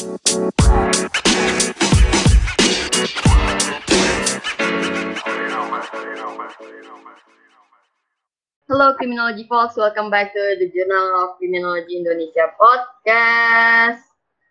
Hello 0.00 0.16
Criminology 8.96 9.44
folks, 9.44 9.76
welcome 9.76 10.08
back 10.08 10.32
to 10.32 10.56
the 10.56 10.72
Journal 10.72 11.04
of 11.20 11.36
Criminology 11.36 12.00
Indonesia 12.00 12.48
podcast. 12.56 14.00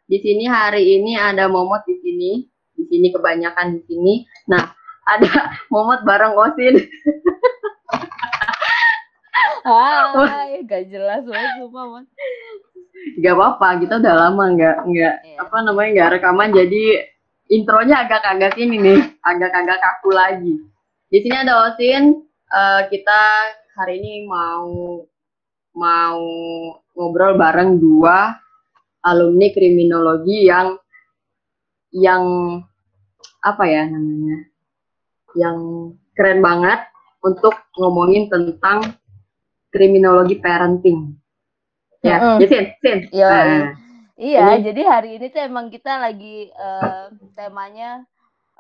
Di 0.06 0.22
sini 0.22 0.46
hari 0.46 1.02
ini 1.02 1.18
ada 1.18 1.50
Momot 1.50 1.82
di 1.90 1.98
sini, 1.98 2.46
di 2.78 2.86
sini 2.86 3.10
kebanyakan 3.10 3.74
di 3.74 3.82
sini. 3.90 4.30
Nah, 4.54 4.70
ada 5.10 5.50
Momot 5.74 6.06
bareng 6.06 6.38
Osin. 6.38 6.78
Hai, 9.66 10.62
gak 10.70 10.94
jelas 10.94 11.26
banget 11.26 11.52
sumpah, 11.58 11.86
Mas. 11.90 12.06
Gak 13.20 13.36
apa-apa, 13.36 13.84
kita 13.84 14.00
udah 14.00 14.16
lama 14.28 14.44
nggak 14.56 14.78
nggak 14.88 15.16
Iya. 15.24 15.38
apa 15.44 15.58
namanya 15.64 15.90
nggak 15.96 16.12
rekaman, 16.20 16.50
jadi 16.56 16.84
intronya 17.52 17.96
agak-agak 18.06 18.54
ini 18.60 18.76
nih, 18.80 19.00
agak-agak 19.26 19.78
kaku 19.82 20.10
lagi. 20.16 20.56
Di 21.10 21.18
sini 21.20 21.36
ada 21.36 21.68
Osin, 21.68 22.16
eh, 22.48 22.82
kita 22.88 23.22
hari 23.76 24.00
ini 24.00 24.14
mau 24.30 25.04
mau 25.76 26.22
ngobrol 26.96 27.40
bareng 27.40 27.80
dua 27.80 28.36
alumni 29.04 29.48
kriminologi 29.56 30.48
yang 30.48 30.76
yang 31.92 32.24
apa 33.40 33.64
ya 33.68 33.84
namanya, 33.88 34.38
yang 35.36 35.58
keren 36.16 36.40
banget 36.44 36.84
untuk 37.24 37.56
ngomongin 37.80 38.28
tentang 38.32 38.96
kriminologi 39.72 40.40
parenting. 40.40 41.19
Ya, 42.00 42.40
ya 42.40 42.48
Sin, 42.48 42.66
Sin. 42.80 43.00
Iya, 43.12 43.28
Nah, 43.28 43.64
Iya, 44.20 44.46
Ini- 44.60 44.64
jadi 44.72 44.82
hari 44.84 45.10
ini 45.16 45.32
tuh 45.32 45.42
emang 45.48 45.72
kita 45.72 45.96
lagi 45.96 46.52
eh, 46.52 47.04
temanya 47.40 48.04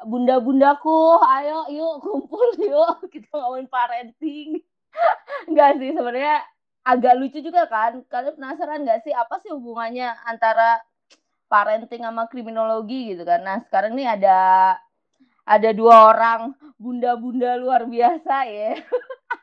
bunda-bundaku, 0.07 1.19
ayo 1.19 1.67
yuk 1.67 1.99
kumpul 1.99 2.47
yuk 2.71 3.11
kita 3.11 3.27
ngomongin 3.35 3.67
parenting. 3.67 4.63
Enggak 5.51 5.75
sih 5.83 5.91
sebenarnya 5.91 6.47
agak 6.87 7.19
lucu 7.19 7.43
juga 7.43 7.67
kan. 7.67 7.99
Kalian 8.07 8.39
penasaran 8.39 8.87
nggak 8.87 9.03
sih 9.03 9.11
apa 9.11 9.43
sih 9.43 9.51
hubungannya 9.51 10.15
antara 10.23 10.79
parenting 11.51 12.07
sama 12.07 12.31
kriminologi 12.31 13.11
gitu 13.11 13.27
kan. 13.27 13.43
Nah, 13.43 13.59
sekarang 13.67 13.99
nih 13.99 14.15
ada 14.15 14.39
ada 15.43 15.69
dua 15.75 16.15
orang 16.15 16.55
bunda-bunda 16.79 17.59
luar 17.59 17.83
biasa 17.83 18.47
ya. 18.47 18.79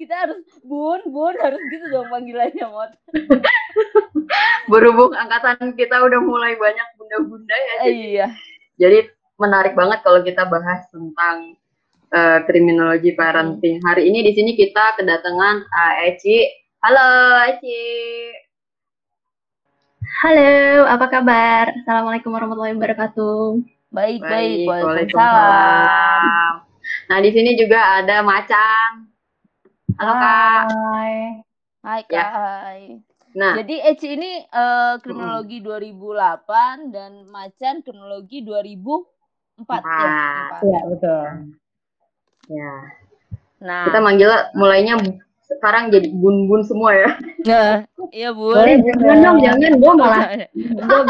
kita 0.00 0.14
harus 0.26 0.40
bun, 0.64 1.00
bun 1.08 1.34
harus 1.40 1.60
gitu 1.68 1.86
dong 1.92 2.08
panggilannya, 2.08 2.66
Mot. 2.66 2.90
berhubung 4.72 5.14
angkatan 5.14 5.76
kita 5.78 6.02
udah 6.02 6.18
mulai 6.18 6.58
banyak 6.58 6.88
bunda-bunda 6.98 7.54
ya, 7.54 7.74
jadi, 7.86 7.94
iya. 7.94 8.26
jadi 8.80 8.98
menarik 9.38 9.78
banget 9.78 10.02
kalau 10.02 10.24
kita 10.24 10.48
bahas 10.48 10.82
tentang 10.90 11.54
eh, 12.10 12.38
kriminologi 12.48 13.14
parenting. 13.14 13.78
Hari 13.84 14.08
ini 14.08 14.24
di 14.26 14.32
sini 14.34 14.56
kita 14.56 14.96
kedatangan 14.98 15.56
ah, 15.70 15.94
Eci. 16.08 16.48
Halo 16.82 17.08
Eci. 17.52 17.84
Halo, 20.24 20.88
apa 20.88 21.06
kabar? 21.12 21.76
Assalamualaikum 21.84 22.32
warahmatullahi 22.32 22.72
wabarakatuh. 22.72 23.60
Baik, 23.92 24.24
baik. 24.24 24.64
Waalaikumsalam. 24.64 25.12
Waalaikumsalam. 25.12 26.52
Nah 27.10 27.18
di 27.20 27.30
sini 27.34 27.50
juga 27.58 28.02
ada 28.02 28.22
Macan. 28.22 29.15
Halo 29.96 30.12
kak. 30.12 30.62
Hai. 30.68 31.14
Hai, 31.80 32.00
Ya. 32.08 32.20
Kak. 32.20 32.30
Hai. 32.32 32.80
Nah 33.36 33.52
Jadi 33.60 33.76
Eci 33.84 34.08
ini 34.16 34.40
eh, 34.44 34.94
kriminologi 35.00 35.60
2008 35.60 36.88
dan 36.92 37.28
Macan 37.28 37.80
kriminologi 37.80 38.40
2004 38.40 38.56
ya. 38.56 38.84
Empat. 39.56 39.82
Iya, 40.60 40.80
betul. 40.88 41.24
ya 42.46 42.72
Nah, 43.56 43.88
kita 43.88 43.98
manggil 44.04 44.28
mulainya 44.52 45.00
sekarang 45.48 45.88
jadi 45.88 46.12
bun-bun 46.12 46.60
semua 46.60 46.92
ya. 46.92 47.10
nah, 47.48 47.72
iya 48.12 48.28
Bu. 48.36 48.52
Boleh, 48.52 48.76
jangan 48.84 49.16
dong, 49.24 49.38
jangan. 49.40 49.72
Gue 49.80 49.92
malah, 49.96 50.22
gue 50.92 51.00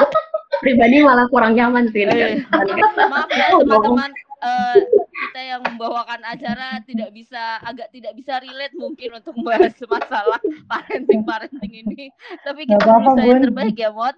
pribadi 0.62 1.02
malah 1.02 1.26
kurang 1.26 1.58
nyaman 1.58 1.90
sih. 1.90 2.06
Eh, 2.06 2.38
Maaf 2.46 3.26
ya 3.34 3.50
teman-teman 3.50 4.14
eh, 4.46 4.86
kita 5.26 5.40
yang 5.42 5.60
membawakan 5.66 6.22
acara 6.22 6.78
tidak 6.86 7.10
bisa 7.10 7.58
agak 7.66 7.90
tidak 7.90 8.14
bisa 8.14 8.38
relate 8.38 8.76
mungkin 8.78 9.18
untuk 9.18 9.34
membahas 9.34 9.74
masalah 9.90 10.40
parenting 10.70 11.26
parenting 11.26 11.72
ini. 11.82 12.14
Tapi 12.46 12.70
kita 12.70 12.78
apa-apa, 12.78 13.18
berusaha 13.18 13.26
yang 13.26 13.42
terbaik 13.42 13.76
ya, 13.76 13.90
Mot. 13.90 14.16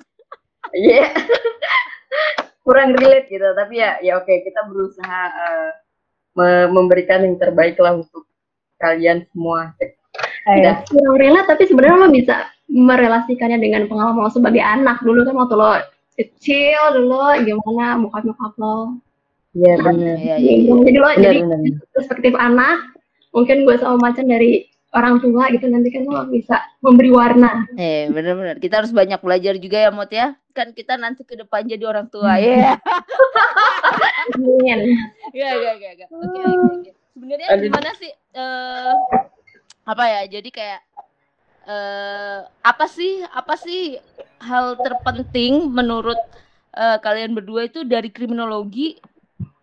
Iya. 0.76 1.08
Kurang 2.60 2.92
relate 3.00 3.32
gitu, 3.32 3.48
tapi 3.56 3.80
ya 3.80 3.96
ya 4.04 4.20
oke 4.20 4.34
kita 4.44 4.60
berusaha 4.68 5.22
eh, 5.32 5.70
me- 6.36 6.68
memberikan 6.68 7.24
yang 7.24 7.40
terbaik 7.40 7.80
lah 7.80 7.96
untuk 7.96 8.28
kalian 8.76 9.24
semua. 9.32 9.72
Eh, 10.44 10.76
kurang 10.92 11.16
relate, 11.16 11.48
tapi 11.48 11.64
sebenarnya 11.64 12.04
lo 12.04 12.08
bisa 12.12 12.36
merelasikannya 12.68 13.58
dengan 13.64 13.88
pengalaman 13.88 14.28
lo 14.28 14.32
sebagai 14.32 14.60
anak 14.60 15.00
dulu 15.00 15.24
kan 15.24 15.34
waktu 15.40 15.56
lo 15.56 15.72
kecil 16.18 16.82
dulu 16.92 17.32
gimana 17.46 17.96
bokap 17.96 18.28
nyokap 18.28 18.52
lo. 18.60 19.00
Iya 19.56 19.74
benar. 19.80 20.16
Iya, 20.20 20.36
iya, 20.36 20.54
iya. 20.60 20.72
Jadi 20.84 20.98
lo 20.98 21.08
Benar 21.08 21.22
jadi 21.24 21.40
benar. 21.40 21.58
perspektif 21.96 22.32
anak, 22.36 22.76
mungkin 23.32 23.56
gue 23.64 23.76
sama 23.80 23.96
macan 24.10 24.28
dari 24.28 24.68
orang 24.96 25.20
tua 25.20 25.52
gitu 25.52 25.68
nanti 25.68 25.92
kan 25.92 26.08
lo 26.08 26.24
bisa 26.32 26.64
memberi 26.80 27.12
warna. 27.12 27.64
Eh, 27.76 28.08
benar-benar. 28.08 28.56
Kita 28.60 28.80
harus 28.84 28.92
banyak 28.92 29.20
belajar 29.20 29.54
juga 29.60 29.78
ya, 29.84 29.90
Mot 29.92 30.08
ya. 30.08 30.36
Kan 30.56 30.72
kita 30.72 30.96
nanti 30.96 31.24
ke 31.24 31.36
depan 31.36 31.64
jadi 31.68 31.84
orang 31.84 32.08
tua. 32.08 32.40
Ya. 32.40 32.76
Amin. 34.36 34.96
Ya, 35.32 35.50
ya, 35.56 35.72
ya, 35.76 35.90
ya. 35.96 36.06
Oke. 36.08 36.92
Sebenarnya 37.16 37.48
gimana 37.58 37.90
sih 37.98 38.12
eh 38.14 38.94
apa 39.84 40.04
ya? 40.06 40.20
Jadi 40.28 40.48
kayak 40.52 40.80
eh 41.68 42.38
apa 42.64 42.84
sih 42.88 43.24
apa 43.28 43.54
sih 43.60 43.96
hal 44.40 44.76
terpenting 44.80 45.68
menurut 45.68 46.16
eh, 46.72 46.96
kalian 47.02 47.36
berdua 47.36 47.68
itu 47.68 47.84
dari 47.84 48.08
kriminologi 48.08 48.96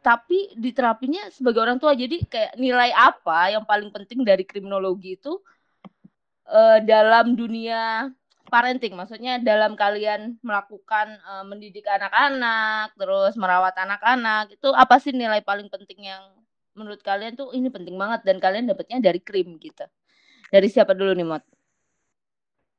tapi 0.06 0.54
diterapinya 0.54 1.34
sebagai 1.34 1.66
orang 1.66 1.82
tua. 1.82 1.98
Jadi 1.98 2.30
kayak 2.30 2.62
nilai 2.62 2.94
apa 2.94 3.50
yang 3.58 3.66
paling 3.66 3.90
penting 3.90 4.22
dari 4.22 4.46
kriminologi 4.46 5.18
itu 5.18 5.42
eh, 6.46 6.80
dalam 6.86 7.34
dunia 7.34 8.14
parenting, 8.46 8.94
maksudnya 8.94 9.42
dalam 9.42 9.74
kalian 9.74 10.38
melakukan 10.46 11.18
eh, 11.18 11.46
mendidik 11.50 11.90
anak-anak, 11.90 12.94
terus 12.94 13.34
merawat 13.34 13.74
anak-anak, 13.82 14.54
itu 14.54 14.70
apa 14.70 15.02
sih 15.02 15.10
nilai 15.10 15.42
paling 15.42 15.74
penting 15.74 16.06
yang 16.14 16.22
menurut 16.78 17.02
kalian 17.02 17.34
tuh 17.34 17.50
ini 17.58 17.74
penting 17.74 17.98
banget 17.98 18.22
dan 18.22 18.38
kalian 18.38 18.70
dapatnya 18.70 19.02
dari 19.02 19.18
krim 19.18 19.58
gitu. 19.58 19.90
Dari 20.54 20.70
siapa 20.70 20.94
dulu 20.94 21.18
nih, 21.18 21.26
Mot? 21.26 21.42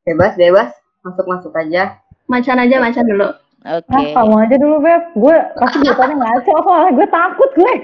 Bebas 0.07 0.39
bebas, 0.39 0.71
masuk 1.03 1.27
masuk 1.27 1.53
aja. 1.59 1.99
Macan 2.31 2.63
aja 2.63 2.79
macan 2.79 3.03
dulu. 3.03 3.35
Oke. 3.67 3.91
Ah, 3.91 4.23
kamu 4.23 4.35
aja 4.47 4.57
dulu, 4.63 4.77
Beb. 4.79 5.03
Gue 5.19 5.37
pasti 5.59 5.77
jawabannya 5.83 6.17
ngaco 6.23 6.55
soalnya 6.63 6.93
gue 6.95 7.09
takut 7.11 7.51
gue. 7.59 7.75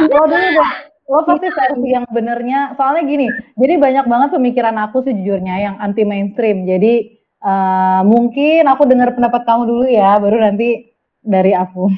Lo 0.08 0.24
dulu 0.24 0.48
deh. 0.56 0.70
Lo 1.08 1.20
pasti 1.28 1.46
versi 1.52 1.88
yang 1.92 2.08
benernya. 2.08 2.72
Soalnya 2.80 3.04
gini, 3.04 3.28
jadi 3.60 3.76
banyak 3.76 4.04
banget 4.08 4.28
pemikiran 4.32 4.76
aku 4.80 5.04
sejujurnya 5.04 5.54
yang 5.60 5.74
anti 5.76 6.08
mainstream. 6.08 6.64
Jadi 6.64 7.20
eh, 7.44 8.00
mungkin 8.08 8.64
aku 8.64 8.88
dengar 8.88 9.12
pendapat 9.12 9.44
kamu 9.44 9.62
dulu 9.68 9.84
ya, 9.84 10.16
baru 10.16 10.40
nanti 10.40 10.88
dari 11.20 11.52
aku. 11.52 11.84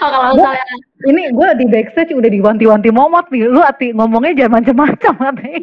Oh, 0.00 0.08
kalau 0.08 0.34
misalnya 0.34 0.64
Ini 1.06 1.22
gue 1.30 1.48
di 1.60 1.66
backstage 1.70 2.16
udah 2.16 2.26
diwanti-wanti 2.26 2.90
momot 2.90 3.30
nih. 3.30 3.46
Lu 3.46 3.60
hati 3.62 3.92
ngomongnya 3.94 4.44
jangan 4.44 4.64
macam-macam 4.64 5.14
katanya. 5.30 5.60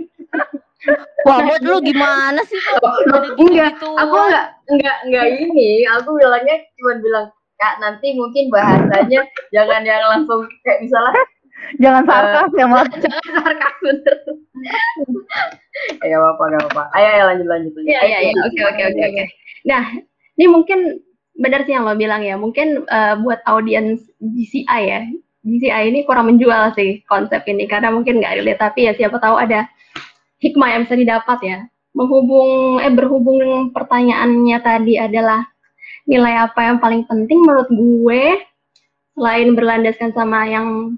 Wah, 1.28 1.40
Mot 1.44 1.60
lu 1.60 1.84
gimana 1.84 2.40
sih, 2.48 2.56
Enggak, 3.36 3.76
aku 3.80 4.16
enggak 4.16 4.46
enggak 4.72 4.98
enggak 5.04 5.26
ini. 5.36 5.84
Aku 6.00 6.16
bilangnya 6.16 6.56
cuma 6.80 6.94
bilang 7.04 7.26
Kak 7.58 7.82
nanti 7.82 8.14
mungkin 8.14 8.54
bahasanya 8.54 9.26
jangan 9.50 9.82
yang 9.82 10.06
langsung 10.08 10.46
kayak 10.62 10.86
misalnya 10.86 11.24
Jangan 11.82 12.04
sarkas 12.06 12.52
ya, 12.54 12.66
Mot. 12.70 12.88
jangan 13.04 13.26
sarkas 13.34 13.76
bener. 13.84 14.18
Ya 16.02 16.18
apa 16.18 16.42
enggak 16.50 16.74
apa. 16.74 16.84
Ayo 16.98 17.08
ayo 17.14 17.24
lanjut 17.30 17.48
lanjut. 17.54 17.72
Iya, 17.86 18.02
iya, 18.02 18.18
iya. 18.26 18.34
Oke, 18.50 18.62
oke, 18.66 18.82
oke, 18.82 19.02
oke. 19.14 19.24
Nah, 19.70 19.84
ini 20.34 20.46
mungkin 20.50 20.80
benar 21.38 21.70
sih 21.70 21.78
yang 21.78 21.86
lo 21.86 21.94
bilang 21.94 22.26
ya. 22.26 22.34
Mungkin 22.34 22.82
eh, 22.90 23.16
buat 23.22 23.46
audiens 23.46 24.02
GCI 24.18 24.82
ya. 24.90 25.06
GCI 25.46 25.94
ini 25.94 26.02
kurang 26.10 26.34
menjual 26.34 26.74
sih 26.74 27.06
konsep 27.06 27.46
ini 27.46 27.70
karena 27.70 27.94
mungkin 27.94 28.20
nggak 28.20 28.42
relate 28.42 28.60
tapi 28.60 28.90
ya 28.90 28.98
siapa 28.98 29.22
tahu 29.22 29.38
ada 29.38 29.70
hikmah 30.42 30.70
yang 30.74 30.82
bisa 30.86 30.96
didapat 30.98 31.40
ya. 31.44 31.60
Menghubung 31.98 32.78
eh 32.82 32.94
berhubung 32.94 33.42
dengan 33.42 33.62
pertanyaannya 33.74 34.58
tadi 34.62 34.94
adalah 35.02 35.42
nilai 36.06 36.46
apa 36.48 36.60
yang 36.72 36.78
paling 36.78 37.04
penting 37.10 37.42
menurut 37.44 37.68
gue 37.68 38.24
selain 39.18 39.50
berlandaskan 39.58 40.14
sama 40.14 40.46
yang 40.46 40.96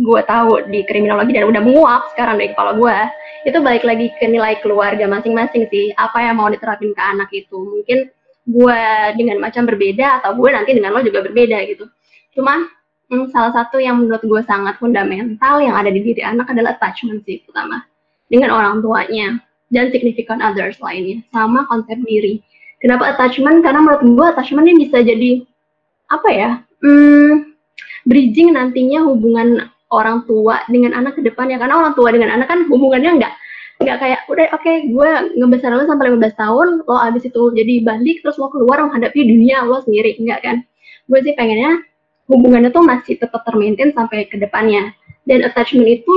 gue 0.00 0.20
tahu 0.24 0.70
di 0.72 0.84
kriminologi 0.84 1.36
dan 1.36 1.48
udah 1.48 1.60
menguap 1.60 2.02
sekarang 2.14 2.40
dari 2.40 2.52
kepala 2.52 2.72
gue 2.76 2.96
itu 3.44 3.58
balik 3.60 3.84
lagi 3.84 4.06
ke 4.16 4.28
nilai 4.28 4.56
keluarga 4.64 5.04
masing-masing 5.08 5.68
sih 5.68 5.92
apa 5.96 6.24
yang 6.24 6.40
mau 6.40 6.48
diterapin 6.48 6.92
ke 6.92 7.02
anak 7.02 7.28
itu 7.32 7.56
mungkin 7.56 8.08
gue 8.48 8.82
dengan 9.20 9.36
macam 9.40 9.68
berbeda 9.68 10.20
atau 10.20 10.36
gue 10.36 10.48
nanti 10.48 10.72
dengan 10.72 10.96
lo 10.96 11.04
juga 11.04 11.22
berbeda 11.22 11.60
gitu. 11.68 11.84
Cuma 12.32 12.64
hmm, 13.12 13.28
salah 13.30 13.52
satu 13.52 13.76
yang 13.78 14.00
menurut 14.00 14.24
gue 14.24 14.42
sangat 14.48 14.80
fundamental 14.80 15.60
yang 15.60 15.76
ada 15.76 15.92
di 15.92 16.00
diri 16.00 16.24
anak 16.24 16.48
adalah 16.48 16.74
attachment 16.74 17.22
sih 17.28 17.44
pertama 17.44 17.84
dengan 18.30 18.54
orang 18.54 18.80
tuanya 18.80 19.42
dan 19.74 19.90
significant 19.90 20.40
others 20.40 20.78
lainnya 20.78 21.20
sama 21.34 21.66
konsep 21.66 21.98
diri. 22.06 22.40
Kenapa 22.80 23.12
attachment? 23.12 23.60
Karena 23.60 23.84
menurut 23.84 24.02
gue 24.06 24.26
attachment 24.32 24.66
ini 24.70 24.88
bisa 24.88 25.04
jadi 25.04 25.44
apa 26.08 26.28
ya? 26.32 26.50
Hmm, 26.80 27.50
bridging 28.08 28.56
nantinya 28.56 29.04
hubungan 29.04 29.68
orang 29.90 30.24
tua 30.24 30.62
dengan 30.70 30.94
anak 30.96 31.18
ke 31.18 31.22
depannya 31.26 31.58
karena 31.58 31.76
orang 31.76 31.92
tua 31.98 32.14
dengan 32.14 32.30
anak 32.30 32.48
kan 32.48 32.64
hubungannya 32.70 33.20
enggak 33.20 33.34
nggak 33.80 33.96
kayak 33.96 34.20
udah 34.28 34.46
oke 34.52 34.60
okay, 34.60 34.92
gue 34.92 35.10
ngebesar 35.40 35.72
lo 35.72 35.88
sampai 35.88 36.12
15 36.12 36.36
tahun 36.36 36.66
lo 36.84 36.96
abis 37.00 37.32
itu 37.32 37.42
jadi 37.56 37.80
balik 37.80 38.20
terus 38.20 38.36
lo 38.36 38.52
keluar 38.52 38.84
menghadapi 38.84 39.24
dunia 39.24 39.64
lo 39.64 39.80
sendiri 39.80 40.20
enggak 40.20 40.40
kan 40.44 40.56
gue 41.08 41.18
sih 41.24 41.32
pengennya 41.32 41.80
hubungannya 42.28 42.70
tuh 42.70 42.84
masih 42.84 43.18
tetap 43.18 43.42
termaintain 43.42 43.90
sampai 43.96 44.28
ke 44.28 44.36
depannya 44.36 44.92
dan 45.24 45.42
attachment 45.48 45.88
itu 45.88 46.12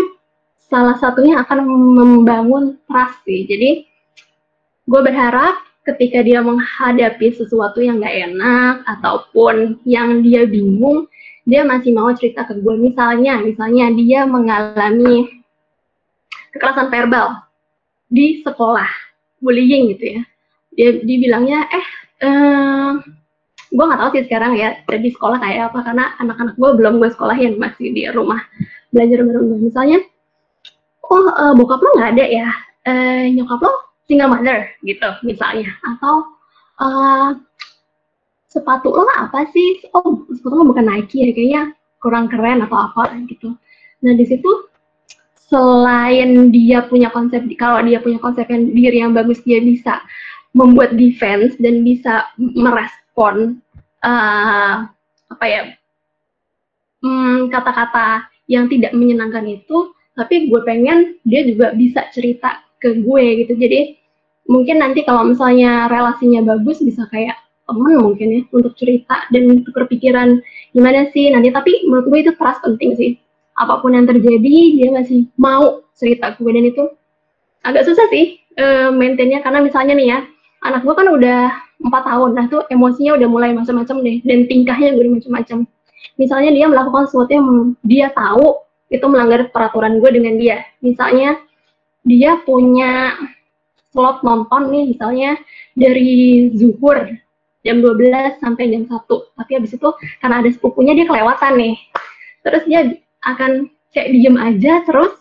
salah 0.74 0.98
satunya 0.98 1.38
akan 1.46 1.70
membangun 1.70 2.82
trust 2.90 3.22
sih. 3.30 3.46
Jadi 3.46 3.86
gue 4.90 5.02
berharap 5.06 5.62
ketika 5.86 6.26
dia 6.26 6.42
menghadapi 6.42 7.38
sesuatu 7.38 7.78
yang 7.78 8.02
gak 8.02 8.34
enak 8.34 8.82
ataupun 8.90 9.78
yang 9.86 10.26
dia 10.26 10.50
bingung 10.50 11.06
dia 11.44 11.62
masih 11.68 11.92
mau 11.92 12.10
cerita 12.16 12.48
ke 12.48 12.56
gue 12.56 12.76
misalnya 12.80 13.44
misalnya 13.44 13.92
dia 13.94 14.24
mengalami 14.24 15.44
kekerasan 16.56 16.88
verbal 16.88 17.44
di 18.10 18.42
sekolah 18.42 18.90
bullying 19.44 19.94
gitu 19.94 20.18
ya. 20.18 20.22
Dia 20.74 20.90
dibilangnya 21.06 21.70
eh 21.70 21.88
eh 22.26 22.92
gue 23.74 23.84
nggak 23.84 24.00
tahu 24.00 24.10
sih 24.16 24.26
sekarang 24.26 24.54
ya 24.58 24.80
di 24.86 25.10
sekolah 25.12 25.38
kayak 25.38 25.74
apa 25.74 25.80
karena 25.86 26.06
anak-anak 26.22 26.56
gue 26.58 26.72
belum 26.78 26.94
gue 27.02 27.10
sekolahin 27.12 27.58
masih 27.60 27.90
di 27.92 28.06
rumah 28.10 28.40
belajar 28.94 29.26
bareng 29.26 29.46
gue 29.50 29.60
misalnya 29.68 30.00
oh 31.14 31.30
uh, 31.30 31.54
bokap 31.54 31.78
lo 31.78 31.90
nggak 31.94 32.12
ada 32.18 32.26
ya? 32.26 32.48
Uh, 32.84 33.30
nyokap 33.30 33.62
lo 33.62 33.74
single 34.10 34.34
mother 34.34 34.66
gitu 34.82 35.10
misalnya. 35.22 35.70
Atau 35.86 36.34
uh, 36.82 37.38
sepatu 38.50 38.90
lo 38.90 39.06
apa 39.14 39.46
sih? 39.54 39.86
Oh 39.94 40.26
sepatu 40.34 40.54
lo 40.58 40.74
bukan 40.74 40.90
Nike 40.90 41.22
ya 41.22 41.30
kayaknya 41.32 41.64
kurang 42.02 42.26
keren 42.28 42.66
atau 42.66 42.90
apa 42.90 43.14
gitu. 43.30 43.54
Nah 44.02 44.14
di 44.18 44.26
situ 44.26 44.50
selain 45.54 46.50
dia 46.50 46.82
punya 46.90 47.14
konsep 47.14 47.46
kalau 47.62 47.86
dia 47.86 48.02
punya 48.02 48.18
konsep 48.18 48.50
yang 48.50 48.74
diri 48.74 48.98
yang 49.06 49.14
bagus 49.14 49.38
dia 49.46 49.62
bisa 49.62 50.02
membuat 50.58 50.98
defense 50.98 51.54
dan 51.62 51.86
bisa 51.86 52.26
merespon 52.38 53.62
uh, 54.02 54.90
apa 55.30 55.46
ya 55.46 55.62
hmm, 57.06 57.54
kata-kata 57.54 58.26
yang 58.50 58.66
tidak 58.66 58.98
menyenangkan 58.98 59.46
itu 59.46 59.94
tapi 60.14 60.50
gue 60.50 60.62
pengen 60.62 61.18
dia 61.26 61.42
juga 61.46 61.74
bisa 61.74 62.06
cerita 62.14 62.62
ke 62.78 63.02
gue 63.02 63.26
gitu. 63.46 63.54
Jadi 63.58 63.98
mungkin 64.46 64.84
nanti 64.84 65.02
kalau 65.08 65.26
misalnya 65.26 65.88
relasinya 65.90 66.44
bagus 66.44 66.84
bisa 66.84 67.08
kayak 67.10 67.40
temen 67.64 67.96
mungkin 68.04 68.28
ya 68.28 68.42
untuk 68.52 68.76
cerita 68.76 69.24
dan 69.32 69.48
untuk 69.48 69.72
berpikiran 69.74 70.44
gimana 70.76 71.10
sih 71.16 71.32
nanti. 71.34 71.50
Tapi 71.50 71.90
menurut 71.90 72.06
gue 72.12 72.20
itu 72.30 72.32
trust 72.38 72.62
penting 72.62 72.94
sih. 73.00 73.12
Apa 73.58 73.82
pun 73.82 73.94
yang 73.94 74.10
terjadi 74.10 74.56
dia 74.78 74.90
masih 74.94 75.30
mau 75.40 75.82
cerita 75.98 76.38
ke 76.38 76.46
gue. 76.46 76.54
Dan 76.54 76.66
itu 76.70 76.84
agak 77.66 77.90
susah 77.90 78.06
sih 78.14 78.38
uh, 78.62 78.94
maintainnya. 78.94 79.42
Karena 79.42 79.66
misalnya 79.66 79.98
nih 79.98 80.08
ya 80.14 80.20
anak 80.68 80.86
gue 80.86 80.94
kan 80.94 81.08
udah 81.10 81.50
empat 81.82 82.04
tahun. 82.06 82.30
Nah 82.38 82.46
tuh 82.54 82.62
emosinya 82.70 83.18
udah 83.18 83.28
mulai 83.32 83.50
macam-macam 83.56 83.98
deh. 84.06 84.18
Dan 84.22 84.46
tingkahnya 84.46 84.94
gue 84.94 85.10
macam-macam. 85.10 85.66
Misalnya 86.20 86.52
dia 86.54 86.70
melakukan 86.70 87.10
sesuatu 87.10 87.32
yang 87.34 87.48
dia 87.82 88.14
tahu 88.14 88.60
itu 88.94 89.06
melanggar 89.10 89.50
peraturan 89.50 89.98
gue 89.98 90.10
dengan 90.14 90.38
dia. 90.38 90.62
Misalnya 90.86 91.42
dia 92.06 92.38
punya 92.46 93.18
slot 93.90 94.22
nonton 94.22 94.70
nih 94.70 94.94
misalnya 94.94 95.32
dari 95.74 96.50
zuhur 96.54 97.10
jam 97.64 97.80
12 97.80 98.44
sampai 98.44 98.70
jam 98.70 98.84
1 98.86 99.08
tapi 99.40 99.52
habis 99.56 99.72
itu 99.74 99.90
karena 100.20 100.44
ada 100.44 100.50
sepupunya 100.54 100.94
dia 100.94 101.10
kelewatan 101.10 101.54
nih. 101.58 101.76
Terus 102.46 102.64
dia 102.70 102.82
akan 103.26 103.72
kayak 103.96 104.10
diem 104.14 104.38
aja 104.38 104.84
terus 104.86 105.14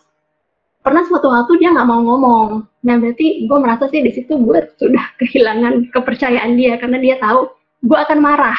pernah 0.83 1.07
suatu 1.07 1.31
waktu 1.31 1.57
dia 1.57 1.71
nggak 1.73 1.87
mau 1.87 2.01
ngomong. 2.03 2.49
Nah 2.83 2.95
berarti 2.99 3.47
gue 3.47 3.57
merasa 3.57 3.87
sih 3.89 4.03
di 4.03 4.11
situ 4.13 4.37
gue 4.37 4.59
sudah 4.77 5.05
kehilangan 5.21 5.89
kepercayaan 5.89 6.53
dia 6.59 6.77
karena 6.77 7.01
dia 7.01 7.15
tahu 7.17 7.49
gue 7.87 7.97
akan 7.97 8.19
marah. 8.21 8.57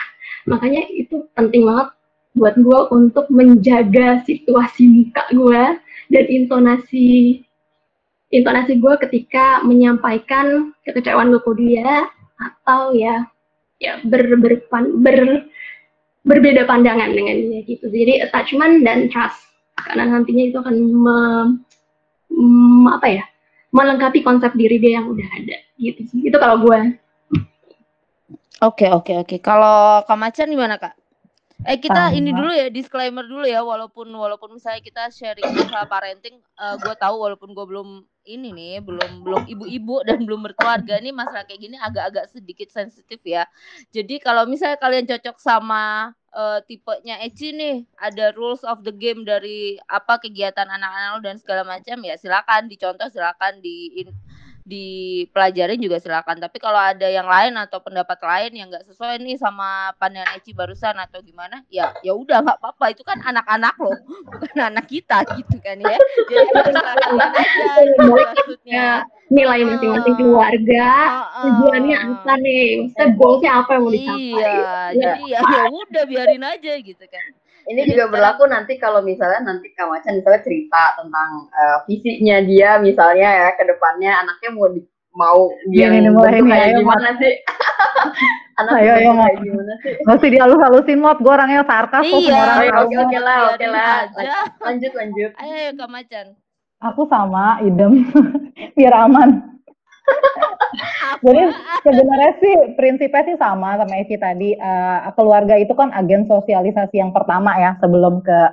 Makanya 0.49 0.89
itu 0.91 1.29
penting 1.37 1.69
banget 1.69 1.89
buat 2.35 2.55
gue 2.59 2.81
untuk 2.91 3.31
menjaga 3.31 4.23
situasi 4.27 4.91
muka 4.91 5.25
gue 5.31 5.63
dan 6.11 6.25
intonasi 6.27 7.43
intonasi 8.35 8.83
gue 8.83 8.95
ketika 9.07 9.63
menyampaikan 9.63 10.75
kekecewaan 10.83 11.31
gue 11.31 11.43
ke 11.43 11.53
dia 11.63 12.11
atau 12.35 12.91
ya 12.91 13.23
ya 13.79 14.03
ber, 14.03 14.27
ber, 14.39 14.67
ber 14.99 15.19
berbeda 16.25 16.65
pandangan 16.65 17.13
dengan 17.13 17.37
dia 17.37 17.61
gitu. 17.69 17.87
Jadi 17.93 18.25
attachment 18.25 18.83
dan 18.83 19.13
trust 19.13 19.39
karena 19.79 20.09
nantinya 20.09 20.45
itu 20.49 20.57
akan 20.59 20.77
me, 20.81 21.19
me, 22.33 22.91
apa 22.91 23.21
ya 23.21 23.25
melengkapi 23.75 24.25
konsep 24.25 24.55
diri 24.57 24.81
dia 24.81 25.03
yang 25.03 25.13
udah 25.13 25.29
ada 25.37 25.57
gitu 25.77 26.01
sih. 26.09 26.21
Itu 26.27 26.37
kalau 26.41 26.65
gue. 26.65 26.97
Oke 28.65 28.89
oke 28.89 29.13
oke. 29.21 29.37
Kalau 29.45 30.03
Kamacan 30.09 30.49
gimana 30.49 30.81
kak? 30.81 30.97
Eh 31.65 31.81
kita 31.81 32.13
Sama. 32.13 32.17
ini 32.17 32.29
dulu 32.37 32.53
ya 32.53 32.69
disclaimer 32.69 33.25
dulu 33.25 33.49
ya 33.49 33.65
walaupun 33.65 34.13
walaupun 34.13 34.53
misalnya 34.53 34.85
kita 34.85 35.09
sharing 35.09 35.49
masalah 35.49 35.89
parenting, 35.89 36.37
uh, 36.61 36.73
eh, 36.73 36.77
gue 36.77 36.95
tahu 37.01 37.17
walaupun 37.17 37.57
gue 37.57 37.65
belum 37.65 37.89
ini 38.29 38.53
nih 38.53 38.75
belum 38.85 39.25
belum 39.25 39.43
ibu-ibu 39.49 40.05
dan 40.05 40.29
belum 40.29 40.45
berkeluarga 40.45 41.01
nih 41.01 41.13
masalah 41.13 41.49
kayak 41.49 41.61
gini 41.65 41.77
agak-agak 41.81 42.29
sedikit 42.29 42.69
sensitif 42.69 43.17
ya. 43.25 43.49
Jadi 43.97 44.21
kalau 44.21 44.45
misalnya 44.45 44.77
kalian 44.77 45.09
cocok 45.09 45.37
sama 45.41 46.13
uh, 46.37 46.61
tipenya 46.69 47.25
Eci 47.25 47.57
nih, 47.57 47.89
ada 47.97 48.37
rules 48.37 48.61
of 48.69 48.85
the 48.85 48.93
game 48.93 49.25
dari 49.25 49.81
apa 49.89 50.21
kegiatan 50.21 50.69
anak-anak 50.69 51.25
dan 51.25 51.37
segala 51.41 51.63
macam 51.65 51.97
ya 52.05 52.21
silakan 52.21 52.69
dicontoh 52.69 53.09
silakan 53.09 53.65
di 53.65 54.05
dipelajarin 54.65 55.77
juga 55.77 56.01
silakan. 56.01 56.41
Tapi 56.41 56.57
kalau 56.57 56.81
ada 56.81 57.05
yang 57.05 57.29
lain 57.29 57.53
atau 57.61 57.85
pendapat 57.85 58.17
lain 58.25 58.53
yang 58.57 58.67
nggak 58.73 58.89
sesuai 58.89 59.21
nih 59.21 59.37
sama 59.37 59.93
pandangan 60.01 60.41
Eci 60.41 60.57
barusan 60.57 60.97
atau 60.97 61.21
gimana, 61.21 61.61
ya 61.69 61.93
ya 62.01 62.17
udah 62.17 62.41
nggak 62.41 62.59
apa-apa. 62.59 62.97
Itu 62.97 63.05
kan 63.05 63.21
anak-anak 63.21 63.77
loh, 63.77 63.97
bukan 64.33 64.59
anak 64.73 64.89
kita 64.89 65.21
gitu 65.37 65.57
kan 65.61 65.77
ya. 65.79 65.97
Jadi 66.01 66.49
aja 66.65 67.73
gitu 67.85 68.03
maksudnya. 68.09 68.87
Nilai 69.33 69.65
masing-masing 69.65 70.21
keluarga, 70.21 70.89
tujuannya 71.41 71.97
apa 71.97 72.33
nih? 72.45 72.69
Maksudnya 72.85 73.09
goalsnya 73.17 73.51
apa 73.57 73.71
yang 73.73 73.83
mau 73.83 73.91
dicapai? 73.91 74.21
Iya, 74.21 74.69
jadi 75.01 75.23
ya 75.25 75.41
ya 75.41 75.63
udah 75.73 76.05
biarin 76.05 76.45
aja 76.45 76.73
gitu 76.77 77.05
kan. 77.09 77.25
Ini 77.65 77.81
juga 77.89 78.13
berlaku 78.13 78.45
nanti 78.45 78.77
kalau 78.77 79.01
misalnya 79.01 79.41
nanti 79.41 79.73
Kak 79.73 79.89
Macan 79.89 80.21
misalnya 80.21 80.43
cerita 80.45 80.83
tentang 81.01 81.49
uh, 81.49 81.79
visinya 81.89 82.45
dia 82.45 82.77
misalnya 82.77 83.29
ya 83.29 83.49
ke 83.57 83.65
depannya 83.65 84.13
anaknya 84.13 84.51
mau 84.53 84.69
di, 84.69 84.81
mau 85.17 85.49
dia 85.73 85.89
ini 85.89 86.13
mulai 86.13 86.45
ini 86.45 86.51
kayak 86.53 86.69
gimana 86.85 87.09
sih? 87.17 87.35
Anak 88.61 88.73
ayo, 88.79 88.93
ayo, 89.01 89.11
kayak 89.17 89.37
gimana 89.41 89.73
sih? 89.81 89.93
Masih 90.05 90.29
dihalus-halusin 90.31 90.99
mod, 91.01 91.19
gue 91.19 91.33
orangnya 91.33 91.65
sarkas 91.65 92.05
kok 92.05 92.21
iya, 92.21 92.37
orang 92.37 92.87
Oke, 92.87 92.97
oke 93.01 93.19
lah, 93.19 93.39
oke 93.51 93.67
lah. 93.67 93.95
Lanjut, 94.63 94.93
lanjut. 94.95 95.31
Ayo, 95.41 95.55
ayo 95.57 95.71
Kak 95.75 95.91
Macan. 95.91 96.27
Aku 96.85 97.03
sama, 97.09 97.65
idem. 97.65 98.05
Biar 98.77 99.09
aman. 99.09 99.54
Jadi 101.25 101.43
sebenarnya 101.81 102.33
sih 102.43 102.55
prinsipnya 102.77 103.23
sih 103.25 103.37
sama 103.41 103.81
sama 103.81 103.95
Eci 103.97 104.17
tadi. 104.21 104.53
Uh, 104.59 105.09
keluarga 105.17 105.57
itu 105.57 105.73
kan 105.73 105.95
agen 105.97 106.29
sosialisasi 106.29 107.01
yang 107.01 107.15
pertama 107.15 107.57
ya 107.57 107.79
sebelum 107.81 108.21
ke 108.21 108.53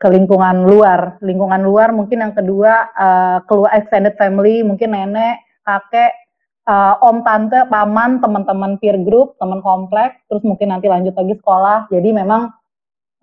ke 0.00 0.08
lingkungan 0.08 0.64
luar. 0.64 1.20
Lingkungan 1.20 1.60
luar 1.60 1.92
mungkin 1.92 2.24
yang 2.24 2.34
kedua 2.36 2.92
uh, 2.96 3.38
keluar 3.44 3.72
extended 3.76 4.16
family, 4.16 4.64
mungkin 4.64 4.96
nenek, 4.96 5.44
kakek, 5.64 6.12
uh, 6.64 6.96
om, 7.04 7.20
tante, 7.20 7.68
paman, 7.68 8.20
teman-teman 8.24 8.80
peer 8.80 8.96
group, 9.00 9.36
teman 9.36 9.60
kompleks, 9.60 10.20
terus 10.28 10.40
mungkin 10.44 10.72
nanti 10.72 10.88
lanjut 10.88 11.12
lagi 11.12 11.36
sekolah. 11.36 11.92
Jadi 11.92 12.16
memang 12.16 12.48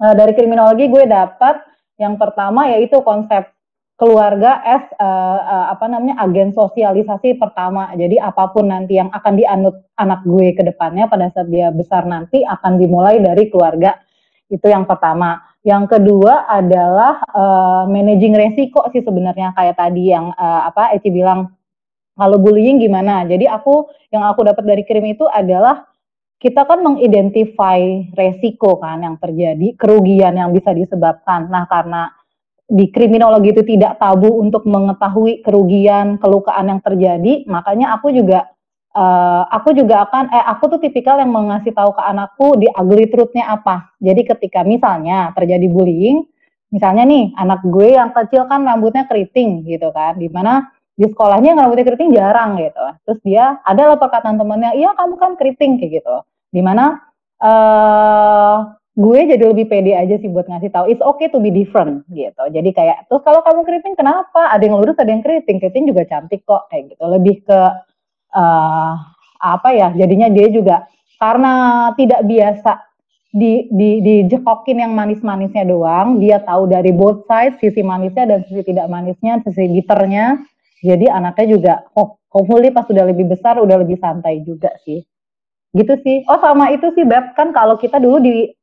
uh, 0.01 0.13
dari 0.13 0.33
kriminologi 0.37 0.85
gue 0.89 1.05
dapat 1.09 1.65
yang 1.97 2.13
pertama 2.21 2.69
yaitu 2.69 3.01
konsep 3.01 3.56
keluarga 3.97 4.61
as 4.61 4.85
uh, 5.01 5.41
uh, 5.41 5.65
apa 5.73 5.89
namanya 5.89 6.21
agen 6.21 6.53
sosialisasi 6.53 7.41
pertama. 7.41 7.89
Jadi 7.97 8.21
apa 8.21 8.53
pun 8.53 8.69
nanti 8.69 9.01
yang 9.01 9.09
akan 9.09 9.33
dianut 9.33 9.75
anak 9.97 10.21
gue 10.21 10.53
ke 10.53 10.61
depannya 10.61 11.09
pada 11.09 11.33
saat 11.33 11.49
dia 11.49 11.73
besar 11.73 12.05
nanti 12.05 12.45
akan 12.45 12.77
dimulai 12.77 13.17
dari 13.17 13.49
keluarga. 13.49 13.97
Itu 14.47 14.69
yang 14.69 14.85
pertama. 14.85 15.41
Yang 15.65 15.99
kedua 15.99 16.47
adalah 16.47 17.19
uh, 17.27 17.83
managing 17.89 18.37
resiko 18.37 18.87
sih 18.93 19.03
sebenarnya 19.03 19.51
kayak 19.51 19.75
tadi 19.75 20.13
yang 20.13 20.31
uh, 20.31 20.69
apa 20.69 20.95
Eci 20.95 21.11
bilang 21.11 21.51
kalau 22.13 22.37
bullying 22.37 22.77
gimana. 22.79 23.25
Jadi 23.25 23.49
aku 23.49 23.89
yang 24.13 24.23
aku 24.29 24.45
dapat 24.45 24.63
dari 24.63 24.85
krim 24.85 25.03
itu 25.09 25.25
adalah 25.27 25.83
kita 26.37 26.69
kan 26.69 26.85
mengidentify 26.85 27.81
resiko 28.13 28.77
kan 28.77 29.01
yang 29.01 29.17
terjadi, 29.17 29.73
kerugian 29.73 30.37
yang 30.37 30.53
bisa 30.53 30.69
disebabkan. 30.69 31.49
Nah, 31.49 31.65
karena 31.65 32.13
di 32.67 32.91
kriminologi 32.91 33.55
itu 33.55 33.63
tidak 33.63 33.95
tabu 33.95 34.43
untuk 34.43 34.67
mengetahui 34.67 35.39
kerugian, 35.39 36.19
kelukaan 36.19 36.67
yang 36.67 36.81
terjadi, 36.83 37.47
makanya 37.47 37.95
aku 37.95 38.11
juga 38.11 38.51
uh, 38.91 39.47
aku 39.47 39.71
juga 39.71 40.03
akan 40.03 40.27
eh 40.35 40.43
aku 40.51 40.75
tuh 40.75 40.79
tipikal 40.83 41.15
yang 41.15 41.31
mengasih 41.31 41.71
tahu 41.71 41.95
ke 41.95 42.03
anakku 42.03 42.59
di 42.59 42.67
ugly 42.67 43.07
truth-nya 43.07 43.47
apa. 43.55 43.95
Jadi 44.03 44.21
ketika 44.27 44.67
misalnya 44.67 45.31
terjadi 45.31 45.63
bullying, 45.71 46.27
misalnya 46.73 47.07
nih 47.07 47.31
anak 47.39 47.63
gue 47.63 47.87
yang 47.95 48.11
kecil 48.11 48.49
kan 48.51 48.67
rambutnya 48.67 49.07
keriting 49.07 49.63
gitu 49.63 49.87
kan, 49.95 50.19
di 50.19 50.27
mana 50.27 50.67
di 50.97 51.07
sekolahnya 51.07 51.55
yang 51.55 51.59
rambutnya 51.63 51.85
keriting 51.87 52.11
jarang 52.11 52.59
gitu. 52.59 52.85
Terus 53.07 53.19
dia 53.23 53.45
adalah 53.63 53.95
perkataan 53.95 54.35
temennya, 54.35 54.75
iya 54.75 54.91
kamu 54.97 55.15
kan 55.15 55.31
keriting 55.39 55.79
kayak 55.79 56.03
gitu. 56.03 56.15
Di 56.51 56.59
mana 56.59 56.99
uh, 57.39 57.47
eh, 57.47 58.55
gue 58.97 59.19
jadi 59.29 59.43
lebih 59.45 59.69
pede 59.69 59.93
aja 59.93 60.17
sih 60.17 60.25
buat 60.25 60.49
ngasih 60.49 60.73
tahu 60.73 60.89
it's 60.89 61.05
okay 61.05 61.29
to 61.29 61.37
be 61.37 61.53
different 61.53 62.01
gitu. 62.09 62.43
Jadi 62.49 62.73
kayak 62.73 63.05
terus 63.05 63.21
kalau 63.21 63.45
kamu 63.45 63.61
keriting 63.61 63.93
kenapa? 63.93 64.49
Ada 64.49 64.65
yang 64.65 64.81
lurus, 64.81 64.97
ada 64.97 65.13
yang 65.13 65.21
keriting. 65.21 65.61
Keriting 65.61 65.85
juga 65.85 66.01
cantik 66.09 66.41
kok 66.41 66.65
kayak 66.73 66.97
gitu. 66.97 67.03
Lebih 67.05 67.45
ke 67.45 67.59
uh, 68.33 68.93
apa 69.37 69.69
ya? 69.77 69.93
Jadinya 69.93 70.33
dia 70.33 70.49
juga 70.49 70.89
karena 71.21 71.53
tidak 71.93 72.25
biasa 72.25 72.71
di 73.37 73.69
di 73.69 74.01
dijekokin 74.01 74.81
yang 74.81 74.97
manis-manisnya 74.97 75.69
doang, 75.69 76.17
dia 76.17 76.41
tahu 76.41 76.65
dari 76.65 76.89
both 76.89 77.29
sides 77.29 77.61
sisi 77.61 77.85
manisnya 77.85 78.25
dan 78.25 78.41
sisi 78.49 78.65
tidak 78.65 78.89
manisnya, 78.89 79.45
sisi 79.45 79.69
bitternya 79.77 80.41
jadi 80.81 81.09
anaknya 81.09 81.45
juga 81.49 81.73
oh, 81.97 82.21
hopefully 82.29 82.69
pas 82.69 82.85
sudah 82.85 83.09
lebih 83.09 83.29
besar 83.29 83.57
udah 83.57 83.81
lebih 83.81 83.97
santai 83.97 84.45
juga 84.45 84.73
sih. 84.85 85.01
Gitu 85.73 85.93
sih. 86.01 86.25
Oh 86.29 86.37
sama 86.41 86.69
itu 86.73 86.89
sih 86.93 87.05
Beb, 87.05 87.33
kan 87.33 87.53
kalau 87.53 87.77
kita 87.77 87.97
dulu 87.97 88.21
di 88.21 88.56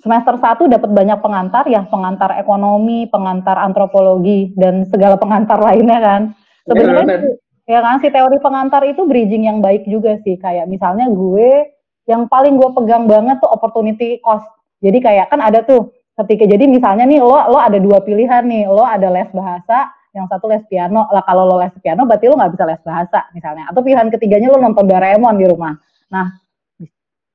semester 0.00 0.36
1 0.36 0.68
dapat 0.68 0.90
banyak 0.92 1.18
pengantar 1.24 1.64
ya, 1.66 1.84
pengantar 1.88 2.36
ekonomi, 2.36 3.08
pengantar 3.08 3.56
antropologi 3.60 4.52
dan 4.54 4.84
segala 4.88 5.16
pengantar 5.16 5.56
lainnya 5.60 5.98
kan. 5.98 6.22
Sebenarnya 6.66 7.36
ya 7.66 7.80
kan 7.82 7.98
si 7.98 8.08
teori 8.12 8.38
pengantar 8.38 8.82
itu 8.86 9.08
bridging 9.08 9.48
yang 9.48 9.58
baik 9.64 9.88
juga 9.88 10.20
sih. 10.22 10.36
Kayak 10.36 10.68
misalnya 10.68 11.08
gue 11.08 11.72
yang 12.06 12.28
paling 12.30 12.54
gue 12.60 12.70
pegang 12.76 13.08
banget 13.08 13.40
tuh 13.42 13.50
opportunity 13.50 14.20
cost. 14.22 14.46
Jadi 14.84 15.00
kayak 15.00 15.32
kan 15.32 15.40
ada 15.40 15.64
tuh 15.64 15.90
ketika 16.24 16.44
jadi 16.48 16.64
misalnya 16.68 17.04
nih 17.08 17.20
lo 17.20 17.36
lo 17.50 17.58
ada 17.58 17.80
dua 17.80 18.04
pilihan 18.04 18.44
nih, 18.44 18.68
lo 18.68 18.84
ada 18.84 19.08
les 19.08 19.28
bahasa 19.32 19.90
yang 20.16 20.26
satu 20.32 20.48
les 20.48 20.64
piano 20.64 21.04
lah 21.12 21.20
kalau 21.28 21.44
lo 21.44 21.60
les 21.60 21.76
piano 21.84 22.08
berarti 22.08 22.24
lo 22.32 22.40
nggak 22.40 22.52
bisa 22.56 22.64
les 22.64 22.80
bahasa 22.80 23.28
misalnya 23.36 23.68
atau 23.68 23.84
pilihan 23.84 24.08
ketiganya 24.08 24.48
lo 24.48 24.58
nonton 24.64 24.88
Doraemon 24.88 25.36
di 25.36 25.44
rumah 25.44 25.76
nah 26.08 26.32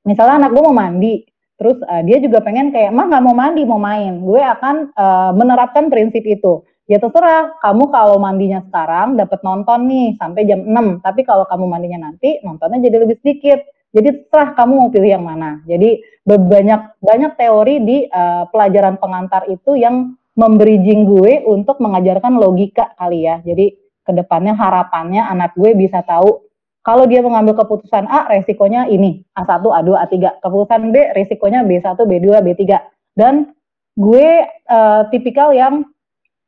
misalnya 0.01 0.41
anak 0.41 0.51
gue 0.57 0.63
mau 0.65 0.73
mandi 0.73 1.21
terus 1.61 1.77
uh, 1.85 2.01
dia 2.01 2.17
juga 2.17 2.41
pengen 2.41 2.73
kayak 2.73 2.89
mah 2.89 3.05
nggak 3.05 3.21
mau 3.21 3.37
mandi 3.37 3.61
mau 3.69 3.77
main. 3.77 4.17
Gue 4.25 4.41
akan 4.41 4.97
uh, 4.97 5.31
menerapkan 5.37 5.93
prinsip 5.93 6.25
itu. 6.25 6.65
Ya 6.89 6.97
terserah. 6.97 7.53
Kamu 7.61 7.93
kalau 7.93 8.17
mandinya 8.17 8.65
sekarang 8.65 9.13
dapat 9.13 9.45
nonton 9.45 9.85
nih 9.85 10.17
sampai 10.17 10.49
jam 10.49 10.65
6 10.65 11.05
tapi 11.05 11.21
kalau 11.21 11.45
kamu 11.45 11.69
mandinya 11.69 12.09
nanti 12.09 12.41
nontonnya 12.41 12.81
jadi 12.89 13.05
lebih 13.05 13.21
sedikit. 13.21 13.61
Jadi 13.93 14.25
terserah 14.25 14.57
kamu 14.57 14.73
mau 14.73 14.89
pilih 14.89 15.13
yang 15.13 15.21
mana. 15.21 15.61
Jadi 15.69 16.01
banyak 16.25 16.97
banyak 16.97 17.31
teori 17.37 17.75
di 17.85 17.97
uh, 18.09 18.49
pelajaran 18.49 18.97
pengantar 18.97 19.45
itu 19.45 19.77
yang 19.77 20.17
membridging 20.33 21.05
gue 21.05 21.45
untuk 21.45 21.77
mengajarkan 21.77 22.41
logika 22.41 22.97
kali 22.97 23.29
ya. 23.29 23.37
Jadi 23.45 23.77
ke 24.01 24.11
depannya 24.17 24.57
harapannya 24.57 25.29
anak 25.29 25.53
gue 25.53 25.77
bisa 25.77 26.01
tahu 26.01 26.50
kalau 26.81 27.05
dia 27.05 27.21
mengambil 27.21 27.53
keputusan 27.61 28.09
A, 28.09 28.25
resikonya 28.25 28.89
ini, 28.89 29.21
A1, 29.38 29.61
A2, 29.61 29.89
A3. 30.07 30.15
Keputusan 30.41 30.81
B, 30.89 30.95
resikonya 31.13 31.61
B1, 31.61 31.93
B2, 31.93 32.27
B3. 32.41 32.61
Dan 33.13 33.53
gue 33.93 34.27
uh, 34.65 35.01
tipikal 35.13 35.53
yang 35.53 35.85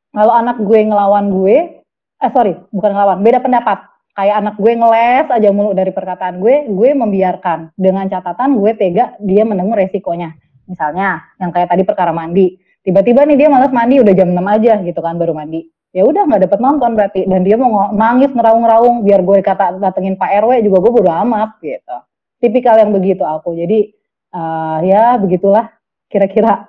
kalau 0.10 0.34
anak 0.34 0.58
gue 0.62 0.80
ngelawan 0.90 1.30
gue, 1.30 1.86
eh 2.18 2.32
sorry, 2.34 2.58
bukan 2.74 2.92
ngelawan, 2.98 3.22
beda 3.22 3.46
pendapat. 3.46 3.86
Kayak 4.13 4.36
anak 4.46 4.56
gue 4.62 4.72
ngeles 4.78 5.28
aja 5.30 5.50
mulu 5.50 5.74
dari 5.74 5.90
perkataan 5.90 6.42
gue, 6.42 6.70
gue 6.70 6.90
membiarkan. 6.98 7.74
Dengan 7.78 8.10
catatan 8.10 8.58
gue 8.58 8.72
tega 8.74 9.13
dia 9.22 9.46
mendengar 9.46 9.86
resikonya. 9.86 10.34
Misalnya, 10.66 11.22
yang 11.38 11.54
kayak 11.54 11.70
tadi 11.70 11.86
perkara 11.86 12.10
mandi 12.10 12.58
tiba-tiba 12.84 13.24
nih 13.24 13.38
dia 13.40 13.50
malas 13.50 13.72
mandi 13.72 14.04
udah 14.04 14.13
jam 14.13 14.30
6 14.30 14.44
aja 14.44 14.74
gitu 14.84 15.00
kan 15.00 15.16
baru 15.16 15.34
mandi 15.34 15.72
ya 15.94 16.04
udah 16.04 16.26
nggak 16.26 16.50
dapet 16.50 16.60
nonton 16.60 16.92
berarti. 16.98 17.22
Dan 17.30 17.46
dia 17.46 17.56
mau 17.56 17.94
nangis 17.94 18.34
ngeraung-ngeraung 18.34 19.06
biar 19.06 19.22
gue 19.22 19.38
kata 19.46 19.78
datengin 19.78 20.18
Pak 20.18 20.44
RW 20.44 20.66
juga 20.66 20.78
gue 20.82 20.92
bodo 20.92 21.12
amat 21.14 21.62
gitu. 21.62 21.98
Tipikal 22.42 22.82
yang 22.82 22.92
begitu 22.92 23.24
aku 23.24 23.56
jadi 23.56 23.94
uh, 24.34 24.78
ya 24.84 25.16
begitulah 25.22 25.70
kira-kira. 26.10 26.68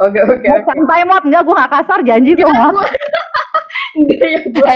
Oke 0.00 0.18
oke 0.22 0.40
okay, 0.40 0.62
santai 0.64 1.02
mot? 1.04 1.22
Enggak 1.26 1.42
gue 1.44 1.54
gak 1.58 1.72
kasar 1.74 1.98
janji 2.06 2.32
tuh 2.38 2.48
mot. 2.48 2.74
enggak 3.98 4.28
ya 4.30 4.40
gue 4.46 4.74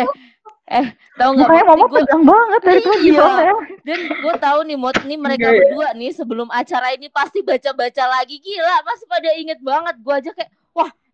eh 0.64 0.86
tahu 1.20 1.36
nggak 1.36 1.48
kayak 1.52 1.66
mama 1.68 1.86
tegang 1.92 2.24
banget 2.24 2.60
dari 2.64 2.80
tadi 2.80 3.12
iya. 3.12 3.52
dan 3.84 3.98
gue 4.08 4.34
tahu 4.40 4.58
nih 4.64 4.78
mot 4.80 4.96
nih 4.96 5.18
mereka 5.20 5.52
Gak. 5.52 5.60
berdua 5.60 5.88
nih 5.92 6.10
sebelum 6.16 6.48
acara 6.48 6.96
ini 6.96 7.12
pasti 7.12 7.44
baca 7.44 7.70
baca 7.76 8.04
lagi. 8.08 8.40
Gila 8.40 8.80
pasti 8.80 9.04
pada 9.04 9.30
inget 9.36 9.60
banget. 9.60 9.94
Gue 10.00 10.14
aja 10.16 10.30
kayak 10.32 10.50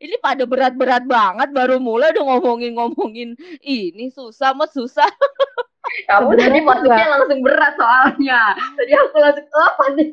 ini 0.00 0.16
pada 0.18 0.48
berat 0.48 0.74
berat 0.74 1.04
banget 1.04 1.48
baru 1.52 1.76
mulai 1.76 2.10
udah 2.16 2.24
ngomongin 2.36 2.72
ngomongin 2.74 3.28
ini 3.60 4.08
susah 4.10 4.56
mot 4.56 4.72
susah 4.72 5.08
kamu 6.08 6.36
tadi 6.40 6.58
masuknya 6.64 7.06
langsung 7.08 7.40
berat 7.44 7.74
soalnya 7.76 8.42
tadi 8.76 8.92
aku 8.96 9.16
langsung 9.20 9.48
apa 9.52 9.84
oh, 9.84 9.90
nih 9.96 10.08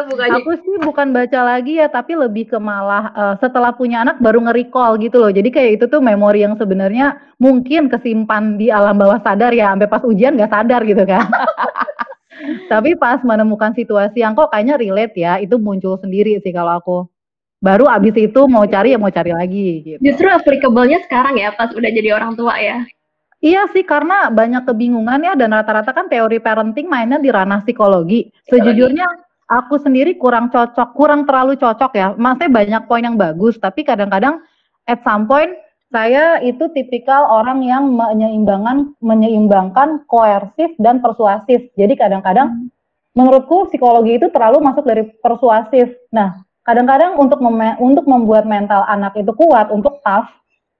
bukannya... 0.00 0.40
Aku 0.40 0.50
sih 0.56 0.76
bukan 0.80 1.12
baca 1.12 1.40
lagi 1.44 1.76
ya, 1.76 1.86
tapi 1.92 2.16
lebih 2.16 2.48
ke 2.48 2.56
malah 2.56 3.12
uh, 3.12 3.34
setelah 3.36 3.76
punya 3.76 4.00
anak 4.00 4.16
baru 4.24 4.40
nge-recall 4.48 4.96
gitu 4.96 5.20
loh. 5.20 5.28
Jadi 5.28 5.52
kayak 5.52 5.70
itu 5.76 5.84
tuh 5.92 6.00
memori 6.00 6.40
yang 6.40 6.56
sebenarnya 6.56 7.20
mungkin 7.36 7.92
kesimpan 7.92 8.56
di 8.56 8.72
alam 8.72 8.96
bawah 8.96 9.20
sadar 9.20 9.52
ya, 9.52 9.68
sampai 9.76 9.92
pas 9.92 10.00
ujian 10.00 10.40
gak 10.40 10.48
sadar 10.48 10.80
gitu 10.88 11.04
kan. 11.04 11.28
tapi 12.72 12.96
pas 12.96 13.20
menemukan 13.20 13.76
situasi 13.76 14.24
yang 14.24 14.32
kok 14.32 14.48
kayaknya 14.48 14.80
relate 14.80 15.14
ya, 15.20 15.36
itu 15.36 15.60
muncul 15.60 16.00
sendiri 16.00 16.40
sih 16.40 16.56
kalau 16.56 16.72
aku. 16.80 17.11
Baru 17.62 17.86
abis 17.86 18.18
itu 18.18 18.40
mau 18.50 18.66
cari 18.66 18.90
ya 18.90 18.98
mau 18.98 19.14
cari 19.14 19.30
lagi 19.30 19.86
gitu. 19.86 19.98
Justru 20.02 20.26
applicable-nya 20.26 20.98
sekarang 21.06 21.38
ya, 21.38 21.54
pas 21.54 21.70
udah 21.70 21.90
jadi 21.94 22.10
orang 22.10 22.34
tua 22.34 22.58
ya. 22.58 22.82
Iya 23.38 23.70
sih, 23.70 23.86
karena 23.86 24.30
banyak 24.34 24.66
kebingungan 24.66 25.22
ya 25.22 25.34
dan 25.38 25.54
rata-rata 25.54 25.94
kan 25.94 26.10
teori 26.10 26.42
parenting 26.42 26.90
mainnya 26.90 27.22
di 27.22 27.30
ranah 27.30 27.62
psikologi. 27.62 28.34
Sejujurnya 28.50 29.06
aku 29.46 29.78
sendiri 29.78 30.18
kurang 30.18 30.50
cocok, 30.50 30.94
kurang 30.94 31.22
terlalu 31.22 31.54
cocok 31.54 31.92
ya. 31.94 32.14
Maksudnya 32.18 32.50
banyak 32.50 32.82
poin 32.90 33.02
yang 33.06 33.14
bagus, 33.14 33.58
tapi 33.62 33.86
kadang-kadang 33.86 34.42
at 34.90 34.98
some 35.06 35.30
point 35.30 35.54
saya 35.92 36.40
itu 36.40 36.66
tipikal 36.72 37.28
orang 37.28 37.62
yang 37.62 37.92
menyeimbangkan 37.92 38.96
menyeimbangkan 38.98 40.02
koersif 40.08 40.72
dan 40.82 40.98
persuasif. 40.98 41.66
Jadi 41.78 41.94
kadang-kadang 41.94 42.48
hmm. 42.48 42.68
menurutku 43.14 43.70
psikologi 43.70 44.18
itu 44.18 44.26
terlalu 44.32 44.64
masuk 44.64 44.82
dari 44.86 45.04
persuasif. 45.20 45.92
Nah, 46.14 46.42
kadang-kadang 46.62 47.18
untuk 47.18 47.42
untuk 47.82 48.04
membuat 48.06 48.46
mental 48.46 48.86
anak 48.86 49.14
itu 49.18 49.30
kuat, 49.34 49.70
untuk 49.70 49.98
tough, 50.02 50.30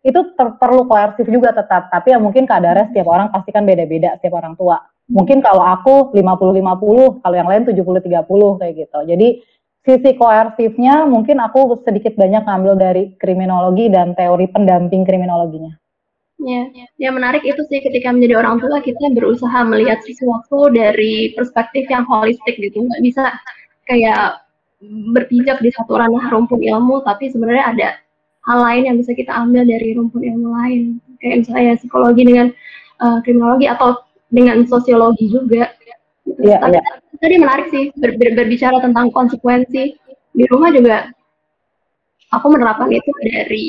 itu 0.03 0.19
perlu 0.37 0.87
koersif 0.87 1.27
juga 1.31 1.55
tetap. 1.55 1.91
Tapi 1.91 2.15
ya 2.15 2.19
mungkin 2.19 2.47
kadarnya 2.47 2.91
setiap 2.91 3.11
orang 3.11 3.31
pasti 3.31 3.51
kan 3.55 3.63
beda-beda 3.63 4.19
setiap 4.19 4.39
orang 4.43 4.59
tua. 4.59 4.83
Mungkin 5.11 5.43
kalau 5.43 5.63
aku 5.63 6.15
50-50, 6.15 7.23
kalau 7.23 7.35
yang 7.37 7.51
lain 7.51 7.63
70-30 7.67 8.59
kayak 8.63 8.75
gitu. 8.87 8.99
Jadi 9.07 9.29
sisi 9.83 10.11
koersifnya 10.15 11.05
mungkin 11.11 11.43
aku 11.43 11.83
sedikit 11.83 12.15
banyak 12.15 12.47
ngambil 12.47 12.75
dari 12.79 13.03
kriminologi 13.19 13.91
dan 13.91 14.15
teori 14.15 14.47
pendamping 14.51 15.03
kriminologinya. 15.03 15.75
Ya, 16.43 16.67
yang 16.99 17.15
menarik 17.15 17.47
itu 17.47 17.63
sih 17.71 17.79
ketika 17.79 18.11
menjadi 18.11 18.43
orang 18.43 18.59
tua 18.59 18.83
kita 18.83 19.15
berusaha 19.15 19.63
melihat 19.63 20.03
sesuatu 20.03 20.75
dari 20.75 21.31
perspektif 21.39 21.87
yang 21.87 22.03
holistik 22.03 22.59
gitu, 22.59 22.83
nggak 22.83 23.03
bisa 23.03 23.31
kayak 23.87 24.43
berpijak 24.83 25.63
di 25.63 25.71
satu 25.71 25.95
ranah 25.95 26.27
rumpun 26.31 26.59
ilmu, 26.59 27.07
tapi 27.07 27.31
sebenarnya 27.31 27.65
ada 27.71 27.89
hal 28.51 28.59
lain 28.59 28.83
yang 28.91 28.97
bisa 28.99 29.15
kita 29.15 29.31
ambil 29.31 29.63
dari 29.63 29.95
rumpun 29.95 30.23
ilmu 30.23 30.49
lain, 30.51 30.99
kayak 31.23 31.47
misalnya 31.47 31.79
psikologi 31.79 32.23
dengan 32.27 32.47
uh, 32.99 33.23
kriminologi 33.23 33.71
atau 33.71 34.03
dengan 34.33 34.67
sosiologi 34.67 35.31
juga. 35.31 35.71
Iya, 36.23 36.59
Tapi 36.59 36.79
iya. 36.79 36.83
tadi 37.19 37.37
menarik 37.39 37.67
sih 37.71 37.85
ber, 37.99 38.15
ber, 38.19 38.35
berbicara 38.39 38.79
tentang 38.83 39.11
konsekuensi 39.15 39.95
di 40.35 40.45
rumah 40.51 40.71
juga. 40.75 41.11
Aku 42.33 42.49
menerapkan 42.49 42.89
itu 42.89 43.11
dari 43.21 43.69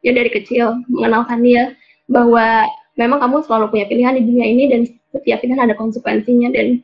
ya 0.00 0.16
dari 0.16 0.30
kecil 0.32 0.82
mengenalkan 0.88 1.44
dia 1.44 1.76
bahwa 2.08 2.66
memang 2.96 3.20
kamu 3.20 3.44
selalu 3.44 3.66
punya 3.76 3.86
pilihan 3.86 4.14
di 4.18 4.22
dunia 4.24 4.46
ini 4.48 4.64
dan 4.72 4.80
setiap 5.12 5.44
pilihan 5.44 5.62
ada 5.62 5.76
konsekuensinya 5.76 6.48
dan 6.50 6.80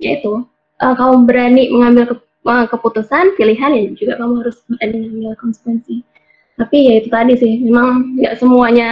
yaitu 0.00 0.44
uh, 0.80 0.94
kamu 0.96 1.24
berani 1.24 1.72
mengambil 1.72 2.04
ke, 2.12 2.14
keputusan 2.44 3.36
pilihan 3.36 3.70
ya 3.76 3.82
juga 3.92 4.12
kamu 4.16 4.44
harus 4.44 4.56
berani 4.66 4.96
mengambil 5.06 5.36
konsekuensi. 5.36 6.00
Tapi 6.56 6.76
ya 6.88 6.92
itu 7.00 7.08
tadi 7.08 7.34
sih 7.36 7.52
memang 7.64 8.16
nggak 8.20 8.36
semuanya 8.40 8.90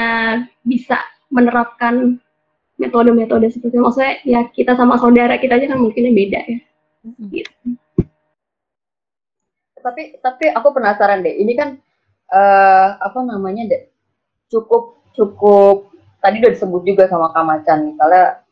bisa 0.65 1.01
menerapkan 1.29 2.17
metode-metode 2.79 3.51
seperti 3.51 3.77
itu. 3.77 3.83
maksudnya 3.83 4.15
ya 4.25 4.41
kita 4.55 4.73
sama 4.79 4.97
saudara 4.97 5.37
kita 5.37 5.59
aja 5.59 5.67
kan 5.75 5.81
mungkinnya 5.81 6.13
beda 6.15 6.41
ya. 6.45 6.59
Gitu. 7.29 7.69
Tapi 9.81 10.21
tapi 10.21 10.45
aku 10.53 10.69
penasaran 10.73 11.25
deh. 11.25 11.35
Ini 11.41 11.53
kan 11.57 11.69
eh 12.33 12.89
apa 13.01 13.19
namanya 13.25 13.69
deh? 13.69 13.83
Cukup 14.49 15.01
cukup 15.17 15.93
tadi 16.23 16.41
udah 16.41 16.53
disebut 16.55 16.83
juga 16.87 17.05
sama 17.11 17.33
Kamacan 17.35 17.93
misalnya 17.93 18.43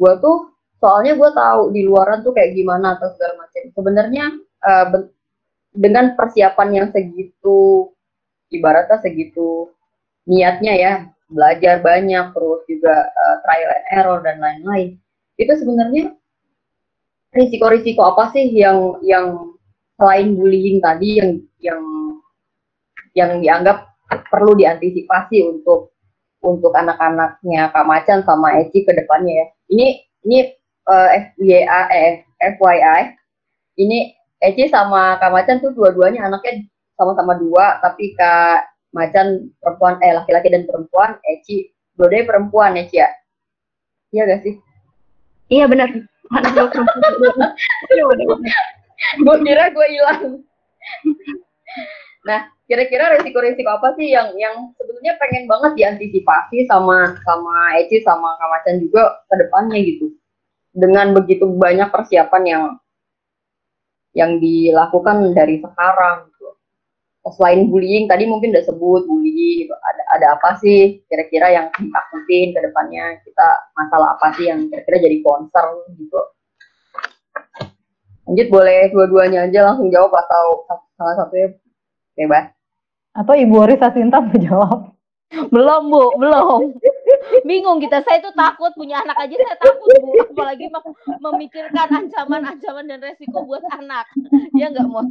gue 0.00 0.12
tuh 0.22 0.48
soalnya 0.80 1.12
gue 1.14 1.30
tahu 1.36 1.62
di 1.76 1.84
luaran 1.84 2.24
tuh 2.24 2.32
kayak 2.32 2.56
gimana 2.56 2.96
atau 2.96 3.12
segala 3.14 3.44
macam 3.44 3.62
sebenarnya 3.76 4.24
ben- 4.90 5.12
dengan 5.70 6.18
persiapan 6.18 6.68
yang 6.72 6.88
segitu 6.90 7.92
ibaratnya 8.50 8.98
segitu 8.98 9.70
niatnya 10.26 10.74
ya 10.74 10.92
belajar 11.30 11.78
banyak 11.78 12.34
terus 12.34 12.60
juga 12.66 12.96
eh, 13.06 13.36
trial 13.46 13.70
and 13.70 13.86
error 13.94 14.18
dan 14.24 14.36
lain-lain 14.42 14.98
itu 15.38 15.52
sebenarnya 15.54 16.12
risiko-risiko 17.30 18.02
apa 18.02 18.34
sih 18.34 18.50
yang 18.50 18.98
yang 19.06 19.54
selain 19.94 20.34
bullying 20.34 20.82
tadi 20.82 21.22
yang 21.22 21.30
yang 21.62 21.82
yang 23.14 23.30
dianggap 23.38 23.86
perlu 24.26 24.58
diantisipasi 24.58 25.46
untuk 25.46 25.94
untuk 26.40 26.72
anak-anaknya 26.72 27.70
Kak 27.70 27.86
Macan 27.86 28.20
sama 28.24 28.58
Eci 28.58 28.82
ke 28.82 28.96
depannya 28.96 29.44
ya. 29.44 29.46
Ini 29.70 29.86
ini 30.26 30.38
eh, 30.90 31.34
FYI 31.38 31.62
eh, 31.90 32.12
FYI 32.58 33.02
ini 33.80 34.12
Eci 34.40 34.72
sama 34.72 35.20
Kak 35.20 35.32
Macan 35.36 35.60
tuh 35.60 35.76
dua-duanya 35.76 36.24
anaknya 36.24 36.64
sama-sama 36.96 37.36
dua 37.36 37.76
tapi 37.84 38.16
Kak 38.16 38.72
Macan 38.96 39.52
perempuan 39.60 40.00
eh 40.02 40.16
laki-laki 40.16 40.48
dan 40.48 40.64
perempuan 40.64 41.20
Eci 41.22 41.70
dua-duanya 41.94 42.26
perempuan 42.26 42.72
Eci 42.80 42.96
ya. 42.98 43.08
Iya 44.10 44.22
gak 44.26 44.42
sih? 44.42 44.54
Iya 45.52 45.64
benar. 45.70 45.88
Anak 46.34 46.50
gue 46.56 46.66
perempuan. 46.72 47.54
Iya, 47.90 48.04
gue 49.24 49.36
kira 49.48 49.72
gue 49.72 49.86
hilang. 49.96 50.44
nah, 52.28 52.52
kira-kira 52.68 53.16
resiko-resiko 53.16 53.70
apa 53.72 53.96
sih 53.96 54.12
yang 54.12 54.36
yang 54.36 54.76
sebenarnya 54.76 55.16
pengen 55.16 55.48
banget 55.48 55.72
diantisipasi 55.76 56.68
sama 56.68 57.16
sama 57.24 57.80
Eci 57.80 58.04
sama 58.04 58.36
Kamacan 58.36 58.76
juga 58.84 59.24
ke 59.32 59.34
depannya 59.40 59.80
gitu. 59.80 60.12
Dengan 60.80 61.12
begitu 61.12 61.44
banyak 61.44 61.92
persiapan 61.92 62.42
yang 62.48 62.64
yang 64.16 64.40
dilakukan 64.40 65.36
dari 65.36 65.60
sekarang 65.60 66.32
gitu. 66.32 66.48
Selain 67.36 67.68
bullying 67.68 68.08
tadi 68.08 68.24
mungkin 68.24 68.56
udah 68.56 68.64
sebut 68.64 69.04
bullying 69.04 69.68
gitu. 69.68 69.74
Ada 69.76 70.02
ada 70.16 70.26
apa 70.40 70.56
sih 70.58 71.04
kira-kira 71.06 71.52
yang 71.52 71.66
ditakutin 71.76 72.56
ke 72.56 72.60
depannya? 72.64 73.20
Kita 73.20 73.48
masalah 73.76 74.16
apa 74.16 74.32
sih 74.40 74.48
yang 74.48 74.66
kira-kira 74.72 74.96
jadi 75.04 75.16
concern 75.20 75.84
gitu. 76.00 76.20
Lanjut 78.24 78.46
boleh 78.48 78.88
dua-duanya 78.94 79.50
aja 79.50 79.68
langsung 79.68 79.90
jawab 79.90 80.14
atau 80.16 80.64
salah 80.96 81.14
satunya 81.18 81.52
bebas. 82.14 82.54
Atau 83.10 83.34
Ibu 83.34 83.66
Risa 83.66 83.90
Sinta 83.90 84.22
mau 84.22 84.38
jawab? 84.38 84.80
Belum, 85.50 85.82
Bu, 85.90 86.02
belum. 86.18 86.58
Bingung 87.44 87.78
kita. 87.80 88.00
Saya 88.04 88.18
tuh 88.24 88.32
takut 88.32 88.72
punya 88.72 89.04
anak 89.04 89.16
aja 89.20 89.34
saya 89.36 89.56
takut, 89.60 89.92
Bu. 90.00 90.10
Apalagi 90.32 90.66
mem- 90.72 90.98
memikirkan 91.20 91.88
ancaman-ancaman 91.88 92.88
dan 92.88 93.00
resiko 93.04 93.44
buat 93.44 93.64
anak. 93.76 94.08
Ya 94.56 94.72
nggak 94.72 94.88
mau. 94.88 95.04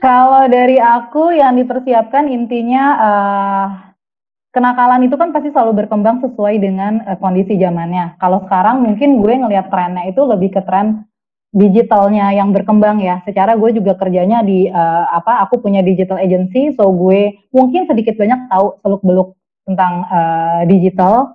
Kalau 0.00 0.48
dari 0.48 0.80
aku 0.80 1.36
yang 1.36 1.60
dipersiapkan 1.60 2.26
intinya 2.32 2.84
eh, 2.96 3.66
kenakalan 4.50 5.06
itu 5.06 5.14
kan 5.20 5.30
pasti 5.30 5.52
selalu 5.52 5.84
berkembang 5.84 6.24
sesuai 6.24 6.56
dengan 6.58 7.04
eh, 7.04 7.18
kondisi 7.20 7.60
zamannya. 7.60 8.16
Kalau 8.18 8.42
sekarang 8.48 8.82
mungkin 8.82 9.20
gue 9.20 9.34
ngelihat 9.46 9.68
trennya 9.68 10.08
itu 10.08 10.24
lebih 10.24 10.56
ke 10.56 10.62
tren 10.64 11.04
digitalnya 11.50 12.30
yang 12.30 12.54
berkembang 12.54 13.02
ya. 13.02 13.22
Secara 13.26 13.58
gue 13.58 13.70
juga 13.74 13.98
kerjanya 13.98 14.42
di 14.46 14.70
eh, 14.70 15.04
apa? 15.10 15.42
Aku 15.46 15.58
punya 15.58 15.82
digital 15.82 16.22
agency, 16.22 16.74
so 16.78 16.90
gue 16.94 17.34
mungkin 17.50 17.90
sedikit 17.90 18.14
banyak 18.14 18.46
tahu 18.50 18.78
seluk 18.82 19.02
beluk 19.02 19.28
tentang 19.66 20.06
eh, 20.06 20.62
digital. 20.70 21.34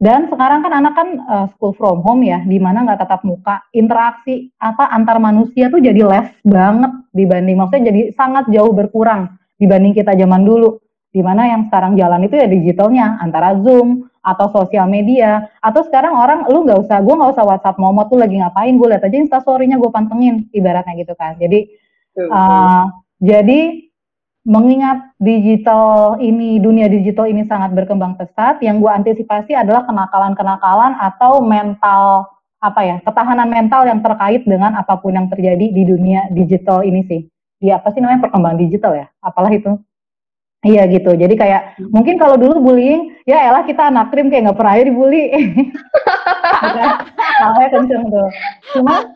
Dan 0.00 0.32
sekarang 0.32 0.64
kan 0.64 0.72
anak 0.72 0.94
kan 0.96 1.08
eh, 1.20 1.46
school 1.52 1.76
from 1.76 2.00
home 2.00 2.24
ya, 2.24 2.40
di 2.44 2.56
mana 2.56 2.88
nggak 2.88 3.04
tatap 3.04 3.20
muka, 3.20 3.68
interaksi 3.76 4.48
apa 4.56 4.88
antar 4.88 5.20
manusia 5.20 5.68
tuh 5.68 5.80
jadi 5.80 6.00
less 6.08 6.32
banget 6.40 6.92
dibanding, 7.12 7.56
maksudnya 7.60 7.92
jadi 7.92 8.00
sangat 8.16 8.48
jauh 8.48 8.72
berkurang 8.72 9.36
dibanding 9.60 9.92
kita 9.92 10.16
zaman 10.16 10.48
dulu, 10.48 10.80
di 11.12 11.20
mana 11.20 11.52
yang 11.52 11.68
sekarang 11.68 12.00
jalan 12.00 12.24
itu 12.24 12.32
ya 12.32 12.48
digitalnya, 12.48 13.20
antara 13.20 13.60
Zoom 13.60 14.08
atau 14.20 14.46
sosial 14.52 14.86
media, 14.86 15.48
atau 15.64 15.84
sekarang 15.84 16.12
orang 16.14 16.46
lu 16.48 16.64
nggak 16.68 16.84
usah, 16.86 17.00
gue 17.00 17.14
nggak 17.16 17.32
usah 17.36 17.44
WhatsApp 17.44 17.80
momot 17.80 18.08
tuh 18.12 18.20
lagi 18.20 18.36
ngapain, 18.40 18.76
gue 18.76 18.88
lihat 18.88 19.04
aja 19.04 19.16
instastorynya 19.16 19.80
gue 19.80 19.90
pantengin, 19.92 20.46
ibaratnya 20.52 20.94
gitu 21.00 21.12
kan. 21.18 21.36
Jadi 21.40 21.76
Uh, 22.18 22.90
jadi 23.22 23.86
mengingat 24.42 25.14
digital 25.22 26.18
ini 26.18 26.58
dunia 26.58 26.90
digital 26.90 27.30
ini 27.30 27.46
sangat 27.46 27.70
berkembang 27.70 28.18
pesat, 28.18 28.58
yang 28.66 28.82
gue 28.82 28.90
antisipasi 28.90 29.54
adalah 29.54 29.86
kenakalan-kenakalan 29.86 30.98
atau 30.98 31.38
mental 31.38 32.26
apa 32.58 32.80
ya 32.82 32.96
ketahanan 33.00 33.48
mental 33.48 33.86
yang 33.86 34.02
terkait 34.02 34.42
dengan 34.44 34.74
apa 34.74 34.98
pun 34.98 35.14
yang 35.16 35.30
terjadi 35.30 35.70
di 35.70 35.82
dunia 35.86 36.28
digital 36.34 36.82
ini 36.82 37.06
sih. 37.06 37.30
Di 37.62 37.70
apa 37.70 37.94
sih 37.94 38.02
namanya 38.02 38.26
perkembangan 38.26 38.58
digital 38.58 38.92
ya? 38.98 39.06
Apalah 39.22 39.54
itu? 39.54 39.78
Iya 40.60 40.84
gitu. 40.92 41.16
Jadi 41.16 41.40
kayak 41.40 41.80
mungkin 41.88 42.20
kalau 42.20 42.36
dulu 42.36 42.60
bullying, 42.60 43.16
ya 43.24 43.48
elah 43.48 43.64
kita 43.64 43.88
anak 43.88 44.12
krim 44.12 44.28
kayak 44.28 44.52
nggak 44.52 44.58
pernah 44.60 44.76
dibully. 44.76 45.32
Makanya 47.40 47.68
kenceng 47.72 48.04
tuh. 48.12 48.28
Cuma 48.76 49.08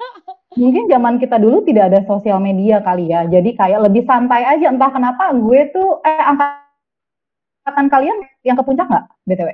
mungkin 0.57 0.89
zaman 0.89 1.21
kita 1.21 1.37
dulu 1.37 1.61
tidak 1.69 1.93
ada 1.93 2.01
sosial 2.09 2.41
media 2.41 2.81
kali 2.81 3.13
ya. 3.13 3.29
Jadi 3.29 3.53
kayak 3.61 3.85
lebih 3.85 4.09
santai 4.09 4.41
aja. 4.41 4.73
Entah 4.73 4.89
kenapa 4.89 5.37
gue 5.37 5.61
tuh 5.69 6.01
eh 6.01 6.25
angkatan 6.25 7.93
kalian 7.93 8.25
yang 8.41 8.57
ke 8.57 8.65
puncak 8.65 8.89
nggak 8.89 9.05
btw? 9.29 9.49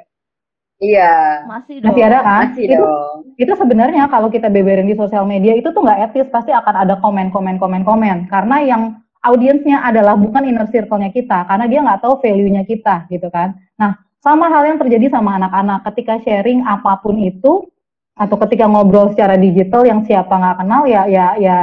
Iya. 0.78 1.42
Masih 1.50 1.82
dong. 1.82 1.90
Masih 1.90 2.02
ada 2.06 2.18
kan? 2.22 2.54
Masih 2.54 2.64
itu 2.70 2.78
dong. 2.86 3.16
itu 3.34 3.52
sebenarnya 3.58 4.06
kalau 4.06 4.30
kita 4.30 4.46
beberin 4.46 4.86
di 4.86 4.94
sosial 4.94 5.26
media 5.26 5.58
itu 5.58 5.74
tuh 5.74 5.82
nggak 5.82 6.14
etis 6.14 6.30
pasti 6.30 6.54
akan 6.54 6.86
ada 6.86 6.94
komen 7.02 7.34
komen 7.34 7.58
komen 7.58 7.82
komen 7.82 8.30
karena 8.30 8.56
yang 8.62 8.82
audiensnya 9.20 9.84
adalah 9.84 10.16
bukan 10.16 10.48
inner 10.48 10.68
circle-nya 10.68 11.12
kita 11.12 11.44
karena 11.44 11.64
dia 11.68 11.80
nggak 11.84 12.00
tahu 12.00 12.20
value-nya 12.20 12.64
kita 12.64 13.08
gitu 13.12 13.28
kan. 13.28 13.56
Nah 13.76 13.96
sama 14.20 14.52
hal 14.52 14.68
yang 14.68 14.78
terjadi 14.80 15.12
sama 15.12 15.36
anak-anak. 15.40 15.84
Ketika 15.92 16.20
sharing 16.24 16.64
apa 16.64 17.00
pun 17.00 17.16
itu 17.20 17.68
atau 18.16 18.36
ketika 18.44 18.68
ngobrol 18.68 19.12
secara 19.16 19.40
digital 19.40 19.88
yang 19.88 20.04
siapa 20.04 20.28
nggak 20.28 20.56
kenal 20.60 20.84
ya 20.84 21.08
ya 21.08 21.26
ya 21.40 21.58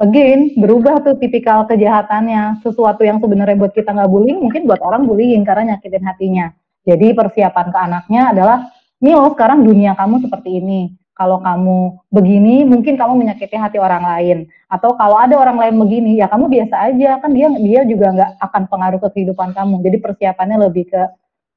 again 0.00 0.56
berubah 0.56 1.04
tuh 1.04 1.16
tipikal 1.20 1.68
kejahatannya. 1.68 2.64
Sesuatu 2.64 3.04
yang 3.04 3.20
sebenarnya 3.20 3.56
buat 3.56 3.72
kita 3.72 3.92
nggak 3.92 4.10
bullying 4.10 4.40
mungkin 4.40 4.64
buat 4.64 4.80
orang 4.80 5.04
bullying 5.04 5.44
karena 5.44 5.76
nyakitin 5.76 6.04
hatinya. 6.04 6.46
Jadi 6.84 7.12
persiapan 7.12 7.66
ke 7.68 7.78
anaknya 7.78 8.22
adalah 8.32 8.58
nih 9.00 9.16
lo 9.16 9.32
sekarang 9.36 9.60
dunia 9.64 9.92
kamu 9.96 10.24
seperti 10.24 10.60
ini. 10.60 10.96
Kalau 11.20 11.36
kamu 11.36 12.00
begini, 12.08 12.64
mungkin 12.64 12.96
kamu 12.96 13.12
menyakiti 13.12 13.52
hati 13.52 13.76
orang 13.76 14.00
lain. 14.00 14.38
Atau 14.72 14.96
kalau 14.96 15.20
ada 15.20 15.36
orang 15.36 15.60
lain 15.60 15.76
begini, 15.76 16.16
ya 16.16 16.32
kamu 16.32 16.48
biasa 16.48 16.88
aja. 16.88 17.20
Kan 17.20 17.36
dia 17.36 17.52
dia 17.60 17.84
juga 17.84 18.08
nggak 18.08 18.30
akan 18.40 18.62
pengaruh 18.72 19.00
ke 19.04 19.08
kehidupan 19.20 19.52
kamu. 19.52 19.84
Jadi 19.84 20.00
persiapannya 20.00 20.56
lebih 20.64 20.88
ke 20.88 21.02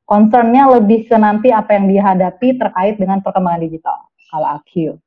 concernnya 0.04 0.68
lebih 0.68 1.08
ke 1.08 1.16
nanti 1.16 1.48
apa 1.56 1.80
yang 1.80 1.88
dihadapi 1.88 2.60
terkait 2.60 3.00
dengan 3.00 3.24
perkembangan 3.24 3.64
digital. 3.64 4.04
Kalau 4.28 4.52
aku. 4.52 5.00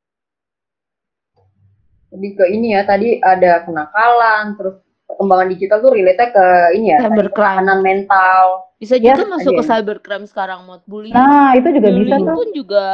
Lebih 2.17 2.31
ke 2.41 2.45
ini 2.49 2.73
ya, 2.73 2.89
tadi 2.89 3.21
ada 3.21 3.61
kenakalan, 3.61 4.57
terus 4.57 4.81
perkembangan 5.05 5.53
digital 5.53 5.79
tuh 5.85 5.93
relate 5.93 6.33
ke 6.33 6.47
ini 6.81 6.97
ya, 6.97 7.05
Cybercrime. 7.05 7.77
mental. 7.85 8.73
Bisa 8.81 8.97
Ya, 8.97 9.13
juga 9.13 9.37
masuk 9.37 9.53
ada 9.53 9.59
ke 9.61 9.61
yang- 9.61 9.69
cybercrime 9.69 10.25
sekarang 10.25 10.65
mod 10.65 10.81
bullying. 10.89 11.13
Nah, 11.13 11.53
itu 11.61 11.69
juga 11.77 11.89
bisa 11.93 11.97
bullying 12.01 12.25
tuh. 12.25 12.37
pun 12.41 12.49
juga 12.57 12.85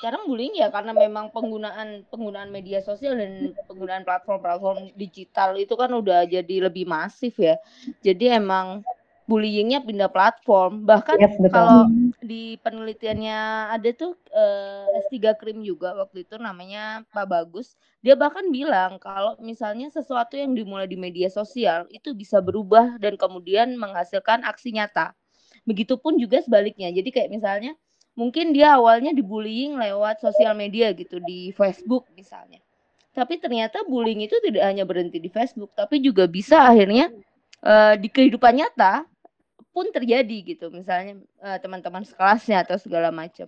sekarang 0.00 0.24
bullying 0.24 0.56
ya 0.56 0.72
karena 0.72 0.96
memang 0.96 1.28
penggunaan 1.28 2.08
penggunaan 2.08 2.48
media 2.48 2.80
sosial 2.80 3.20
dan 3.20 3.52
penggunaan 3.68 4.00
platform-platform 4.00 4.96
digital 4.96 5.52
itu 5.60 5.76
kan 5.76 5.92
udah 5.92 6.24
jadi 6.24 6.72
lebih 6.72 6.88
masif 6.88 7.36
ya. 7.36 7.60
Jadi 8.00 8.32
emang 8.32 8.80
bullyingnya 9.28 9.84
pindah 9.84 10.08
platform. 10.08 10.88
Bahkan 10.88 11.20
Yes, 11.20 11.36
betul. 11.36 11.52
kalau 11.52 11.84
di 12.24 12.56
penelitiannya 12.64 13.70
ada 13.76 13.88
tuh 13.92 14.16
eh, 14.32 15.04
S3 15.06 15.36
Krim 15.36 15.60
juga 15.60 15.92
waktu 15.92 16.24
itu 16.24 16.40
namanya 16.40 17.04
Pak 17.12 17.28
Bagus. 17.28 17.76
Dia 18.00 18.16
bahkan 18.16 18.48
bilang 18.48 18.96
kalau 18.96 19.36
misalnya 19.38 19.92
sesuatu 19.92 20.32
yang 20.34 20.56
dimulai 20.56 20.88
di 20.88 20.96
media 20.96 21.28
sosial 21.28 21.84
itu 21.92 22.16
bisa 22.16 22.40
berubah 22.40 22.96
dan 22.96 23.20
kemudian 23.20 23.76
menghasilkan 23.76 24.48
aksi 24.48 24.72
nyata. 24.72 25.12
Begitupun 25.68 26.16
juga 26.16 26.40
sebaliknya. 26.40 26.88
Jadi 26.88 27.12
kayak 27.12 27.28
misalnya 27.28 27.76
mungkin 28.18 28.52
dia 28.54 28.76
awalnya 28.76 29.14
dibullying 29.14 29.78
lewat 29.78 30.20
sosial 30.22 30.54
media 30.54 30.90
gitu 30.94 31.18
di 31.22 31.54
Facebook 31.54 32.06
misalnya. 32.14 32.58
Tapi 33.10 33.42
ternyata 33.42 33.82
bullying 33.86 34.22
itu 34.22 34.38
tidak 34.44 34.62
hanya 34.64 34.86
berhenti 34.86 35.18
di 35.18 35.26
Facebook, 35.26 35.74
tapi 35.74 35.98
juga 35.98 36.30
bisa 36.30 36.62
akhirnya 36.62 37.10
eh, 37.62 37.94
di 37.98 38.06
kehidupan 38.06 38.54
nyata 38.54 39.10
pun 39.70 39.86
terjadi 39.94 40.38
gitu 40.54 40.66
misalnya 40.74 41.18
uh, 41.42 41.58
teman-teman 41.62 42.02
sekelasnya 42.02 42.66
atau 42.66 42.76
segala 42.76 43.14
macam 43.14 43.46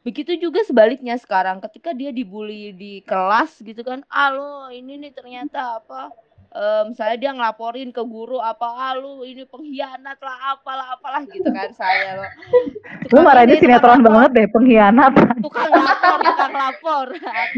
begitu 0.00 0.34
juga 0.40 0.64
sebaliknya 0.64 1.14
sekarang 1.20 1.60
ketika 1.60 1.92
dia 1.92 2.10
dibully 2.10 2.72
di 2.74 3.04
kelas 3.04 3.60
gitu 3.60 3.84
kan 3.84 4.02
alo 4.10 4.72
ini 4.72 4.96
nih 4.96 5.12
ternyata 5.14 5.78
apa 5.78 6.10
uh, 6.54 6.82
misalnya 6.90 7.16
dia 7.16 7.30
ngelaporin 7.34 7.90
ke 7.94 8.02
guru 8.02 8.38
apa 8.42 8.66
ah, 8.66 8.92
lu 8.98 9.22
ini 9.26 9.46
pengkhianat 9.46 10.18
lah 10.18 10.58
apalah 10.58 10.98
apalah 10.98 11.22
gitu 11.26 11.50
kan 11.50 11.70
saya 11.74 12.18
lo 12.18 12.26
lu 13.10 13.20
marah 13.26 13.42
ini 13.42 13.58
sinetron 13.58 14.06
banget 14.06 14.30
deh 14.36 14.46
pengkhianat. 14.54 15.12
Tukang 15.42 15.70
lapor 15.72 16.16
tukang 16.22 16.54
lapor. 16.54 17.06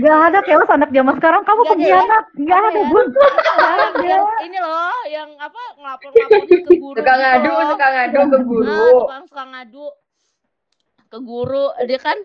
Gak 0.00 0.18
ada 0.32 0.38
kayak 0.40 0.64
anak 0.70 0.90
zaman 0.94 1.14
sekarang. 1.20 1.42
Kamu 1.44 1.60
gak 1.60 1.70
pengkhianat. 1.76 2.24
Gak 2.40 2.56
ada 2.56 2.80
ya? 2.80 2.88
bun. 2.88 3.06
Yang 4.00 4.24
ini 4.48 4.58
loh 4.62 4.98
yang 5.12 5.30
apa 5.36 5.62
ngelapor 5.76 6.08
ngelaporin 6.16 6.62
ke 6.64 6.74
guru 6.80 6.96
suka 6.96 7.12
gitu 7.12 7.20
ngadu 7.20 7.50
loh. 7.50 7.68
suka 7.68 7.86
ngadu 7.92 8.18
ke 8.22 8.38
guru. 8.48 8.64
Nah, 8.64 8.90
tukang 8.96 9.24
suka 9.28 9.44
ngadu 9.52 9.86
ke 11.12 11.18
guru. 11.20 11.66
Dia 11.84 12.00
kan 12.00 12.18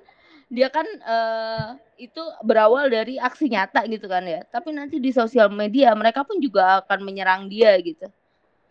dia 0.48 0.72
kan 0.72 0.88
uh, 1.04 1.76
itu 2.00 2.24
berawal 2.44 2.88
dari 2.88 3.20
aksi 3.20 3.52
nyata 3.52 3.84
gitu 3.92 4.08
kan 4.08 4.24
ya. 4.24 4.44
Tapi 4.48 4.72
nanti 4.72 4.98
di 4.98 5.12
sosial 5.12 5.52
media 5.52 5.92
mereka 5.94 6.24
pun 6.24 6.40
juga 6.40 6.84
akan 6.84 7.00
menyerang 7.04 7.52
dia 7.52 7.76
gitu. 7.84 8.08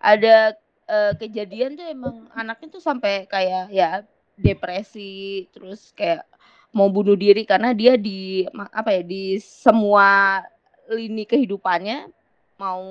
Ada 0.00 0.56
uh, 0.88 1.12
kejadian 1.18 1.76
tuh 1.76 1.86
emang 1.86 2.16
anaknya 2.32 2.68
tuh 2.78 2.82
sampai 2.82 3.28
kayak 3.28 3.68
ya 3.72 4.02
depresi 4.36 5.48
terus 5.52 5.92
kayak 5.96 6.24
mau 6.76 6.92
bunuh 6.92 7.16
diri 7.16 7.48
karena 7.48 7.72
dia 7.72 7.96
di 7.96 8.44
apa 8.52 9.00
ya 9.00 9.02
di 9.02 9.40
semua 9.40 10.44
lini 10.92 11.24
kehidupannya 11.24 12.12
mau 12.60 12.84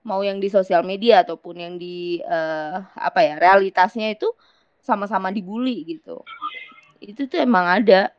mau 0.00 0.20
yang 0.24 0.40
di 0.40 0.48
sosial 0.48 0.80
media 0.80 1.20
ataupun 1.20 1.60
yang 1.60 1.74
di 1.76 2.24
uh, 2.24 2.80
apa 2.96 3.20
ya 3.20 3.34
realitasnya 3.36 4.16
itu 4.16 4.32
sama-sama 4.80 5.28
dibully 5.28 5.84
gitu 5.84 6.24
itu 7.00 7.26
tuh 7.26 7.40
emang 7.40 7.66
ada. 7.66 8.12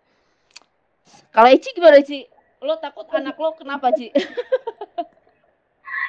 Kalau 1.32 1.48
Eci 1.48 1.72
gimana 1.72 2.02
Eci 2.02 2.26
lo 2.62 2.78
takut 2.78 3.10
anak 3.14 3.38
lo 3.38 3.54
kenapa 3.58 3.94
Ci? 3.96 4.10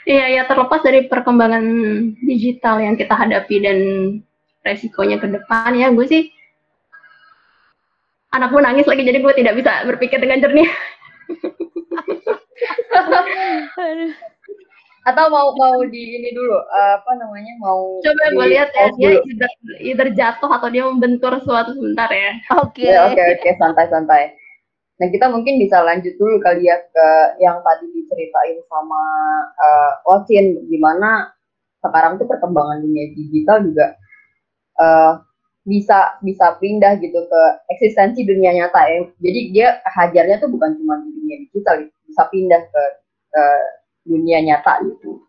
Iya, 0.02 0.34
ya 0.34 0.42
terlepas 0.50 0.82
dari 0.82 1.06
perkembangan 1.06 1.62
digital 2.26 2.82
yang 2.82 2.98
kita 2.98 3.14
hadapi 3.14 3.62
dan 3.62 3.78
resikonya 4.66 5.22
ke 5.22 5.30
depan 5.30 5.78
ya, 5.78 5.94
gue 5.94 6.06
sih 6.10 6.26
anakku 8.34 8.58
nangis 8.58 8.88
lagi 8.88 9.06
jadi 9.06 9.22
gue 9.22 9.34
tidak 9.38 9.62
bisa 9.62 9.86
berpikir 9.86 10.18
dengan 10.18 10.42
jernih. 10.42 10.66
atau 15.02 15.24
mau 15.34 15.50
mau 15.58 15.82
di 15.82 16.22
ini 16.22 16.30
dulu 16.30 16.54
apa 16.70 17.10
namanya 17.18 17.54
mau 17.58 17.98
coba 17.98 18.24
gue 18.30 18.46
lihat 18.54 18.70
ya 18.70 18.86
dia 18.94 19.10
either, 19.18 19.50
either 19.82 20.08
jatuh 20.14 20.46
atau 20.46 20.70
dia 20.70 20.86
membentur 20.86 21.42
suatu 21.42 21.74
sebentar 21.74 22.06
ya 22.06 22.38
oke 22.54 22.70
okay. 22.70 22.94
oke 23.02 23.18
okay, 23.18 23.26
oke 23.34 23.40
okay. 23.42 23.52
santai 23.58 23.86
santai 23.90 24.22
nah 25.02 25.10
kita 25.10 25.26
mungkin 25.26 25.58
bisa 25.58 25.82
lanjut 25.82 26.14
dulu 26.14 26.38
kali 26.38 26.70
ya 26.70 26.78
ke 26.78 27.08
yang 27.42 27.58
tadi 27.66 27.90
diceritain 27.90 28.62
sama 28.70 29.02
uh, 29.58 30.14
Ocin 30.14 30.70
gimana 30.70 31.34
sekarang 31.82 32.22
tuh 32.22 32.30
perkembangan 32.30 32.78
dunia 32.86 33.10
digital 33.18 33.58
juga 33.66 33.98
uh, 34.78 35.18
bisa 35.66 36.14
bisa 36.22 36.58
pindah 36.62 37.02
gitu 37.02 37.26
ke 37.26 37.42
eksistensi 37.74 38.22
dunia 38.22 38.54
nyata 38.54 38.86
ya 38.86 38.98
jadi 39.18 39.40
dia 39.50 39.68
hajarnya 39.98 40.38
tuh 40.38 40.46
bukan 40.46 40.78
cuma 40.78 41.02
di 41.02 41.10
dunia 41.10 41.36
digital 41.50 41.90
bisa 42.06 42.22
pindah 42.30 42.62
ke, 42.70 42.82
ke 43.34 43.44
dunia 44.02 44.38
nyata 44.42 44.82
gitu. 44.86 45.22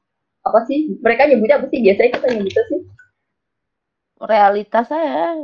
Apa 0.43 0.65
sih? 0.67 0.97
Mereka 0.99 1.29
nyebutnya 1.29 1.61
apa 1.61 1.67
sih? 1.71 1.79
Biasanya 1.79 2.09
kita 2.19 2.27
nyebutnya 2.33 2.63
sih? 2.67 2.79
Realitas 4.23 4.85
saya. 4.87 5.37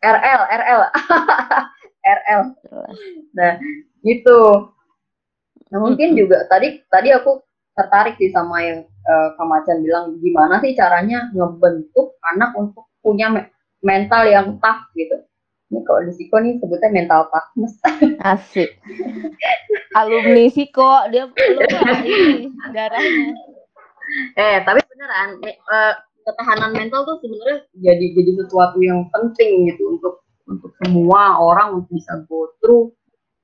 RL 0.00 0.42
RL 0.48 0.80
RL 2.00 2.42
nah 3.36 3.52
gitu. 4.00 4.40
Nah 5.70 5.78
mungkin 5.78 6.16
juga 6.16 6.48
tadi 6.48 6.80
tadi 6.88 7.12
aku 7.12 7.44
tertarik 7.76 8.16
sih 8.16 8.32
sama 8.32 8.64
yang 8.64 8.80
uh, 9.06 9.36
Kamacan 9.36 9.84
bilang 9.84 10.16
gimana 10.24 10.58
sih 10.64 10.72
caranya 10.72 11.28
ngebentuk 11.36 12.16
anak 12.34 12.56
untuk 12.56 12.88
punya 13.04 13.28
me 13.30 13.42
mental 13.80 14.28
yang 14.28 14.60
tough 14.60 14.88
gitu 14.92 15.16
ini 15.70 15.80
kalau 15.86 16.02
di 16.02 16.12
Siko 16.18 16.36
nih 16.42 16.58
sebutnya 16.58 16.90
mental 16.90 17.30
toughness. 17.30 17.78
Asik. 18.26 18.74
Alumni 19.94 20.50
Siko, 20.50 21.06
dia 21.14 21.30
lupa 21.30 21.38
ini 22.02 22.50
darahnya. 22.74 23.30
Eh, 24.34 24.58
tapi 24.66 24.82
beneran, 24.82 25.38
eh, 25.46 25.94
ketahanan 26.26 26.74
mental 26.74 27.06
tuh 27.06 27.22
sebenarnya 27.22 27.70
jadi 27.78 28.04
jadi 28.18 28.30
sesuatu 28.42 28.82
yang 28.82 29.06
penting 29.14 29.70
gitu 29.70 29.94
untuk 29.94 30.26
untuk 30.50 30.74
semua 30.82 31.38
orang 31.38 31.78
untuk 31.78 31.94
bisa 31.94 32.18
go 32.26 32.50
through 32.58 32.90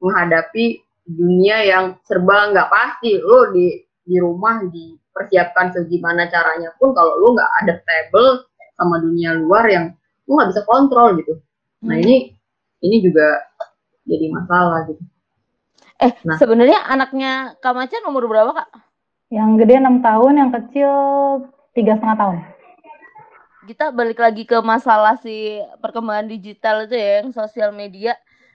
menghadapi 0.02 0.82
dunia 1.06 1.62
yang 1.62 1.84
serba 2.02 2.50
nggak 2.50 2.66
pasti. 2.66 3.22
Lo 3.22 3.54
di 3.54 3.86
di 4.02 4.18
rumah 4.18 4.66
dipersiapkan 4.66 5.78
segimana 5.78 6.26
caranya 6.26 6.74
pun 6.74 6.90
kalau 6.90 7.22
lo 7.22 7.38
nggak 7.38 7.52
ada 7.62 7.78
stable 7.86 8.50
sama 8.74 8.98
dunia 8.98 9.38
luar 9.38 9.70
yang 9.70 9.94
lo 10.26 10.30
nggak 10.42 10.50
bisa 10.50 10.62
kontrol 10.66 11.14
gitu 11.22 11.38
Nah 11.86 11.96
ini 12.02 12.34
ini 12.82 12.96
juga 13.00 13.40
jadi 14.02 14.26
masalah 14.30 14.90
gitu. 14.90 15.02
Eh 16.02 16.12
nah. 16.26 16.36
sebenarnya 16.36 16.84
anaknya 16.86 17.56
Kak 17.62 17.72
Macan 17.72 18.04
umur 18.10 18.28
berapa 18.28 18.52
kak? 18.52 18.68
Yang 19.32 19.64
gede 19.64 19.74
enam 19.80 20.04
tahun, 20.04 20.32
yang 20.38 20.50
kecil 20.52 20.90
tiga 21.72 21.98
setengah 21.98 22.18
tahun. 22.20 22.36
Kita 23.66 23.90
balik 23.90 24.22
lagi 24.22 24.46
ke 24.46 24.54
masalah 24.62 25.18
si 25.18 25.58
perkembangan 25.82 26.30
digital 26.30 26.86
itu 26.86 26.94
ya, 26.94 27.10
yang 27.24 27.34
sosial 27.34 27.74
media 27.74 28.14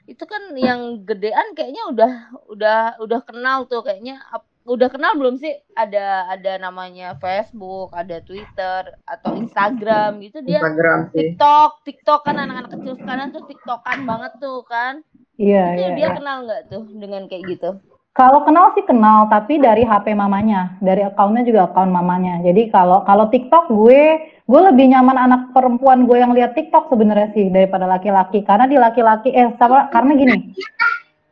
itu 0.09 0.23
kan 0.25 0.41
yang 0.57 1.05
gedean 1.05 1.53
kayaknya 1.53 1.83
udah 1.91 2.11
udah 2.49 2.79
udah 3.03 3.19
kenal 3.21 3.69
tuh 3.69 3.85
kayaknya 3.85 4.17
udah 4.61 4.89
kenal 4.93 5.17
belum 5.17 5.41
sih 5.41 5.57
ada 5.73 6.29
ada 6.29 6.61
namanya 6.61 7.17
Facebook, 7.17 7.89
ada 7.97 8.21
Twitter 8.21 8.93
atau 9.09 9.33
Instagram 9.33 10.21
gitu 10.21 10.45
dia 10.45 10.61
Instagram 10.61 11.09
sih. 11.09 11.33
TikTok, 11.33 11.71
TikTok 11.81 12.21
kan 12.21 12.37
anak-anak 12.37 12.77
kecil 12.77 12.93
sekarang 13.01 13.33
tuh 13.33 13.43
TikTokan 13.49 14.05
banget 14.05 14.33
tuh 14.37 14.61
kan. 14.69 15.01
Iya, 15.41 15.65
itu 15.73 15.81
iya. 15.81 15.97
dia 15.97 16.07
iya. 16.13 16.15
kenal 16.17 16.37
nggak 16.45 16.61
tuh 16.69 16.83
dengan 16.93 17.25
kayak 17.25 17.43
gitu? 17.49 17.69
Kalau 18.11 18.43
kenal 18.43 18.75
sih 18.75 18.83
kenal, 18.83 19.31
tapi 19.31 19.55
dari 19.55 19.87
HP 19.87 20.11
mamanya, 20.11 20.75
dari 20.83 20.99
akunnya 20.99 21.47
juga 21.47 21.71
akun 21.71 21.95
mamanya. 21.95 22.43
Jadi 22.43 22.67
kalau 22.67 23.07
kalau 23.07 23.31
TikTok 23.31 23.71
gue, 23.71 24.03
gue 24.51 24.61
lebih 24.67 24.91
nyaman 24.91 25.15
anak 25.15 25.55
perempuan 25.55 26.03
gue 26.03 26.19
yang 26.19 26.35
lihat 26.35 26.51
TikTok 26.51 26.91
sebenarnya 26.91 27.31
sih 27.31 27.47
daripada 27.47 27.87
laki-laki. 27.87 28.43
Karena 28.43 28.67
di 28.67 28.75
laki-laki, 28.75 29.31
eh 29.31 29.55
sama 29.55 29.87
karena 29.95 30.19
gini, 30.19 30.37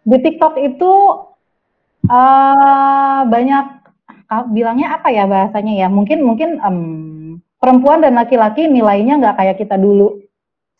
di 0.07 0.17
TikTok 0.23 0.55
itu 0.55 0.91
uh, 2.07 3.21
banyak 3.27 3.65
uh, 4.29 4.45
bilangnya 4.53 4.95
apa 4.95 5.11
ya 5.11 5.27
bahasanya 5.27 5.73
ya? 5.75 5.87
Mungkin 5.91 6.23
mungkin 6.23 6.49
um, 6.63 6.79
perempuan 7.59 7.99
dan 8.05 8.15
laki-laki 8.15 8.69
nilainya 8.69 9.19
nggak 9.19 9.35
kayak 9.35 9.57
kita 9.59 9.75
dulu 9.75 10.21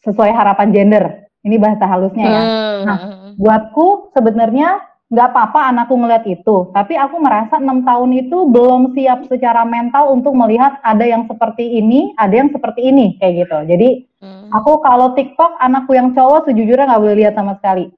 sesuai 0.05 0.32
harapan 0.32 0.71
gender. 0.71 1.05
Ini 1.43 1.55
bahasa 1.60 1.88
halusnya 1.88 2.25
ya. 2.27 2.41
Hmm. 2.43 2.79
Nah, 2.84 2.99
buatku 3.39 4.12
sebenarnya 4.15 4.84
nggak 5.10 5.27
apa-apa 5.34 5.73
anakku 5.73 5.97
ngeliat 5.97 6.21
itu, 6.29 6.69
tapi 6.69 6.93
aku 6.93 7.17
merasa 7.17 7.58
enam 7.58 7.82
tahun 7.82 8.13
itu 8.13 8.45
belum 8.45 8.93
siap 8.93 9.25
secara 9.25 9.65
mental 9.65 10.13
untuk 10.13 10.38
melihat 10.38 10.77
ada 10.86 11.01
yang 11.01 11.25
seperti 11.25 11.82
ini, 11.82 12.13
ada 12.13 12.45
yang 12.45 12.53
seperti 12.53 12.93
ini 12.93 13.17
kayak 13.17 13.47
gitu. 13.47 13.58
Jadi 13.73 13.89
hmm. 14.21 14.53
aku 14.53 14.86
kalau 14.86 15.17
TikTok 15.17 15.58
anakku 15.58 15.97
yang 15.97 16.13
cowok 16.13 16.45
sejujurnya 16.45 16.93
nggak 16.93 17.01
boleh 17.01 17.17
lihat 17.25 17.34
sama 17.34 17.58
sekali 17.58 17.89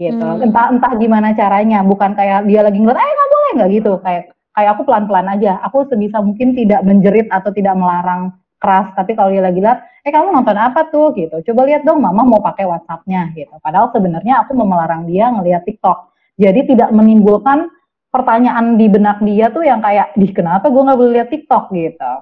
gitu. 0.00 0.24
Hmm. 0.24 0.40
entah 0.40 0.72
entah 0.72 0.92
gimana 0.96 1.36
caranya 1.36 1.84
bukan 1.84 2.16
kayak 2.16 2.48
dia 2.48 2.64
lagi 2.64 2.80
ngeliat 2.80 2.96
eh 2.96 3.12
nggak 3.12 3.30
boleh 3.30 3.50
nggak 3.60 3.70
gitu. 3.76 3.92
Kayak 4.00 4.22
kayak 4.56 4.70
aku 4.72 4.82
pelan 4.88 5.04
pelan 5.04 5.28
aja. 5.28 5.52
Aku 5.68 5.84
sebisa 5.92 6.24
mungkin 6.24 6.56
tidak 6.56 6.80
menjerit 6.88 7.28
atau 7.28 7.52
tidak 7.52 7.76
melarang 7.76 8.32
keras. 8.56 8.88
Tapi 8.96 9.12
kalau 9.12 9.28
dia 9.28 9.44
lagi 9.44 9.60
lihat 9.60 9.84
eh 10.00 10.08
kamu 10.08 10.32
nonton 10.32 10.56
apa 10.56 10.88
tuh? 10.88 11.12
gitu. 11.12 11.44
Coba 11.52 11.68
lihat 11.68 11.84
dong 11.84 12.00
mama 12.00 12.24
mau 12.24 12.40
pakai 12.40 12.64
WhatsAppnya 12.64 13.36
gitu. 13.36 13.52
Padahal 13.60 13.92
sebenarnya 13.92 14.40
aku 14.40 14.56
mau 14.56 14.64
melarang 14.64 15.04
dia 15.04 15.28
ngelihat 15.28 15.68
TikTok. 15.68 16.16
Jadi 16.40 16.72
tidak 16.72 16.88
menimbulkan 16.96 17.68
pertanyaan 18.08 18.80
di 18.80 18.88
benak 18.88 19.20
dia 19.20 19.52
tuh 19.52 19.62
yang 19.62 19.84
kayak 19.84 20.16
di 20.16 20.32
kenapa 20.32 20.72
gue 20.72 20.80
nggak 20.80 20.98
boleh 20.98 21.12
lihat 21.20 21.28
TikTok? 21.28 21.68
gitu. 21.76 22.12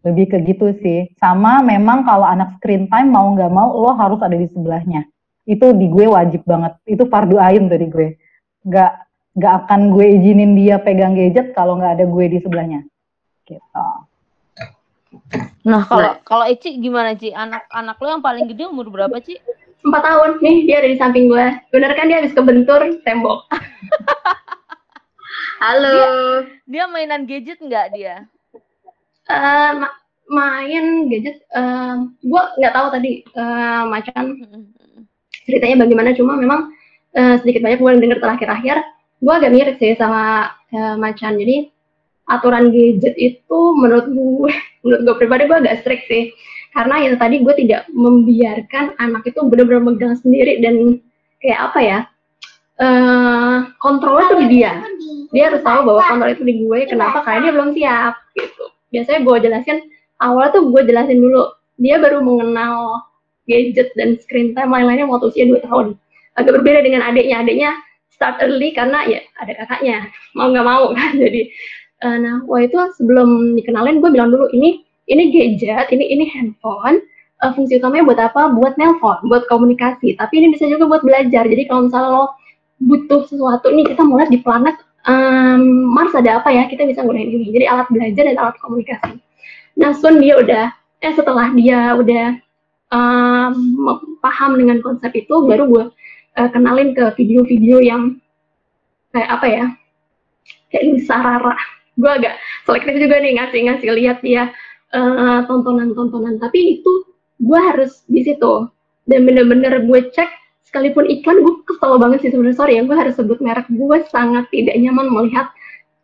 Lebih 0.00 0.26
ke 0.32 0.38
gitu 0.42 0.66
sih. 0.82 1.06
Sama 1.22 1.62
memang 1.62 2.02
kalau 2.02 2.26
anak 2.26 2.58
screen 2.58 2.90
time 2.90 3.14
mau 3.14 3.30
nggak 3.30 3.52
mau 3.52 3.70
lo 3.70 3.94
harus 3.94 4.18
ada 4.18 4.34
di 4.34 4.50
sebelahnya 4.50 5.06
itu 5.50 5.66
di 5.74 5.86
gue 5.90 6.06
wajib 6.06 6.46
banget. 6.46 6.78
Itu 6.86 7.10
fardu 7.10 7.42
ain 7.42 7.66
dari 7.66 7.90
gue. 7.90 8.14
Nggak 8.62 8.92
nggak 9.34 9.54
akan 9.66 9.80
gue 9.90 10.06
izinin 10.14 10.54
dia 10.54 10.78
pegang 10.78 11.18
gadget 11.18 11.50
kalau 11.58 11.74
nggak 11.78 11.98
ada 11.98 12.04
gue 12.06 12.24
di 12.30 12.38
sebelahnya. 12.38 12.80
Gitu. 13.42 13.86
Nah 15.66 15.82
kalau 15.90 16.14
nah. 16.14 16.22
kalau 16.22 16.44
Eci 16.46 16.78
gimana 16.78 17.18
Ci? 17.18 17.34
Anak 17.34 17.66
anak 17.74 17.98
lo 17.98 18.06
yang 18.14 18.22
paling 18.22 18.46
gede 18.46 18.70
umur 18.70 18.86
berapa 18.94 19.18
Ci? 19.18 19.42
Empat 19.82 20.02
tahun. 20.06 20.30
Nih 20.38 20.70
dia 20.70 20.78
ada 20.78 20.88
di 20.88 20.98
samping 20.98 21.26
gue. 21.26 21.46
Bener 21.74 21.90
kan 21.98 22.06
dia 22.06 22.22
habis 22.22 22.36
kebentur 22.36 22.78
tembok? 23.02 23.50
Halo. 25.64 25.92
Dia, 25.92 26.08
dia 26.64 26.84
mainan 26.88 27.26
gadget 27.28 27.58
nggak 27.60 27.92
dia? 27.92 28.24
Uh, 29.28 29.86
main 30.30 31.10
gadget, 31.10 31.42
um, 31.52 32.16
gue 32.22 32.42
nggak 32.62 32.74
tahu 32.74 32.86
tadi 32.94 33.12
uh, 33.34 33.82
macan. 33.90 34.38
Ceritanya 35.46 35.86
bagaimana, 35.86 36.16
cuma 36.16 36.36
memang 36.36 36.72
uh, 37.16 37.34
sedikit 37.40 37.64
banyak 37.64 37.80
gue 37.80 37.90
dengar 38.00 38.18
terakhir-akhir, 38.20 38.76
gue 39.20 39.32
agak 39.32 39.52
mirip 39.52 39.76
sih 39.80 39.94
sama 39.96 40.52
uh, 40.72 40.96
macan. 40.96 41.36
Jadi 41.36 41.68
aturan 42.30 42.70
gadget 42.70 43.14
itu 43.16 43.58
menurut 43.76 44.06
gue, 44.10 44.52
menurut 44.84 45.00
gue 45.06 45.14
pribadi 45.20 45.48
gue 45.48 45.58
agak 45.60 45.84
strict 45.84 46.04
sih, 46.08 46.32
karena 46.76 46.94
itu 47.04 47.16
tadi 47.18 47.36
gue 47.42 47.54
tidak 47.66 47.88
membiarkan 47.90 48.96
anak 48.98 49.26
itu 49.26 49.40
benar-benar 49.46 49.82
megang 49.82 50.14
sendiri 50.18 50.62
dan 50.62 50.98
kayak 51.40 51.60
apa 51.72 51.80
ya, 51.80 51.98
uh, 52.80 53.56
kontrolnya 53.78 54.26
tuh 54.30 54.38
di 54.44 54.48
dia. 54.60 54.72
Dia 55.30 55.52
harus 55.52 55.62
tahu 55.62 55.86
bahwa 55.86 56.02
kontrol 56.10 56.34
itu 56.34 56.42
di 56.42 56.54
gue. 56.66 56.78
Kenapa? 56.90 57.22
Karena 57.22 57.38
dia 57.46 57.52
belum 57.54 57.70
siap 57.76 58.14
gitu. 58.34 58.64
Biasanya 58.90 59.20
gue 59.22 59.36
jelasin 59.46 59.78
awal 60.20 60.52
tuh 60.52 60.68
gue 60.68 60.82
jelasin 60.84 61.18
dulu 61.18 61.48
dia 61.80 61.96
baru 61.96 62.20
mengenal 62.20 63.08
gadget 63.50 63.90
dan 63.98 64.14
screen 64.22 64.54
time 64.54 64.70
lain-lainnya 64.70 65.10
waktu 65.10 65.34
usia 65.34 65.44
2 65.50 65.66
tahun. 65.66 65.98
Agak 66.38 66.62
berbeda 66.62 66.86
dengan 66.86 67.02
adiknya. 67.02 67.42
Adiknya 67.42 67.70
start 68.14 68.38
early 68.38 68.70
karena 68.70 69.02
ya 69.10 69.20
ada 69.42 69.52
kakaknya. 69.58 70.06
Mau 70.38 70.54
nggak 70.54 70.66
mau 70.66 70.94
kan. 70.94 71.18
Jadi 71.22 71.50
uh, 72.06 72.16
nah 72.22 72.36
wah 72.46 72.62
itu 72.62 72.78
sebelum 72.94 73.58
dikenalin 73.58 73.98
gue 73.98 74.10
bilang 74.14 74.30
dulu 74.30 74.46
ini 74.54 74.86
ini 75.10 75.34
gadget 75.34 75.90
ini 75.90 76.06
ini 76.06 76.24
handphone 76.30 77.02
uh, 77.42 77.50
fungsi 77.50 77.82
utamanya 77.82 78.06
buat 78.06 78.20
apa? 78.22 78.54
Buat 78.54 78.78
nelpon 78.78 79.26
buat 79.26 79.50
komunikasi. 79.50 80.14
Tapi 80.14 80.34
ini 80.38 80.54
bisa 80.54 80.70
juga 80.70 80.86
buat 80.86 81.02
belajar. 81.02 81.50
Jadi 81.50 81.66
kalau 81.66 81.90
misalnya 81.90 82.10
lo 82.14 82.24
butuh 82.80 83.26
sesuatu 83.26 83.68
nih 83.74 83.92
kita 83.92 84.06
mulai 84.06 84.30
di 84.30 84.40
planet 84.40 84.78
um, 85.10 85.90
Mars 85.90 86.14
ada 86.14 86.38
apa 86.38 86.54
ya? 86.54 86.70
Kita 86.70 86.86
bisa 86.86 87.02
gunain 87.02 87.26
ini. 87.26 87.50
Jadi 87.50 87.66
alat 87.66 87.88
belajar 87.90 88.22
dan 88.30 88.36
alat 88.38 88.56
komunikasi. 88.62 89.18
Nah, 89.80 89.96
Sun 89.96 90.20
dia 90.20 90.36
udah, 90.36 90.66
eh 91.00 91.12
setelah 91.16 91.48
dia 91.56 91.96
udah 91.96 92.36
um, 92.90 93.54
paham 94.20 94.58
dengan 94.58 94.82
konsep 94.82 95.10
itu, 95.14 95.34
baru 95.46 95.64
gue 95.70 95.84
uh, 96.36 96.48
kenalin 96.50 96.92
ke 96.92 97.14
video-video 97.16 97.78
yang 97.82 98.02
kayak 99.14 99.30
apa 99.30 99.46
ya, 99.46 99.66
kayak 100.74 100.84
Lisa 100.94 101.16
Rara. 101.18 101.56
Gue 101.98 102.10
agak 102.10 102.34
selektif 102.66 102.94
juga 102.98 103.18
nih 103.18 103.38
ngasih-ngasih 103.38 103.90
lihat 103.96 104.18
dia 104.22 104.50
uh, 104.94 105.46
tontonan-tontonan, 105.46 106.38
tapi 106.38 106.80
itu 106.80 106.92
gue 107.40 107.60
harus 107.60 108.04
di 108.06 108.22
situ. 108.26 108.68
Dan 109.08 109.26
bener-bener 109.26 109.82
gue 109.82 110.00
cek 110.14 110.30
sekalipun 110.70 111.02
iklan 111.10 111.42
gue 111.42 111.54
kesel 111.66 111.98
banget 111.98 112.22
sih 112.22 112.30
sebenarnya 112.30 112.58
sorry 112.62 112.78
ya 112.78 112.86
gue 112.86 112.94
harus 112.94 113.14
sebut 113.18 113.38
merek. 113.42 113.66
Gue 113.70 114.06
sangat 114.06 114.46
tidak 114.54 114.78
nyaman 114.78 115.10
melihat 115.10 115.50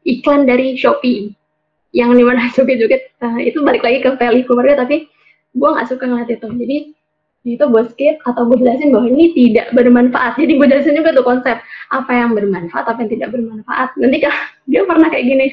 iklan 0.03 0.43
dari 0.49 0.75
Shopee. 0.75 1.31
Yang 1.95 2.11
di 2.19 2.25
mana 2.27 2.41
Shopee 2.55 2.79
juga 2.81 2.99
uh, 3.23 3.39
itu 3.39 3.63
balik 3.63 3.87
lagi 3.87 4.03
ke 4.03 4.11
value 4.19 4.47
keluarga 4.47 4.83
tapi 4.83 5.07
gue 5.57 5.69
nggak 5.73 5.89
suka 5.89 6.05
ngeliat 6.05 6.31
itu. 6.31 6.49
Jadi 6.53 6.77
itu 7.47 7.63
gue 7.63 7.83
skip 7.95 8.17
atau 8.27 8.43
gue 8.51 8.59
jelasin 8.59 8.91
bahwa 8.91 9.07
ini 9.07 9.31
tidak 9.33 9.71
bermanfaat. 9.73 10.35
Jadi 10.37 10.53
gue 10.59 10.67
jelasin 10.67 10.99
juga 10.99 11.15
tuh 11.15 11.25
konsep 11.25 11.57
apa 11.95 12.13
yang 12.13 12.35
bermanfaat 12.35 12.85
apa 12.91 12.99
yang 13.07 13.11
tidak 13.11 13.29
bermanfaat. 13.33 13.89
Nanti 13.97 14.19
kan 14.19 14.35
dia 14.71 14.83
pernah 14.85 15.09
kayak 15.09 15.27
gini. 15.27 15.47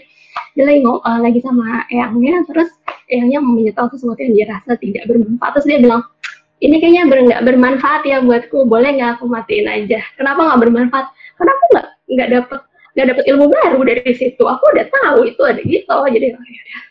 Dia 0.54 0.70
lagi 0.70 0.80
ngomong 0.86 1.02
uh, 1.02 1.20
lagi 1.22 1.40
sama 1.42 1.86
eyangnya 1.90 2.46
terus 2.50 2.70
eyangnya 3.10 3.42
mau 3.42 3.58
menyetel 3.58 3.90
sesuatu 3.90 4.22
yang 4.22 4.34
dia 4.34 4.46
rasa 4.50 4.74
tidak 4.82 5.04
bermanfaat. 5.06 5.52
Terus 5.58 5.68
dia 5.70 5.80
bilang 5.82 6.02
ini 6.62 6.76
kayaknya 6.82 7.04
ber 7.10 7.20
nggak 7.30 7.42
bermanfaat 7.46 8.02
ya 8.10 8.18
buatku. 8.26 8.66
Boleh 8.66 8.90
nggak 8.98 9.22
aku 9.22 9.30
matiin 9.30 9.70
aja? 9.70 10.02
Kenapa 10.18 10.40
nggak 10.50 10.60
bermanfaat? 10.66 11.08
Karena 11.38 11.52
aku 11.54 11.66
nggak 11.78 11.88
nggak 12.14 12.30
dapet 12.34 12.60
nggak 12.94 13.08
dapet 13.10 13.24
ilmu 13.30 13.46
baru 13.50 13.80
dari 13.86 14.14
situ. 14.18 14.44
Aku 14.46 14.64
udah 14.74 14.86
tahu 14.90 15.30
itu 15.30 15.42
ada 15.46 15.62
gitu. 15.62 15.94
Jadi 15.94 16.28
oh, 16.34 16.42
yaudah. 16.42 16.84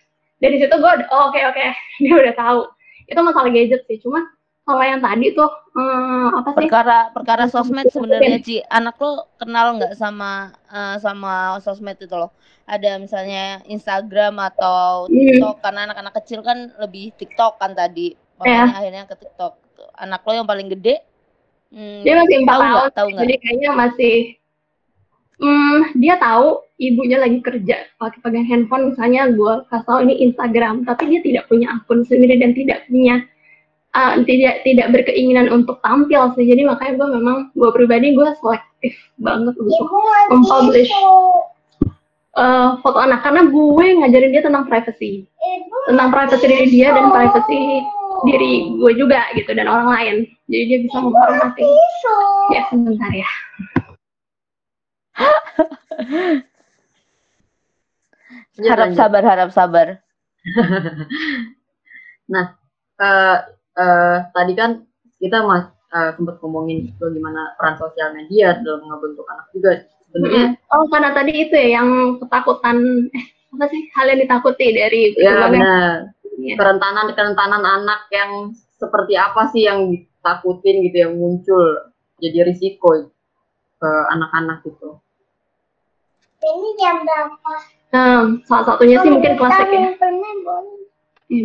dari 0.42 0.57
situ 0.59 0.75
gue 0.75 0.90
udah 0.94 1.09
oh, 1.11 1.31
oke 1.31 1.35
okay, 1.35 1.42
oke. 1.51 1.59
Okay. 1.59 1.70
dia 2.07 2.14
udah 2.14 2.35
tahu 2.38 2.61
itu 3.07 3.21
masalah 3.21 3.51
gadget 3.51 3.83
sih 3.88 3.99
cuma 4.03 4.23
kalau 4.62 4.83
yang 4.87 5.03
tadi 5.03 5.35
tuh 5.35 5.51
hmm, 5.75 6.38
apa 6.38 6.49
sih? 6.55 6.59
Perkara 6.71 6.99
perkara 7.11 7.45
sosmed 7.51 7.91
sebenarnya 7.91 8.38
Ci. 8.38 8.62
Anak 8.71 8.95
lo 9.03 9.27
kenal 9.35 9.75
nggak 9.75 9.99
sama 9.99 10.55
uh, 10.71 10.97
sama 11.03 11.59
sosmed 11.59 11.99
itu 11.99 12.15
loh? 12.15 12.31
Ada 12.62 13.03
misalnya 13.03 13.59
Instagram 13.67 14.38
atau 14.38 15.11
TikTok 15.11 15.59
hmm. 15.59 15.62
karena 15.67 15.81
anak-anak 15.91 16.15
kecil 16.23 16.47
kan 16.47 16.71
lebih 16.79 17.11
TikTok 17.19 17.59
kan 17.59 17.75
tadi. 17.75 18.15
Makanya 18.38 18.71
yeah. 18.71 18.79
akhirnya 18.79 19.03
ke 19.11 19.15
TikTok. 19.19 19.53
Anak 19.99 20.23
lo 20.23 20.31
yang 20.31 20.47
paling 20.47 20.71
gede 20.71 21.03
hmm, 21.75 22.07
dia 22.07 22.15
masih 22.23 22.37
empat 22.47 22.59
tahun. 22.62 22.91
Tahu 22.95 23.09
gak? 23.11 23.21
jadi 23.27 23.35
kayaknya 23.43 23.71
masih 23.75 24.17
hmm, 25.40 25.97
dia 25.97 26.18
tahu 26.18 26.61
ibunya 26.83 27.23
lagi 27.23 27.38
kerja 27.38 27.87
pakai 27.97 28.18
pegang 28.21 28.47
handphone. 28.49 28.92
Misalnya 28.92 29.31
gue 29.31 29.53
kasih 29.71 29.87
tahu 29.87 29.99
ini 30.05 30.14
Instagram 30.31 30.83
tapi 30.83 31.09
dia 31.09 31.21
tidak 31.23 31.45
punya 31.47 31.71
akun 31.79 32.03
sendiri 32.03 32.42
dan 32.42 32.53
tidak 32.53 32.85
punya 32.90 33.23
uh, 33.95 34.18
tidak 34.27 34.66
tidak 34.66 34.87
berkeinginan 34.90 35.49
untuk 35.49 35.79
tampil 35.81 36.35
sih. 36.35 36.45
Jadi 36.45 36.66
makanya 36.66 36.99
gue 36.99 37.09
memang 37.23 37.37
gue 37.55 37.71
pribadi 37.71 38.12
gue 38.12 38.29
selektif 38.42 38.95
banget 39.23 39.55
untuk 39.57 39.87
mempublish 40.35 40.92
uh, 42.35 42.77
foto 42.83 42.99
anak. 42.99 43.23
Karena 43.23 43.47
gue 43.47 43.87
ngajarin 44.03 44.35
dia 44.35 44.42
tentang 44.42 44.66
privacy. 44.66 45.25
Tentang 45.87 46.11
privacy 46.11 46.45
diri 46.51 46.66
dia 46.68 46.90
dan 46.90 47.14
privacy 47.14 47.83
diri 48.23 48.79
gue 48.79 48.92
juga 48.99 49.31
gitu 49.38 49.55
dan 49.55 49.71
orang 49.71 49.88
lain. 49.88 50.16
Jadi 50.51 50.64
dia 50.66 50.79
bisa 50.85 50.99
menghormati 50.99 51.64
ya 52.53 52.62
sebentar 52.68 53.11
ya 53.14 53.31
harap 58.68 58.90
sabar 58.96 59.22
harap 59.25 59.51
sabar. 59.53 59.87
Nah 62.33 62.57
uh, 63.03 63.38
uh, 63.77 64.16
tadi 64.33 64.57
kan 64.57 64.87
kita 65.20 65.44
mas 65.44 65.68
uh, 65.92 66.16
sempat 66.16 66.40
ngomongin 66.40 66.88
gimana 66.96 67.53
peran 67.61 67.77
sosial 67.77 68.14
media 68.16 68.57
dalam 68.62 68.88
membentuk 68.88 69.27
anak 69.29 69.53
juga. 69.53 69.85
Sebenarnya 70.09 70.57
oh 70.72 70.87
karena 70.88 71.11
tadi 71.12 71.33
itu 71.35 71.53
ya 71.53 71.83
yang 71.83 72.16
ketakutan 72.22 73.11
eh 73.12 73.27
apa 73.53 73.64
sih 73.68 73.83
hal 73.92 74.07
yang 74.09 74.20
ditakuti 74.25 74.66
dari 74.72 75.01
ya 75.20 75.33
benar. 75.53 76.09
Ya. 76.40 76.57
kerentanan 76.57 77.12
kerentanan 77.12 77.61
anak 77.61 78.09
yang 78.09 78.57
seperti 78.81 79.14
apa 79.20 79.53
sih 79.53 79.68
yang 79.68 79.92
ditakutin 79.92 80.88
gitu 80.88 80.96
yang 81.05 81.14
muncul 81.20 81.92
jadi 82.16 82.48
risiko 82.48 83.12
ke 83.83 83.90
anak-anak 84.14 84.62
gitu. 84.62 85.03
Ini 86.42 86.71
jam 86.79 87.03
berapa? 87.03 87.55
Hmm, 87.92 88.40
salah 88.47 88.64
satunya 88.73 89.03
sih 89.03 89.11
mungkin 89.11 89.37
klasik 89.37 89.68
ya. 89.68 89.92
iya 91.29 91.45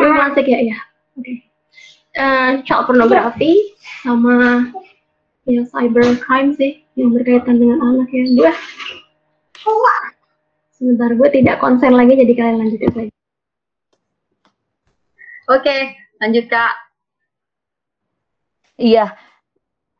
hmm, 0.00 0.14
klasik 0.16 0.46
ya 0.48 0.58
ya 0.72 0.78
oke. 1.20 1.20
Okay. 1.20 1.36
uh, 2.16 2.50
child 2.64 2.88
pornography 2.88 3.76
sama 4.00 4.66
ya 5.44 5.62
cyber 5.68 6.16
crime 6.22 6.56
sih 6.56 6.80
yang 6.96 7.12
berkaitan 7.12 7.60
dengan 7.60 7.82
anak 7.84 8.08
ya. 8.08 8.24
Gue 8.24 8.52
sebentar 10.72 11.12
gue 11.12 11.28
tidak 11.28 11.60
konsen 11.60 11.92
lagi 11.92 12.16
jadi 12.16 12.32
kalian 12.32 12.56
lanjutin 12.62 12.92
saja 12.92 13.12
Oke, 15.46 15.94
lanjut 16.18 16.50
Kak. 16.50 16.74
Iya. 18.82 19.14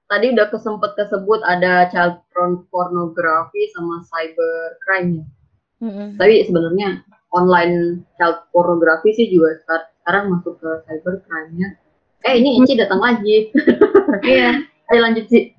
Tadi 0.07 0.27
udah 0.35 0.47
kesempet 0.55 0.95
kesebut 0.95 1.43
ada 1.43 1.91
child 1.91 2.23
pornography 2.71 3.67
sama 3.75 4.07
cyber 4.07 4.79
crime. 4.87 5.27
Mm 5.83 5.91
-hmm. 5.91 6.09
Tapi 6.15 6.47
sebenarnya 6.47 7.03
online 7.35 8.07
child 8.15 8.47
pornography 8.55 9.11
sih 9.19 9.27
juga 9.29 9.59
sekarang 9.67 10.31
masuk 10.31 10.57
ke 10.63 10.71
cyber 10.87 11.21
crime-nya. 11.27 11.75
Eh 12.23 12.39
ini 12.39 12.63
Inci 12.63 12.79
datang 12.79 13.03
lagi. 13.03 13.37
Iya. 14.23 14.63
Ayo 14.87 15.03
lanjut 15.03 15.27
sih 15.27 15.57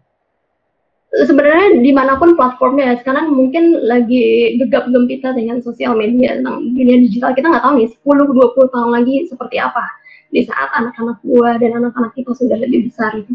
sebenarnya 1.25 1.79
di 1.79 1.91
mana 1.95 2.19
pun 2.19 2.35
platformnya 2.35 2.99
sekarang 2.99 3.31
mungkin 3.31 3.79
lagi 3.87 4.59
gegap 4.59 4.91
gempita 4.91 5.31
dengan 5.31 5.63
sosial 5.63 5.95
media 5.95 6.35
tentang 6.35 6.75
dunia 6.75 6.97
digital 6.99 7.31
kita 7.31 7.47
nggak 7.47 7.63
tahu 7.63 7.73
nih 7.79 7.89
10-20 8.03 8.73
tahun 8.75 8.89
lagi 8.91 9.15
seperti 9.31 9.57
apa 9.57 9.83
di 10.27 10.43
saat 10.43 10.69
anak-anak 10.75 11.17
gua 11.23 11.55
dan 11.55 11.79
anak-anak 11.79 12.11
kita 12.11 12.35
sudah 12.35 12.59
lebih 12.59 12.91
besar 12.91 13.15
itu 13.15 13.33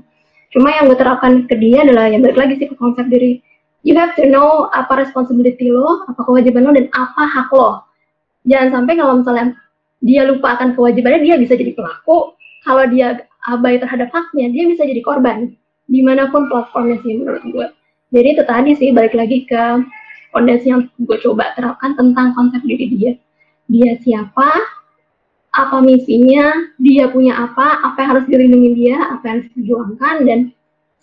cuma 0.53 0.69
yang 0.71 0.89
gue 0.89 0.99
terapkan 1.01 1.49
ke 1.49 1.55
dia 1.57 1.83
adalah 1.83 2.13
yang 2.13 2.21
balik 2.23 2.39
lagi 2.39 2.55
sih 2.61 2.69
ke 2.69 2.77
konsep 2.77 3.09
diri 3.09 3.41
you 3.83 3.97
have 3.97 4.13
to 4.15 4.29
know 4.29 4.69
apa 4.77 5.01
responsibility 5.01 5.73
lo 5.73 6.07
apa 6.07 6.21
kewajiban 6.23 6.69
lo 6.69 6.73
dan 6.77 6.87
apa 6.93 7.23
hak 7.25 7.51
lo 7.51 7.83
jangan 8.47 8.81
sampai 8.81 8.95
kalau 9.01 9.19
misalnya 9.21 9.57
dia 10.03 10.23
lupa 10.29 10.59
akan 10.59 10.77
kewajibannya 10.77 11.21
dia 11.25 11.35
bisa 11.41 11.57
jadi 11.57 11.73
pelaku 11.73 12.37
kalau 12.63 12.85
dia 12.87 13.25
abai 13.49 13.81
terhadap 13.81 14.13
haknya 14.13 14.53
dia 14.53 14.65
bisa 14.69 14.85
jadi 14.85 15.01
korban 15.01 15.57
di 15.93 16.01
mana 16.01 16.33
pun 16.33 16.47
platformnya 16.49 16.97
sih 17.05 17.21
menurut 17.21 17.45
gue. 17.45 17.67
Jadi 18.13 18.29
itu 18.33 18.43
tadi 18.49 18.71
sih 18.77 18.89
balik 18.97 19.13
lagi 19.13 19.45
ke 19.49 19.63
fondasi 20.33 20.73
yang 20.73 20.89
gue 21.01 21.19
coba 21.21 21.53
terapkan 21.57 21.93
tentang 21.93 22.33
konsep 22.33 22.65
diri 22.65 22.89
dia. 22.93 23.13
Dia 23.69 23.97
siapa, 24.01 24.49
apa 25.53 25.85
misinya, 25.85 26.73
dia 26.81 27.13
punya 27.13 27.37
apa, 27.37 27.85
apa 27.85 27.97
yang 28.01 28.11
harus 28.17 28.27
dilindungi 28.29 28.71
dia, 28.73 28.97
apa 28.97 29.23
yang 29.29 29.35
harus 29.37 29.51
dijuangkan, 29.53 30.17
dan 30.25 30.39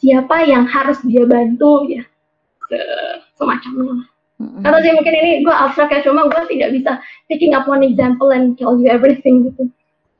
siapa 0.02 0.36
yang 0.42 0.66
harus 0.66 0.98
dia 1.06 1.24
bantu 1.30 1.86
ya, 1.86 2.02
se 2.66 2.80
semacamnya. 3.38 4.10
Mm-hmm. 4.40 4.64
Atau 4.64 4.80
sih 4.80 4.96
mungkin 4.96 5.16
ini 5.20 5.32
gue 5.46 5.54
abstrak 5.54 5.94
ya, 5.94 6.00
cuma 6.02 6.26
gue 6.32 6.42
tidak 6.50 6.70
bisa 6.74 6.92
picking 7.30 7.54
up 7.54 7.70
one 7.70 7.86
example 7.86 8.34
and 8.34 8.58
tell 8.58 8.74
you 8.74 8.90
everything 8.90 9.52
gitu. 9.52 9.70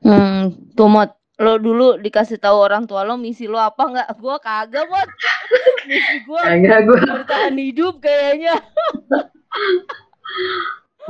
Hmm, 0.04 0.54
Tumot, 0.78 1.10
lo 1.40 1.56
dulu 1.56 1.96
dikasih 1.96 2.36
tahu 2.36 2.68
orang 2.68 2.84
tua 2.84 3.00
lo 3.02 3.16
misi 3.16 3.48
lo 3.48 3.56
apa 3.56 3.80
nggak? 3.80 4.08
Gue 4.20 4.36
kagak 4.44 4.84
buat 4.86 5.08
misi 5.88 6.16
gue 6.28 6.42
gue 6.86 6.98
bertahan 7.00 7.56
hidup 7.56 7.98
kayaknya. 7.98 8.60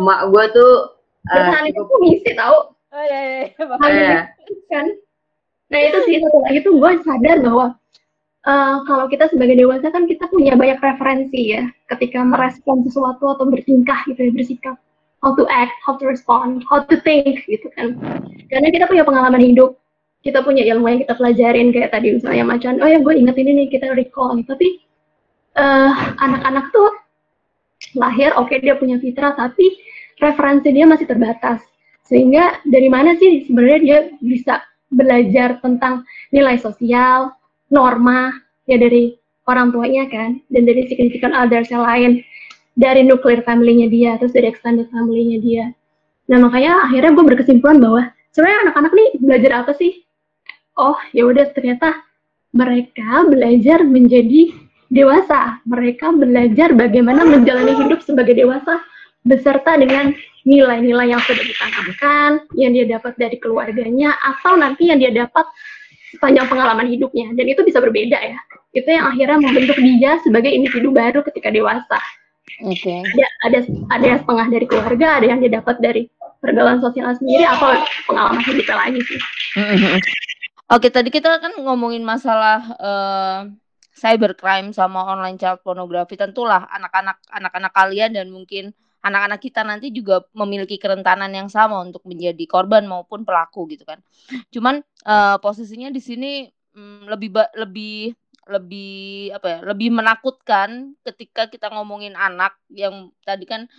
Mak 0.06 0.20
gue 0.32 0.44
tuh 0.54 0.72
uh, 1.28 1.34
bertahan 1.34 1.66
hidup 1.68 1.84
tuh 1.84 2.00
misi 2.00 2.30
tau. 2.32 2.72
Oh 2.90 3.02
iya 3.02 3.20
iya. 3.22 3.44
iya. 3.90 4.20
Kan. 4.70 4.86
Nah 5.70 5.80
itu 5.86 5.98
sih 6.06 6.18
satu 6.18 6.38
lagi 6.42 6.58
tuh 6.66 6.74
gue 6.78 6.92
sadar 7.06 7.36
bahwa 7.38 7.66
uh, 8.46 8.76
kalau 8.84 9.06
kita 9.06 9.30
sebagai 9.30 9.54
dewasa 9.54 9.94
kan 9.94 10.10
kita 10.10 10.26
punya 10.26 10.58
banyak 10.58 10.82
referensi 10.82 11.54
ya 11.54 11.70
ketika 11.94 12.26
merespon 12.26 12.82
sesuatu 12.82 13.30
atau 13.30 13.46
bertingkah 13.46 14.02
gitu 14.10 14.26
ya 14.26 14.32
bersikap 14.34 14.76
how 15.20 15.36
to 15.36 15.44
act, 15.48 15.76
how 15.84 15.96
to 15.96 16.04
respond, 16.08 16.64
how 16.68 16.82
to 16.84 16.96
think 17.04 17.44
gitu 17.44 17.68
kan. 17.76 17.96
Karena 18.48 18.68
kita 18.72 18.88
punya 18.88 19.04
pengalaman 19.04 19.40
hidup, 19.40 19.76
kita 20.24 20.40
punya 20.44 20.64
ilmu 20.64 20.88
yang 20.88 21.00
kita 21.04 21.14
pelajarin 21.16 21.72
kayak 21.72 21.92
tadi 21.92 22.16
misalnya 22.16 22.44
macan, 22.44 22.80
oh 22.80 22.88
ya 22.88 22.98
gue 23.00 23.14
inget 23.14 23.36
ini 23.36 23.50
nih 23.64 23.66
kita 23.68 23.92
recall. 23.92 24.36
Tapi 24.44 24.80
uh, 25.60 25.92
anak-anak 26.20 26.72
tuh 26.72 26.90
lahir, 27.96 28.32
oke 28.36 28.48
okay, 28.48 28.58
dia 28.64 28.76
punya 28.76 28.96
fitrah, 29.00 29.36
tapi 29.36 29.76
referensi 30.20 30.68
dia 30.72 30.88
masih 30.88 31.06
terbatas. 31.08 31.60
Sehingga 32.10 32.58
dari 32.66 32.90
mana 32.90 33.14
sih 33.14 33.46
sebenarnya 33.46 33.80
dia 33.80 33.98
bisa 34.18 34.66
belajar 34.90 35.62
tentang 35.62 36.02
nilai 36.34 36.58
sosial, 36.58 37.30
norma 37.70 38.34
ya 38.66 38.74
dari 38.76 39.14
orang 39.46 39.70
tuanya 39.70 40.10
kan 40.10 40.42
dan 40.50 40.62
dari 40.66 40.90
significant 40.90 41.32
others 41.38 41.70
yang 41.70 41.86
lain 41.86 42.22
dari 42.74 43.06
nuclear 43.06 43.46
family-nya 43.46 43.86
dia 43.86 44.10
terus 44.18 44.34
dari 44.34 44.50
extended 44.50 44.90
family-nya 44.90 45.38
dia. 45.38 45.64
Nah 46.26 46.42
makanya 46.42 46.90
akhirnya 46.90 47.14
gue 47.14 47.24
berkesimpulan 47.30 47.78
bahwa 47.78 48.10
sebenarnya 48.34 48.58
anak-anak 48.70 48.92
nih 48.94 49.08
belajar 49.22 49.52
apa 49.62 49.72
sih? 49.78 50.02
Oh 50.74 50.98
ya 51.14 51.30
udah 51.30 51.54
ternyata 51.54 51.94
mereka 52.50 53.26
belajar 53.30 53.86
menjadi 53.86 54.50
dewasa. 54.90 55.62
Mereka 55.66 56.18
belajar 56.18 56.74
bagaimana 56.74 57.22
menjalani 57.22 57.78
hidup 57.78 58.02
sebagai 58.02 58.34
dewasa 58.34 58.82
beserta 59.24 59.76
dengan 59.76 60.12
nilai-nilai 60.48 61.12
yang 61.12 61.20
sudah 61.20 61.44
ditanamkan, 61.44 62.30
yang 62.56 62.72
dia 62.72 62.86
dapat 62.88 63.12
dari 63.20 63.36
keluarganya, 63.36 64.16
atau 64.16 64.56
nanti 64.56 64.88
yang 64.88 64.98
dia 65.00 65.12
dapat 65.12 65.44
sepanjang 66.16 66.48
pengalaman 66.48 66.88
hidupnya. 66.88 67.30
Dan 67.36 67.46
itu 67.46 67.60
bisa 67.62 67.78
berbeda 67.78 68.16
ya. 68.16 68.40
Itu 68.72 68.88
yang 68.88 69.10
akhirnya 69.10 69.38
membentuk 69.42 69.78
dia 69.78 70.16
sebagai 70.24 70.50
individu 70.50 70.94
baru 70.94 71.20
ketika 71.26 71.52
dewasa. 71.52 72.00
Oke. 72.66 72.82
Okay. 72.82 73.00
ada 73.06 73.26
ada 73.46 73.58
ada 73.94 74.04
yang 74.04 74.20
setengah 74.26 74.46
dari 74.50 74.66
keluarga 74.66 75.06
ada 75.22 75.26
yang 75.26 75.38
dia 75.38 75.52
dapat 75.62 75.76
dari 75.78 76.10
pergaulan 76.42 76.82
sosial 76.82 77.14
sendiri 77.14 77.46
atau 77.46 77.78
pengalaman 78.08 78.42
hidupnya 78.42 78.76
lagi 78.76 79.00
sih. 79.06 79.20
Mm-hmm. 79.54 79.96
oke 80.70 80.88
tadi 80.90 81.08
kita 81.10 81.42
kan 81.42 81.52
ngomongin 81.62 82.02
masalah 82.02 82.62
uh, 82.80 83.40
cybercrime 83.94 84.74
sama 84.74 85.04
online 85.04 85.38
child 85.38 85.62
pornography. 85.62 86.18
Tentulah 86.18 86.66
anak-anak 86.74 87.22
anak-anak 87.30 87.72
kalian 87.72 88.10
dan 88.16 88.32
mungkin 88.34 88.74
anak-anak 89.00 89.40
kita 89.40 89.64
nanti 89.64 89.88
juga 89.90 90.24
memiliki 90.36 90.76
kerentanan 90.76 91.32
yang 91.32 91.48
sama 91.48 91.80
untuk 91.80 92.04
menjadi 92.04 92.44
korban 92.44 92.84
maupun 92.84 93.24
pelaku 93.24 93.64
gitu 93.72 93.84
kan. 93.88 94.00
Cuman 94.52 94.84
uh, 95.08 95.36
posisinya 95.40 95.88
di 95.88 96.00
sini 96.00 96.48
um, 96.76 97.08
lebih 97.08 97.32
lebih 97.56 98.14
lebih 98.50 99.30
apa 99.30 99.46
ya 99.46 99.58
lebih 99.62 99.94
menakutkan 99.94 100.98
ketika 101.06 101.46
kita 101.46 101.70
ngomongin 101.70 102.18
anak 102.18 102.58
yang 102.72 103.14
tadi 103.22 103.46
kan 103.46 103.70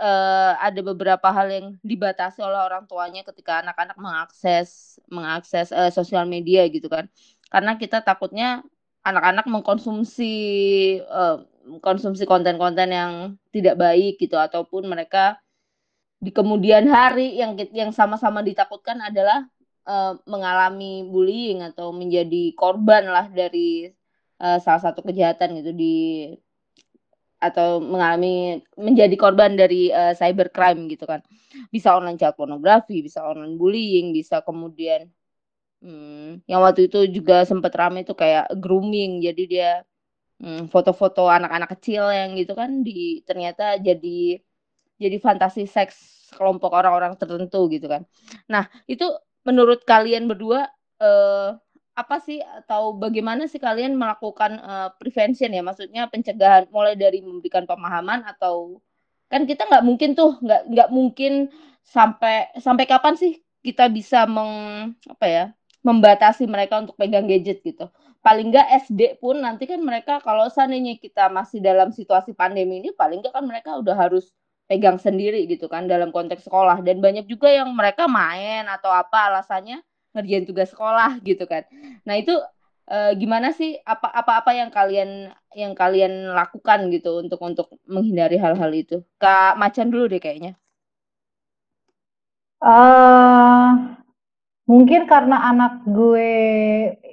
uh, 0.00 0.56
ada 0.56 0.80
beberapa 0.80 1.28
hal 1.28 1.52
yang 1.52 1.66
dibatasi 1.84 2.40
oleh 2.40 2.56
orang 2.56 2.88
tuanya 2.88 3.20
ketika 3.26 3.60
anak-anak 3.60 3.98
mengakses 4.00 4.96
mengakses 5.12 5.68
uh, 5.76 5.92
sosial 5.92 6.24
media 6.24 6.64
gitu 6.72 6.88
kan 6.88 7.10
karena 7.52 7.76
kita 7.76 8.00
takutnya 8.00 8.64
anak-anak 9.04 9.44
mengkonsumsi 9.44 10.34
uh, 11.04 11.44
konsumsi 11.80 12.28
konten-konten 12.28 12.88
yang 12.92 13.12
tidak 13.54 13.80
baik 13.80 14.20
gitu 14.20 14.36
ataupun 14.36 14.84
mereka 14.88 15.40
di 16.20 16.32
kemudian 16.32 16.88
hari 16.88 17.36
yang 17.36 17.56
yang 17.72 17.92
sama-sama 17.92 18.40
ditakutkan 18.40 19.00
adalah 19.00 19.44
uh, 19.84 20.16
mengalami 20.24 21.04
bullying 21.08 21.60
atau 21.64 21.92
menjadi 21.92 22.52
korban 22.56 23.04
lah 23.08 23.28
dari 23.28 23.92
uh, 24.40 24.58
salah 24.60 24.80
satu 24.80 25.04
kejahatan 25.04 25.60
gitu 25.60 25.72
di 25.76 25.96
atau 27.40 27.76
mengalami 27.76 28.64
menjadi 28.80 29.12
korban 29.20 29.52
dari 29.52 29.92
uh, 29.92 30.16
cybercrime 30.16 30.88
gitu 30.88 31.04
kan. 31.04 31.20
Bisa 31.68 31.92
online 31.92 32.16
child 32.16 32.40
pornografi 32.40 33.04
bisa 33.04 33.20
online 33.20 33.60
bullying 33.60 34.16
bisa 34.16 34.40
kemudian 34.40 35.12
hmm, 35.84 36.48
yang 36.48 36.64
waktu 36.64 36.88
itu 36.88 37.04
juga 37.12 37.44
sempat 37.44 37.76
ramai 37.76 38.08
itu 38.08 38.16
kayak 38.16 38.48
grooming. 38.56 39.20
Jadi 39.20 39.44
dia 39.44 39.84
Hmm, 40.34 40.66
foto-foto 40.66 41.30
anak-anak 41.30 41.78
kecil 41.78 42.10
yang 42.10 42.34
gitu 42.34 42.52
kan 42.58 42.82
di 42.82 43.22
ternyata 43.22 43.78
jadi 43.78 44.42
jadi 44.98 45.16
fantasi 45.22 45.64
seks 45.70 46.26
kelompok 46.34 46.74
orang-orang 46.74 47.14
tertentu 47.14 47.70
gitu 47.70 47.86
kan. 47.86 48.02
Nah, 48.50 48.66
itu 48.90 49.06
menurut 49.46 49.86
kalian 49.86 50.26
berdua 50.26 50.66
eh, 50.98 51.54
apa 51.94 52.18
sih 52.18 52.42
atau 52.42 52.98
bagaimana 52.98 53.46
sih 53.46 53.62
kalian 53.62 53.94
melakukan 53.94 54.58
uh, 54.58 54.90
prevention 54.98 55.54
ya 55.54 55.62
maksudnya 55.62 56.10
pencegahan 56.10 56.66
mulai 56.74 56.98
dari 56.98 57.22
memberikan 57.22 57.62
pemahaman 57.70 58.26
atau 58.26 58.82
kan 59.30 59.46
kita 59.46 59.62
nggak 59.70 59.84
mungkin 59.86 60.10
tuh 60.18 60.34
nggak 60.42 60.62
nggak 60.74 60.88
mungkin 60.90 61.54
sampai 61.86 62.50
sampai 62.58 62.84
kapan 62.90 63.14
sih 63.14 63.38
kita 63.62 63.86
bisa 63.94 64.26
meng 64.26 64.52
apa 65.06 65.26
ya 65.30 65.44
membatasi 65.86 66.50
mereka 66.50 66.82
untuk 66.82 66.98
pegang 66.98 67.30
gadget 67.30 67.62
gitu 67.62 67.86
paling 68.24 68.48
nggak 68.48 68.68
SD 68.88 69.20
pun 69.20 69.36
nanti 69.44 69.68
kan 69.68 69.84
mereka 69.84 70.16
kalau 70.24 70.48
seandainya 70.48 70.96
kita 70.96 71.28
masih 71.28 71.60
dalam 71.60 71.92
situasi 71.92 72.32
pandemi 72.32 72.80
ini 72.80 72.90
paling 72.96 73.20
nggak 73.20 73.36
kan 73.36 73.44
mereka 73.44 73.76
udah 73.76 73.92
harus 73.92 74.32
pegang 74.64 74.96
sendiri 74.96 75.44
gitu 75.44 75.68
kan 75.68 75.84
dalam 75.84 76.08
konteks 76.08 76.48
sekolah. 76.48 76.80
Dan 76.80 77.04
banyak 77.04 77.28
juga 77.28 77.52
yang 77.52 77.68
mereka 77.76 78.08
main 78.08 78.64
atau 78.64 78.88
apa 78.88 79.28
alasannya 79.28 79.84
ngerjain 80.16 80.48
tugas 80.48 80.72
sekolah 80.72 81.20
gitu 81.20 81.44
kan. 81.44 81.68
Nah 82.08 82.16
itu 82.16 82.32
e, 82.88 82.96
gimana 83.20 83.52
sih? 83.52 83.76
Apa 83.84 84.08
apa 84.08 84.40
apa 84.40 84.50
yang 84.56 84.72
kalian 84.72 85.28
yang 85.52 85.72
kalian 85.76 86.32
lakukan 86.32 86.88
gitu 86.88 87.20
untuk 87.20 87.40
untuk 87.44 87.66
menghindari 87.84 88.40
hal-hal 88.40 88.72
itu? 88.72 89.04
Kak 89.20 89.60
macan 89.60 89.92
dulu 89.92 90.08
deh 90.08 90.22
kayaknya. 90.22 90.56
Uh, 92.64 94.00
Mungkin 94.64 95.04
karena 95.04 95.44
anak 95.52 95.84
gue 95.84 96.32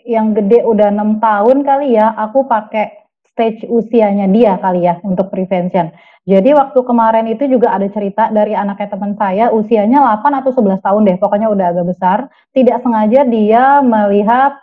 yang 0.08 0.32
gede 0.32 0.64
udah 0.64 0.88
enam 0.88 1.20
tahun 1.20 1.68
kali 1.68 2.00
ya, 2.00 2.16
aku 2.16 2.48
pakai 2.48 3.02
stage 3.28 3.68
usianya 3.68 4.28
dia 4.32 4.56
kali 4.60 4.88
ya 4.88 5.04
untuk 5.04 5.28
prevention. 5.28 5.92
Jadi 6.24 6.54
waktu 6.54 6.80
kemarin 6.86 7.26
itu 7.28 7.50
juga 7.50 7.74
ada 7.74 7.90
cerita 7.90 8.30
dari 8.30 8.54
anaknya 8.54 8.94
teman 8.94 9.18
saya 9.18 9.50
usianya 9.50 10.00
8 10.22 10.40
atau 10.40 10.52
11 10.54 10.80
tahun 10.80 11.02
deh, 11.10 11.18
pokoknya 11.18 11.50
udah 11.50 11.66
agak 11.76 11.86
besar. 11.92 12.18
Tidak 12.54 12.78
sengaja 12.86 13.26
dia 13.26 13.82
melihat 13.82 14.56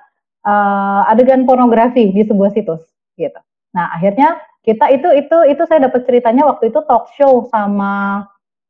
uh, 0.47 1.11
adegan 1.11 1.45
pornografi 1.45 2.15
di 2.15 2.23
sebuah 2.25 2.55
situs 2.55 2.81
gitu. 3.19 3.41
Nah, 3.75 3.91
akhirnya 3.93 4.39
kita 4.63 4.89
itu 4.95 5.09
itu 5.19 5.37
itu 5.51 5.63
saya 5.67 5.91
dapat 5.91 6.07
ceritanya 6.07 6.47
waktu 6.47 6.71
itu 6.71 6.81
talk 6.87 7.11
show 7.19 7.49
sama 7.51 8.25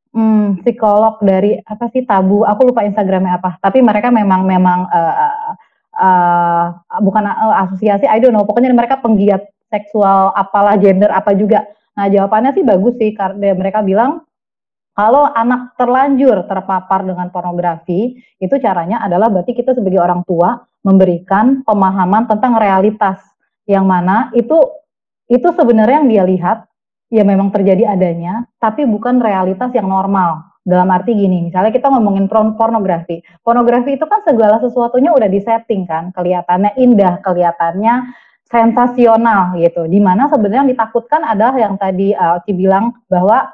Hmm, 0.09 0.57
psikolog 0.65 1.21
dari 1.21 1.61
apa 1.61 1.85
sih 1.93 2.01
Tabu, 2.01 2.41
aku 2.41 2.73
lupa 2.73 2.81
Instagramnya 2.81 3.37
apa, 3.37 3.61
tapi 3.61 3.77
mereka 3.77 4.09
memang 4.09 4.41
memang 4.41 4.89
uh, 4.89 5.53
uh, 5.93 6.65
bukan 6.97 7.29
uh, 7.29 7.61
asosiasi, 7.69 8.09
I 8.09 8.17
don't 8.17 8.33
know, 8.33 8.41
pokoknya 8.41 8.73
mereka 8.73 8.97
penggiat 9.05 9.45
seksual 9.69 10.33
apalah 10.33 10.81
gender 10.81 11.13
apa 11.13 11.37
juga. 11.37 11.61
Nah 11.93 12.09
jawabannya 12.09 12.57
sih 12.57 12.65
bagus 12.65 12.97
sih 12.97 13.13
karena 13.13 13.53
mereka 13.53 13.85
bilang 13.85 14.25
kalau 14.97 15.29
anak 15.29 15.77
terlanjur 15.77 16.41
terpapar 16.49 17.05
dengan 17.05 17.29
pornografi, 17.29 18.17
itu 18.41 18.55
caranya 18.59 19.05
adalah 19.05 19.29
berarti 19.29 19.53
kita 19.53 19.77
sebagai 19.77 20.01
orang 20.01 20.25
tua 20.25 20.57
memberikan 20.81 21.61
pemahaman 21.61 22.25
tentang 22.25 22.57
realitas. 22.57 23.21
Yang 23.69 23.85
mana 23.85 24.33
itu 24.33 24.57
itu 25.29 25.45
sebenarnya 25.53 26.01
yang 26.01 26.09
dia 26.09 26.23
lihat 26.25 26.57
ya 27.09 27.25
memang 27.25 27.49
terjadi 27.49 27.93
adanya, 27.97 28.45
tapi 28.61 28.85
bukan 28.85 29.19
realitas 29.19 29.73
yang 29.73 29.89
normal. 29.89 30.45
Dalam 30.69 30.85
arti 30.93 31.17
gini, 31.17 31.49
misalnya 31.49 31.73
kita 31.73 31.89
ngomongin 31.89 32.29
pornografi. 32.29 33.25
Pornografi 33.41 33.97
itu 33.97 34.05
kan 34.05 34.21
segala 34.21 34.61
sesuatunya 34.61 35.09
udah 35.09 35.25
disetting 35.25 35.89
kan, 35.89 36.13
kelihatannya 36.13 36.77
indah, 36.77 37.25
kelihatannya 37.25 38.13
sensasional 38.45 39.57
gitu. 39.57 39.89
Di 39.89 39.97
mana 39.97 40.29
sebenarnya 40.29 40.65
yang 40.65 40.71
ditakutkan 40.73 41.25
adalah 41.25 41.55
yang 41.57 41.73
tadi 41.77 42.13
uh, 42.13 42.37
Oci 42.37 42.53
bilang 42.53 42.93
bahwa 43.09 43.49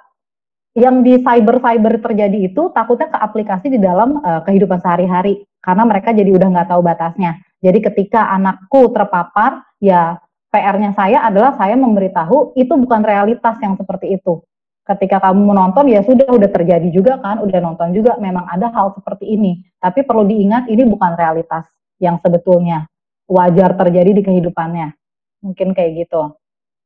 yang 0.75 1.07
di 1.07 1.23
cyber-cyber 1.23 2.03
terjadi 2.03 2.51
itu 2.51 2.67
takutnya 2.75 3.07
ke 3.07 3.17
aplikasi 3.19 3.71
di 3.71 3.79
dalam 3.79 4.19
uh, 4.19 4.43
kehidupan 4.43 4.83
sehari-hari 4.83 5.47
karena 5.63 5.87
mereka 5.87 6.11
jadi 6.11 6.35
udah 6.35 6.47
nggak 6.51 6.67
tahu 6.67 6.81
batasnya. 6.83 7.39
Jadi 7.63 7.79
ketika 7.79 8.27
anakku 8.35 8.91
terpapar, 8.91 9.63
ya 9.79 10.19
PR-nya 10.55 10.95
saya 10.95 11.27
adalah 11.27 11.59
saya 11.59 11.75
memberitahu 11.75 12.55
itu 12.55 12.71
bukan 12.79 13.03
realitas 13.03 13.59
yang 13.59 13.75
seperti 13.75 14.15
itu. 14.15 14.39
ketika 14.85 15.17
kamu 15.17 15.49
menonton 15.49 15.89
ya 15.89 16.05
sudah 16.05 16.29
udah 16.29 16.45
terjadi 16.45 16.85
juga 16.93 17.17
kan, 17.17 17.41
udah 17.41 17.57
nonton 17.57 17.89
juga 17.89 18.21
memang 18.21 18.45
ada 18.45 18.69
hal 18.69 18.93
seperti 18.93 19.33
ini. 19.33 19.65
Tapi 19.81 20.05
perlu 20.05 20.29
diingat 20.29 20.69
ini 20.69 20.85
bukan 20.85 21.17
realitas 21.17 21.65
yang 21.97 22.21
sebetulnya 22.21 22.85
wajar 23.25 23.73
terjadi 23.73 24.13
di 24.13 24.21
kehidupannya. 24.21 24.93
Mungkin 25.41 25.73
kayak 25.73 26.05
gitu. 26.05 26.37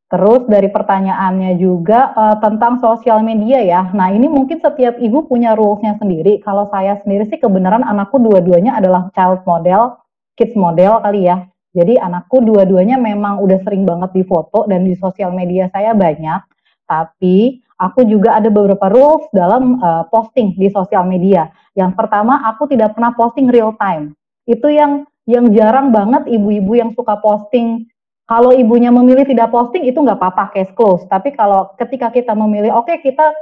Terus 0.09 0.41
dari 0.49 0.73
pertanyaannya 0.73 1.61
juga 1.61 2.15
uh, 2.17 2.35
tentang 2.41 2.81
sosial 2.81 3.21
media 3.21 3.61
ya. 3.61 3.81
Nah 3.93 4.09
ini 4.09 4.25
mungkin 4.25 4.57
setiap 4.57 4.97
ibu 4.97 5.29
punya 5.29 5.53
rulesnya 5.53 6.01
sendiri. 6.01 6.41
Kalau 6.41 6.65
saya 6.73 6.97
sendiri 7.03 7.29
sih 7.29 7.37
kebenaran 7.37 7.85
anakku 7.85 8.17
dua-duanya 8.17 8.81
adalah 8.81 9.13
child 9.13 9.45
model, 9.45 10.01
kids 10.33 10.57
model 10.57 10.97
kali 11.05 11.29
ya. 11.29 11.45
Jadi 11.79 11.95
anakku 11.95 12.43
dua-duanya 12.43 12.99
memang 12.99 13.39
udah 13.39 13.63
sering 13.63 13.87
banget 13.87 14.11
difoto 14.19 14.67
dan 14.67 14.83
di 14.83 14.99
sosial 14.99 15.31
media 15.31 15.71
saya 15.71 15.95
banyak. 15.95 16.43
Tapi 16.83 17.63
aku 17.79 18.03
juga 18.03 18.35
ada 18.35 18.51
beberapa 18.51 18.91
rules 18.91 19.31
dalam 19.31 19.79
uh, 19.79 20.03
posting 20.11 20.59
di 20.59 20.67
sosial 20.67 21.07
media. 21.07 21.47
Yang 21.71 21.95
pertama, 21.95 22.43
aku 22.51 22.67
tidak 22.67 22.99
pernah 22.99 23.15
posting 23.15 23.47
real 23.47 23.71
time. 23.79 24.11
Itu 24.43 24.67
yang 24.67 25.07
yang 25.23 25.53
jarang 25.55 25.95
banget 25.95 26.27
ibu-ibu 26.27 26.75
yang 26.75 26.91
suka 26.91 27.15
posting. 27.23 27.87
Kalau 28.27 28.53
ibunya 28.53 28.93
memilih 28.93 29.25
tidak 29.25 29.49
posting 29.49 29.87
itu 29.87 29.97
nggak 29.97 30.19
apa-apa 30.19 30.53
case 30.53 30.73
close. 30.75 31.05
Tapi 31.07 31.33
kalau 31.33 31.71
ketika 31.79 32.11
kita 32.13 32.33
memilih, 32.33 32.75
oke 32.77 32.89
okay, 32.89 33.01
kita 33.01 33.33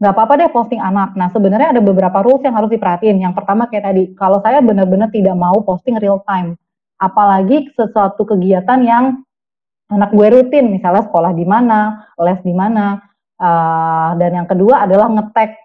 nggak 0.00 0.16
apa-apa 0.16 0.32
deh 0.40 0.50
posting 0.52 0.80
anak. 0.80 1.12
Nah 1.12 1.28
sebenarnya 1.28 1.76
ada 1.76 1.82
beberapa 1.84 2.24
rules 2.24 2.40
yang 2.40 2.56
harus 2.56 2.72
diperhatiin. 2.72 3.20
Yang 3.20 3.36
pertama 3.36 3.68
kayak 3.68 3.84
tadi, 3.84 4.02
kalau 4.16 4.40
saya 4.40 4.64
benar-benar 4.64 5.12
tidak 5.12 5.36
mau 5.36 5.60
posting 5.60 6.00
real 6.00 6.24
time, 6.24 6.56
apalagi 7.00 7.72
sesuatu 7.72 8.28
kegiatan 8.28 8.78
yang 8.84 9.24
anak 9.88 10.12
gue 10.12 10.28
rutin, 10.30 10.70
misalnya 10.70 11.08
sekolah 11.08 11.32
di 11.32 11.48
mana, 11.48 12.06
les 12.20 12.38
di 12.44 12.54
mana, 12.54 13.10
Uh, 13.40 14.12
dan 14.20 14.36
yang 14.36 14.44
kedua 14.44 14.84
adalah 14.84 15.08
ngetek 15.08 15.56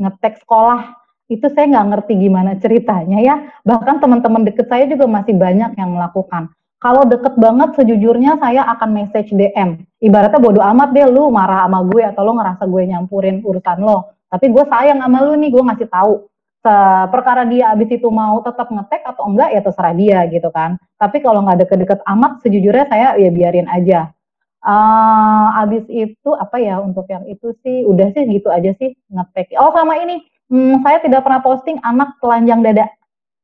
ngetek 0.00 0.40
sekolah. 0.40 0.96
Itu 1.28 1.52
saya 1.52 1.68
nggak 1.68 1.86
ngerti 1.92 2.12
gimana 2.16 2.56
ceritanya 2.56 3.20
ya. 3.20 3.36
Bahkan 3.60 4.00
teman-teman 4.00 4.48
deket 4.48 4.72
saya 4.72 4.88
juga 4.88 5.04
masih 5.04 5.36
banyak 5.36 5.76
yang 5.76 5.92
melakukan. 5.92 6.48
Kalau 6.80 7.04
deket 7.04 7.36
banget 7.36 7.76
sejujurnya 7.76 8.40
saya 8.40 8.64
akan 8.72 8.88
message 8.96 9.36
DM 9.36 9.84
ibaratnya 10.00 10.40
bodoh 10.40 10.64
amat 10.64 10.96
deh 10.96 11.04
lu 11.12 11.28
marah 11.28 11.68
sama 11.68 11.84
gue 11.84 12.00
atau 12.08 12.24
lo 12.24 12.32
ngerasa 12.40 12.64
gue 12.64 12.82
nyampurin 12.88 13.44
urusan 13.44 13.78
lo. 13.84 14.16
Tapi 14.32 14.48
gue 14.48 14.64
sayang 14.64 15.04
sama 15.04 15.20
lu 15.20 15.36
nih 15.36 15.52
gue 15.52 15.60
ngasih 15.60 15.88
tahu 15.92 16.24
perkara 17.08 17.48
dia 17.48 17.72
abis 17.72 17.88
itu 17.96 18.08
mau 18.12 18.40
tetap 18.44 18.68
ngetek 18.68 19.02
atau 19.04 19.28
enggak 19.32 19.48
ya 19.56 19.60
terserah 19.64 19.94
dia 19.96 20.18
gitu 20.28 20.48
kan 20.52 20.76
tapi 21.00 21.24
kalau 21.24 21.40
nggak 21.44 21.64
deket-deket 21.64 22.00
amat 22.04 22.44
sejujurnya 22.44 22.86
saya 22.88 23.16
ya 23.16 23.30
biarin 23.32 23.68
aja 23.68 24.12
Uh, 24.60 25.56
abis 25.64 25.88
itu 25.88 26.30
apa 26.36 26.60
ya 26.60 26.84
untuk 26.84 27.08
yang 27.08 27.24
itu 27.24 27.56
sih 27.64 27.80
udah 27.88 28.12
sih 28.12 28.28
gitu 28.28 28.52
aja 28.52 28.76
sih 28.76 28.92
ngetek. 29.08 29.56
Oh 29.56 29.72
sama 29.72 29.96
ini, 29.96 30.20
hmm, 30.52 30.84
saya 30.84 31.00
tidak 31.00 31.24
pernah 31.24 31.40
posting 31.40 31.80
anak 31.80 32.12
telanjang 32.20 32.60
dada. 32.60 32.92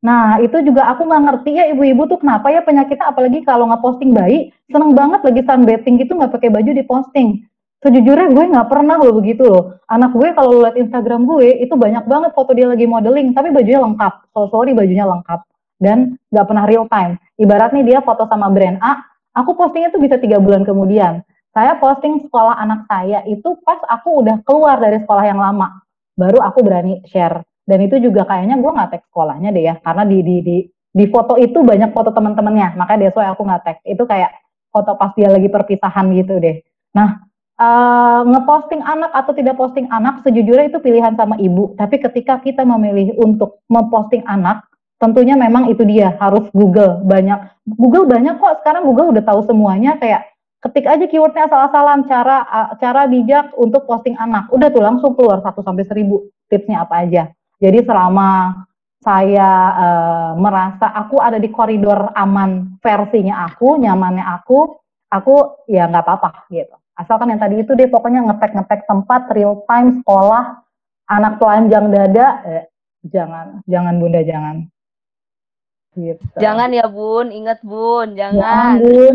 Nah 0.05 0.37
itu 0.45 0.61
juga 0.61 0.85
aku 0.93 1.09
nggak 1.09 1.25
ngerti 1.25 1.51
ya 1.57 1.65
ibu-ibu 1.73 2.05
tuh 2.05 2.21
kenapa 2.21 2.53
ya 2.53 2.61
penyakitnya 2.61 3.09
apalagi 3.09 3.41
kalau 3.49 3.65
nggak 3.65 3.81
posting 3.81 4.13
bayi 4.13 4.53
seneng 4.69 4.93
banget 4.93 5.25
lagi 5.25 5.41
sunbathing 5.41 5.97
gitu 5.97 6.13
nggak 6.21 6.37
pakai 6.37 6.53
baju 6.53 6.71
diposting. 6.77 7.49
Sejujurnya 7.85 8.33
gue 8.33 8.45
nggak 8.57 8.69
pernah 8.73 8.97
loh 8.97 9.13
begitu 9.17 9.45
loh. 9.45 9.79
Anak 9.91 10.17
gue 10.17 10.33
kalau 10.33 10.65
lihat 10.65 10.77
Instagram 10.81 11.29
gue 11.29 11.61
itu 11.61 11.75
banyak 11.77 12.09
banget 12.09 12.31
foto 12.33 12.57
dia 12.57 12.67
lagi 12.67 12.89
modeling 12.89 13.37
tapi 13.37 13.53
bajunya 13.53 13.85
lengkap. 13.85 14.33
So 14.33 14.49
sorry 14.49 14.73
bajunya 14.73 15.05
lengkap 15.05 15.45
dan 15.79 16.17
nggak 16.33 16.47
pernah 16.49 16.65
real 16.65 16.89
time. 16.89 17.21
Ibarat 17.37 17.77
nih 17.77 17.85
dia 17.85 17.99
foto 18.01 18.25
sama 18.25 18.49
brand 18.49 18.81
A, 18.81 19.05
Aku 19.37 19.53
postingnya 19.53 19.93
tuh 19.93 20.01
bisa 20.01 20.17
tiga 20.17 20.41
bulan 20.41 20.65
kemudian. 20.65 21.21
Saya 21.53 21.77
posting 21.77 22.25
sekolah 22.25 22.57
anak 22.57 22.89
saya 22.89 23.21
itu 23.29 23.61
pas 23.65 23.81
aku 23.85 24.25
udah 24.25 24.41
keluar 24.49 24.81
dari 24.81 25.01
sekolah 25.05 25.25
yang 25.29 25.41
lama, 25.41 25.85
baru 26.17 26.41
aku 26.41 26.65
berani 26.65 27.05
share. 27.09 27.45
Dan 27.69 27.85
itu 27.85 28.01
juga 28.01 28.25
kayaknya 28.25 28.57
gue 28.57 28.71
nggak 28.73 28.89
tag 28.93 29.03
sekolahnya 29.13 29.53
deh 29.53 29.65
ya, 29.65 29.75
karena 29.85 30.09
di 30.09 30.19
di 30.25 30.37
di 30.41 30.57
di 30.97 31.05
foto 31.13 31.37
itu 31.37 31.61
banyak 31.61 31.93
foto 31.93 32.13
teman-temannya, 32.17 32.81
makanya 32.81 33.09
that's 33.09 33.17
why 33.17 33.29
aku 33.29 33.45
nggak 33.45 33.63
tag. 33.65 33.77
Itu 33.85 34.09
kayak 34.09 34.33
foto 34.73 34.97
pas 34.97 35.13
dia 35.13 35.29
lagi 35.29 35.49
perpisahan 35.53 36.07
gitu 36.17 36.41
deh. 36.41 36.57
Nah, 36.97 37.26
uh, 37.61 38.21
ngeposting 38.25 38.81
anak 38.85 39.13
atau 39.13 39.33
tidak 39.33 39.57
posting 39.57 39.89
anak 39.93 40.21
sejujurnya 40.25 40.73
itu 40.73 40.79
pilihan 40.81 41.17
sama 41.17 41.37
ibu. 41.41 41.73
Tapi 41.77 41.97
ketika 42.01 42.41
kita 42.41 42.63
memilih 42.63 43.17
untuk 43.21 43.65
memposting 43.69 44.25
anak, 44.29 44.65
tentunya 44.97 45.37
memang 45.37 45.69
itu 45.69 45.85
dia 45.85 46.17
harus 46.21 46.49
Google 46.53 47.05
banyak. 47.05 47.53
Google 47.67 48.07
banyak 48.09 48.41
kok 48.41 48.65
sekarang 48.65 48.89
Google 48.89 49.13
udah 49.13 49.25
tahu 49.25 49.41
semuanya 49.45 49.99
kayak 50.01 50.33
ketik 50.65 50.89
aja 50.89 51.05
keywordnya 51.07 51.47
asal-asalan 51.47 52.09
cara 52.09 52.43
cara 52.81 53.05
bijak 53.09 53.53
untuk 53.57 53.85
posting 53.85 54.17
anak. 54.17 54.49
Udah 54.53 54.73
tuh 54.73 54.83
langsung 54.85 55.13
keluar 55.13 55.45
1 55.45 55.53
sampai 55.53 55.85
1000 55.85 56.49
tipsnya 56.49 56.85
apa 56.85 57.05
aja. 57.05 57.23
Jadi 57.57 57.85
selama 57.89 58.63
saya 59.01 59.51
uh, 59.77 60.31
merasa 60.35 60.91
aku 60.91 61.23
ada 61.23 61.39
di 61.39 61.53
koridor 61.53 62.11
aman 62.17 62.81
versinya 62.83 63.47
aku 63.47 63.79
nyamannya 63.79 64.25
aku 64.25 64.83
aku 65.07 65.63
ya 65.71 65.87
nggak 65.87 66.03
apa-apa 66.03 66.51
gitu 66.51 66.75
asalkan 66.97 67.33
yang 67.33 67.41
tadi 67.41 67.61
itu 67.61 67.73
deh 67.77 67.89
pokoknya 67.89 68.25
ngetek-ngetek 68.25 68.89
tempat 68.89 69.29
real 69.37 69.65
time 69.69 70.01
sekolah 70.01 70.65
anak 71.13 71.39
telanjang 71.39 71.87
dada 71.93 72.27
eh, 72.45 72.65
jangan 73.07 73.61
jangan 73.69 73.95
bunda 74.01 74.21
jangan 74.25 74.67
Gitu. 75.97 76.21
Jangan 76.37 76.69
ya 76.77 76.85
bun, 76.93 77.33
ingat 77.33 77.65
bun, 77.65 78.13
jangan. 78.21 78.37
Jangan 78.37 78.75
bun, 78.85 79.15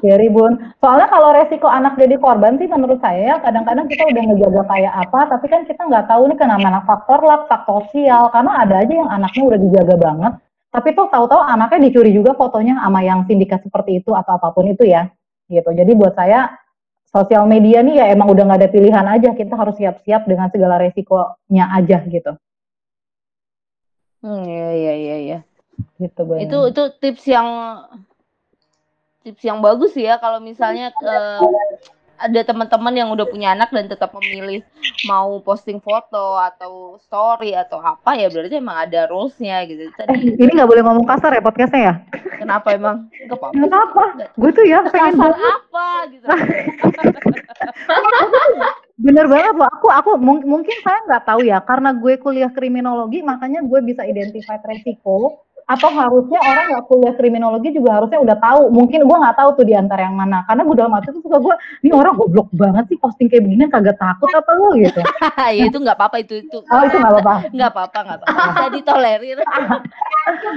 Jadi 0.00 0.26
bun. 0.32 0.52
Soalnya 0.80 1.04
kalau 1.12 1.36
resiko 1.36 1.68
anak 1.68 2.00
jadi 2.00 2.16
korban 2.16 2.56
sih 2.56 2.64
menurut 2.64 2.96
saya 3.04 3.36
kadang-kadang 3.44 3.84
kita 3.92 4.08
udah 4.08 4.22
ngejaga 4.24 4.62
kayak 4.72 4.94
apa, 5.04 5.20
tapi 5.36 5.46
kan 5.52 5.68
kita 5.68 5.84
nggak 5.84 6.08
tahu 6.08 6.32
nih 6.32 6.38
kenapa 6.40 6.80
faktor 6.88 7.20
lah, 7.20 7.44
faktor 7.44 7.84
sosial. 7.92 8.32
Karena 8.32 8.64
ada 8.64 8.80
aja 8.80 8.94
yang 9.04 9.10
anaknya 9.12 9.42
udah 9.52 9.58
dijaga 9.60 9.94
banget, 10.00 10.32
tapi 10.72 10.88
tuh 10.96 11.06
tahu-tahu 11.12 11.44
anaknya 11.44 11.92
dicuri 11.92 12.10
juga 12.16 12.32
fotonya 12.32 12.80
sama 12.80 13.04
yang 13.04 13.28
sindikat 13.28 13.60
seperti 13.60 14.00
itu 14.00 14.16
atau 14.16 14.40
apa 14.40 14.48
pun 14.56 14.64
itu 14.64 14.88
ya. 14.88 15.12
Gitu. 15.52 15.68
Jadi 15.76 15.92
buat 15.92 16.16
saya 16.16 16.48
sosial 17.08 17.48
media 17.48 17.80
nih 17.80 18.00
ya 18.00 18.06
emang 18.12 18.30
udah 18.30 18.44
nggak 18.44 18.60
ada 18.64 18.70
pilihan 18.70 19.06
aja, 19.08 19.32
kita 19.32 19.54
harus 19.56 19.74
siap-siap 19.80 20.28
dengan 20.28 20.52
segala 20.52 20.76
resikonya 20.80 21.64
aja 21.72 22.04
gitu. 22.06 22.32
Hmm, 24.22 24.42
iya 24.44 24.70
iya 24.74 24.94
iya. 24.94 25.16
iya 25.18 25.38
gitu. 25.98 26.22
Itu 26.38 26.58
itu 26.70 26.82
tips 26.98 27.24
yang 27.26 27.48
tips 29.22 29.42
yang 29.42 29.58
bagus 29.60 29.92
ya 29.98 30.16
kalau 30.18 30.38
misalnya 30.42 30.94
uh, 31.02 31.42
ada 32.18 32.40
teman-teman 32.42 32.94
yang 32.94 33.08
udah 33.14 33.26
punya 33.30 33.54
anak 33.54 33.70
dan 33.70 33.86
tetap 33.86 34.10
memilih 34.18 34.66
mau 35.06 35.38
posting 35.40 35.78
foto 35.78 36.34
atau 36.36 36.98
story 37.06 37.54
atau 37.54 37.78
apa 37.78 38.18
ya 38.18 38.26
berarti 38.28 38.58
emang 38.58 38.90
ada 38.90 39.06
rulesnya 39.06 39.62
gitu. 39.70 39.86
Tadi, 39.94 40.34
eh, 40.34 40.36
ini 40.36 40.50
nggak 40.58 40.68
boleh 40.68 40.82
ngomong 40.82 41.06
kasar 41.06 41.30
ya 41.32 41.42
podcastnya 41.42 41.80
ya? 41.80 41.94
Kenapa 42.42 42.74
emang? 42.74 43.06
Gak 43.30 43.38
apa-apa. 43.38 43.54
Kenapa? 43.54 44.02
Gue 44.34 44.50
tuh 44.50 44.64
ya 44.66 44.82
pengen 44.90 45.14
banget. 45.16 45.38
apa 45.38 45.88
gitu. 46.10 46.26
Bener 48.98 49.30
banget 49.30 49.54
loh. 49.54 49.70
Aku 49.78 49.86
aku 49.94 50.10
mungkin 50.22 50.76
saya 50.82 50.98
nggak 51.06 51.24
tahu 51.24 51.40
ya 51.46 51.62
karena 51.62 51.94
gue 51.94 52.18
kuliah 52.18 52.50
kriminologi 52.50 53.22
makanya 53.22 53.62
gue 53.62 53.78
bisa 53.86 54.02
identify 54.02 54.58
resiko 54.66 55.46
atau 55.68 55.92
harusnya 55.92 56.40
orang 56.40 56.64
nggak 56.72 56.84
kuliah 56.88 57.14
kriminologi 57.20 57.76
juga 57.76 58.00
harusnya 58.00 58.24
udah 58.24 58.36
tahu. 58.40 58.72
Mungkin 58.72 59.04
gue 59.04 59.16
nggak 59.20 59.36
tahu 59.36 59.50
tuh 59.60 59.66
di 59.68 59.76
antara 59.76 60.08
yang 60.08 60.16
mana. 60.16 60.40
Karena 60.48 60.64
gue 60.64 60.76
dalam 60.80 60.96
hati 60.96 61.12
tuh 61.12 61.20
suka 61.20 61.36
gue 61.44 61.54
ini 61.84 61.92
orang 61.92 62.16
goblok 62.16 62.48
banget 62.56 62.88
sih 62.88 62.96
posting 62.96 63.28
kayak 63.28 63.44
begini 63.44 63.68
kagak 63.68 64.00
takut 64.00 64.32
apa 64.32 64.50
lo 64.56 64.72
gitu. 64.80 65.04
Ya 65.58 65.68
itu 65.68 65.76
nggak 65.76 65.96
apa-apa 66.00 66.24
itu 66.24 66.40
itu. 66.40 66.58
Oh 66.72 66.82
itu 66.88 66.96
nggak 66.96 67.12
apa-apa. 67.20 67.34
Nggak 67.56 67.70
apa-apa 67.76 67.98
nggak 68.00 68.18
apa-apa. 68.24 68.44
Bisa 68.48 68.66
ditolerir. 68.72 69.38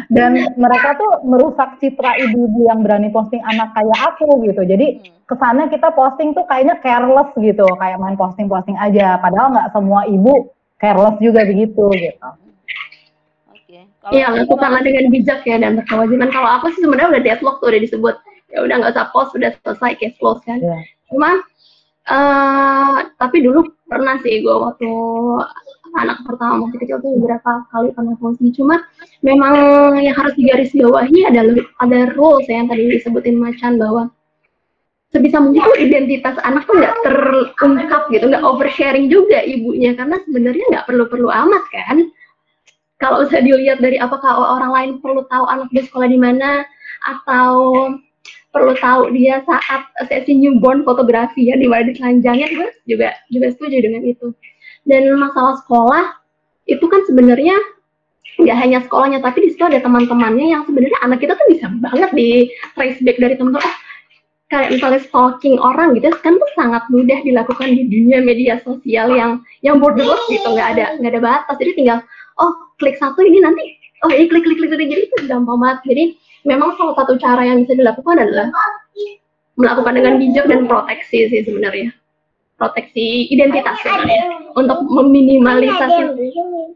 Dan 0.07 0.31
mereka 0.55 0.89
tuh 0.95 1.11
merusak 1.27 1.69
citra 1.83 2.15
ibu-ibu 2.15 2.71
yang 2.71 2.79
berani 2.79 3.11
posting 3.11 3.43
anak 3.43 3.75
kayak 3.75 3.99
aku 4.15 4.47
gitu. 4.47 4.63
Jadi 4.63 4.87
hmm. 4.95 5.27
kesannya 5.27 5.67
kita 5.67 5.91
posting 5.91 6.31
tuh 6.31 6.47
kayaknya 6.47 6.79
careless 6.79 7.35
gitu. 7.35 7.67
Kayak 7.75 7.99
main 7.99 8.15
posting-posting 8.15 8.79
aja. 8.79 9.19
Padahal 9.19 9.51
nggak 9.51 9.75
semua 9.75 10.07
ibu 10.07 10.47
careless 10.79 11.19
juga 11.19 11.43
begitu 11.43 11.83
gitu 11.99 12.27
Iya, 14.09 14.33
lakukanlah 14.33 14.81
dengan 14.81 15.13
bijak 15.13 15.45
ya 15.45 15.61
dan 15.61 15.77
berkewajiban. 15.77 16.33
Kalau 16.33 16.49
aku 16.57 16.73
sih 16.73 16.81
sebenarnya 16.81 17.13
udah 17.13 17.21
deadlock 17.21 17.61
tuh 17.61 17.69
udah 17.69 17.81
disebut. 17.85 18.15
Ya 18.49 18.65
udah 18.65 18.75
nggak 18.81 18.93
usah 18.97 19.07
post, 19.13 19.37
udah 19.37 19.53
selesai 19.61 20.01
case 20.01 20.17
close 20.17 20.41
kan. 20.41 20.57
Yeah. 20.57 20.81
Cuma 21.13 21.45
uh, 22.09 22.97
tapi 23.21 23.45
dulu 23.45 23.69
pernah 23.85 24.17
sih 24.25 24.41
gue 24.41 24.55
waktu 24.57 24.89
anak 26.01 26.23
pertama 26.25 26.65
masih 26.65 26.81
kecil 26.81 26.97
tuh 27.03 27.13
beberapa 27.21 27.61
kali 27.69 27.93
pernah 27.93 28.17
posting. 28.17 28.49
Cuma 28.57 28.81
memang 29.21 29.53
yang 30.01 30.17
harus 30.17 30.33
digarisbawahi 30.33 31.29
adalah 31.29 31.61
ada 31.85 31.99
rules 32.17 32.49
ya, 32.49 32.65
yang 32.65 32.73
tadi 32.73 32.89
disebutin 32.89 33.37
Macan 33.37 33.77
bahwa 33.77 34.09
sebisa 35.11 35.43
mungkin 35.43 35.61
tuh 35.61 35.77
identitas 35.77 36.39
anak 36.41 36.63
tuh 36.65 36.79
nggak 36.79 36.95
terungkap 37.03 38.07
gitu, 38.09 38.31
nggak 38.31 38.47
oversharing 38.47 39.11
juga 39.11 39.43
ibunya 39.43 39.91
karena 39.93 40.17
sebenarnya 40.23 40.65
nggak 40.71 40.85
perlu-perlu 40.87 41.27
amat 41.27 41.63
kan 41.69 41.97
kalau 43.01 43.25
bisa 43.25 43.41
dilihat 43.41 43.81
dari 43.81 43.97
apakah 43.97 44.37
orang 44.37 44.71
lain 44.71 44.91
perlu 45.01 45.25
tahu 45.25 45.49
anak 45.49 45.67
di 45.73 45.81
sekolah 45.81 46.05
di 46.05 46.21
mana 46.21 46.61
atau 47.01 47.89
perlu 48.53 48.77
tahu 48.77 49.09
dia 49.17 49.41
saat 49.49 49.89
sesi 50.05 50.37
newborn 50.37 50.85
fotografi 50.85 51.49
ya 51.49 51.57
di 51.57 51.65
mana 51.65 51.89
ditelanjangin 51.89 52.49
gue 52.53 52.69
juga 52.85 53.17
juga 53.33 53.47
setuju 53.57 53.81
dengan 53.81 54.05
itu. 54.05 54.29
Dan 54.85 55.09
masalah 55.17 55.57
sekolah 55.65 56.21
itu 56.69 56.85
kan 56.85 57.01
sebenarnya 57.09 57.57
nggak 58.37 58.57
hanya 58.57 58.79
sekolahnya 58.85 59.19
tapi 59.19 59.43
di 59.43 59.49
situ 59.53 59.65
ada 59.65 59.81
teman-temannya 59.81 60.53
yang 60.53 60.61
sebenarnya 60.69 60.99
anak 61.01 61.19
kita 61.25 61.33
tuh 61.33 61.47
bisa 61.49 61.67
banget 61.81 62.09
di 62.13 62.29
trace 62.77 63.01
back 63.01 63.17
dari 63.17 63.33
teman-teman. 63.33 63.65
Oh 63.65 63.75
kayak 64.51 64.75
misalnya 64.75 64.99
stalking 65.07 65.55
orang 65.63 65.95
gitu 65.95 66.11
kan 66.19 66.35
tuh 66.35 66.51
sangat 66.59 66.83
mudah 66.91 67.23
dilakukan 67.23 67.71
di 67.71 67.87
dunia 67.87 68.19
media 68.19 68.59
sosial 68.67 69.15
yang 69.15 69.39
yang 69.63 69.79
borderless 69.79 70.19
gitu 70.27 70.43
nggak 70.43 70.75
ada 70.77 70.85
nggak 70.99 71.11
ada 71.17 71.21
batas. 71.23 71.55
Jadi 71.55 71.71
tinggal 71.79 72.03
oh 72.37 72.53
klik 72.81 72.97
satu 72.97 73.21
ini 73.21 73.39
nanti 73.45 73.77
oh 74.01 74.09
ini 74.09 74.25
klik 74.25 74.41
klik 74.41 74.57
klik, 74.57 74.73
klik. 74.73 74.89
jadi 74.89 75.01
itu 75.05 75.15
gampang 75.29 75.61
banget. 75.61 75.79
Jadi 75.85 76.03
memang 76.49 76.73
salah 76.75 76.97
satu 76.97 77.15
cara 77.21 77.45
yang 77.45 77.61
bisa 77.63 77.77
dilakukan 77.77 78.17
adalah 78.17 78.49
melakukan 79.55 79.93
dengan 79.93 80.17
bijak 80.17 80.45
dan 80.49 80.65
proteksi 80.65 81.29
sih 81.29 81.45
sebenarnya. 81.45 81.93
Proteksi 82.57 83.29
identitas 83.29 83.77
sebenarnya. 83.85 84.41
Untuk 84.57 84.83
meminimalisasi 84.89 86.17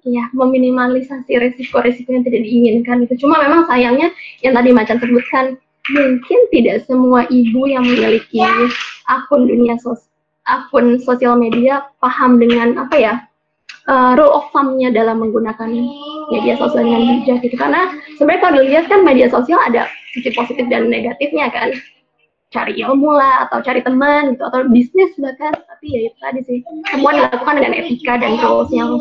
ya 0.05 0.29
meminimalisasi 0.37 1.33
resiko-resiko 1.33 2.13
yang 2.13 2.23
tidak 2.23 2.45
diinginkan 2.45 3.09
itu 3.09 3.25
cuma 3.25 3.41
memang 3.41 3.65
sayangnya 3.65 4.13
yang 4.45 4.53
tadi 4.53 4.69
macan 4.69 5.01
sebutkan 5.01 5.57
mungkin 5.91 6.39
tidak 6.53 6.85
semua 6.85 7.25
ibu 7.33 7.65
yang 7.65 7.81
memiliki 7.81 8.41
akun 9.09 9.49
dunia 9.49 9.77
sos 9.81 10.05
akun 10.45 11.01
sosial 11.01 11.37
media 11.37 11.89
paham 11.97 12.37
dengan 12.37 12.77
apa 12.77 12.95
ya 12.97 13.13
uh, 13.89 14.11
rule 14.17 14.33
of 14.33 14.49
thumb-nya 14.51 14.89
dalam 14.91 15.21
menggunakan 15.21 15.69
media 16.33 16.55
sosial 16.57 16.85
dengan 16.85 17.01
bijak 17.21 17.37
gitu. 17.45 17.55
Karena 17.57 17.93
sebenarnya 18.17 18.41
kalau 18.41 18.57
dilihat 18.61 18.85
kan 18.89 19.01
media 19.05 19.27
sosial 19.29 19.59
ada 19.61 19.89
sisi 20.13 20.29
positif 20.33 20.65
dan 20.69 20.89
negatifnya 20.89 21.49
kan. 21.53 21.73
Cari 22.53 22.77
ilmu 22.79 23.11
lah 23.11 23.49
atau 23.49 23.59
cari 23.59 23.83
teman 23.83 24.37
gitu 24.37 24.43
atau 24.47 24.63
bisnis 24.69 25.11
bahkan. 25.19 25.51
Tapi 25.51 25.85
ya 25.91 25.99
itu 26.07 26.17
tadi 26.21 26.39
sih. 26.45 26.59
Semua 26.93 27.11
dilakukan 27.11 27.53
dengan 27.59 27.73
etika 27.75 28.13
dan 28.21 28.39
rules 28.39 28.71
yang 28.71 28.95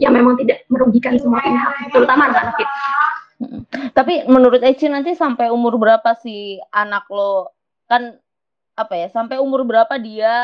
yang 0.00 0.12
memang 0.14 0.34
tidak 0.38 0.66
merugikan 0.70 1.14
semua 1.18 1.42
pihak 1.42 1.94
terutama 1.94 2.30
anak-anak 2.30 2.56
kita. 2.58 2.74
Tapi 3.92 4.14
menurut 4.30 4.62
Eci 4.62 4.86
nanti 4.86 5.18
sampai 5.18 5.50
umur 5.50 5.74
berapa 5.78 6.14
sih 6.22 6.62
anak 6.70 7.10
lo? 7.10 7.50
Kan 7.90 8.16
apa 8.72 8.94
ya 8.96 9.08
sampai 9.10 9.36
umur 9.42 9.66
berapa 9.68 9.98
dia 10.00 10.34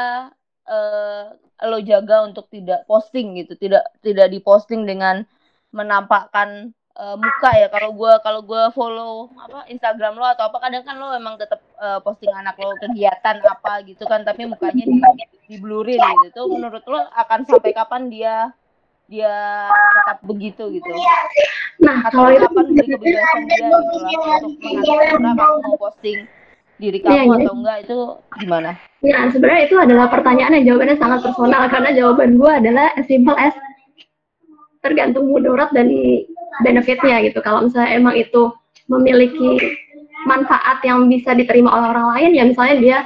uh, 0.68 1.32
lo 1.66 1.82
jaga 1.82 2.22
untuk 2.22 2.46
tidak 2.52 2.86
posting 2.86 3.34
gitu 3.42 3.58
tidak 3.58 3.82
tidak 4.04 4.30
diposting 4.30 4.86
dengan 4.86 5.26
menampakkan 5.74 6.70
uh, 6.98 7.16
muka 7.16 7.50
ya. 7.54 7.68
Kalau 7.70 7.90
gue 7.94 8.12
kalau 8.20 8.40
gue 8.42 8.62
follow 8.74 9.30
apa 9.38 9.64
Instagram 9.70 10.18
lo 10.18 10.26
atau 10.26 10.50
apa 10.50 10.58
kadang 10.58 10.82
kan 10.84 10.98
lo 10.98 11.14
emang 11.14 11.38
tetap 11.38 11.62
uh, 11.78 12.02
posting 12.02 12.30
anak 12.34 12.58
lo 12.58 12.74
kegiatan 12.82 13.38
apa 13.46 13.86
gitu 13.86 14.04
kan 14.04 14.26
tapi 14.26 14.44
mukanya 14.44 14.84
di 14.84 14.98
di 15.48 15.56
blurin 15.56 16.02
gitu. 16.28 16.44
Tuh 16.44 16.46
menurut 16.50 16.84
lo 16.84 16.98
akan 17.14 17.46
sampai 17.46 17.72
kapan 17.72 18.10
dia 18.10 18.34
dia 19.08 19.32
tetap 19.72 20.18
begitu 20.26 20.68
gitu? 20.68 20.90
Nah 21.80 22.04
atau 22.04 22.28
kalau 22.28 22.38
kapan 22.44 22.66
beri 22.76 22.88
kebebasan 22.92 23.40
dia 23.48 23.56
gitu 23.56 24.18
lah 24.20 24.38
untuk 24.44 24.60
mengatur 24.66 25.16
berapa 25.16 25.44
mau 25.64 25.76
posting 25.80 26.18
diri 26.78 26.98
kamu 27.02 27.14
ya, 27.14 27.22
atau 27.42 27.54
enggak 27.58 27.76
itu 27.84 27.98
gimana? 28.38 28.70
Ya 29.02 29.26
sebenarnya 29.30 29.62
itu 29.66 29.76
adalah 29.78 30.06
pertanyaan 30.10 30.54
yang 30.58 30.64
jawabannya 30.74 30.96
sangat 30.98 31.20
personal 31.26 31.62
karena 31.70 31.90
jawaban 31.94 32.38
gue 32.38 32.50
adalah 32.50 32.86
as 32.94 33.06
simple 33.10 33.34
as 33.34 33.54
tergantung 34.82 35.26
mudarat 35.26 35.70
dan 35.74 35.90
benefitnya 36.62 37.22
gitu. 37.26 37.38
Kalau 37.42 37.66
misalnya 37.66 37.98
emang 37.98 38.14
itu 38.14 38.54
memiliki 38.88 39.58
manfaat 40.26 40.82
yang 40.82 41.06
bisa 41.06 41.34
diterima 41.34 41.70
oleh 41.70 41.86
orang 41.94 42.08
lain 42.16 42.30
ya 42.34 42.44
misalnya 42.48 42.76
dia 42.82 42.98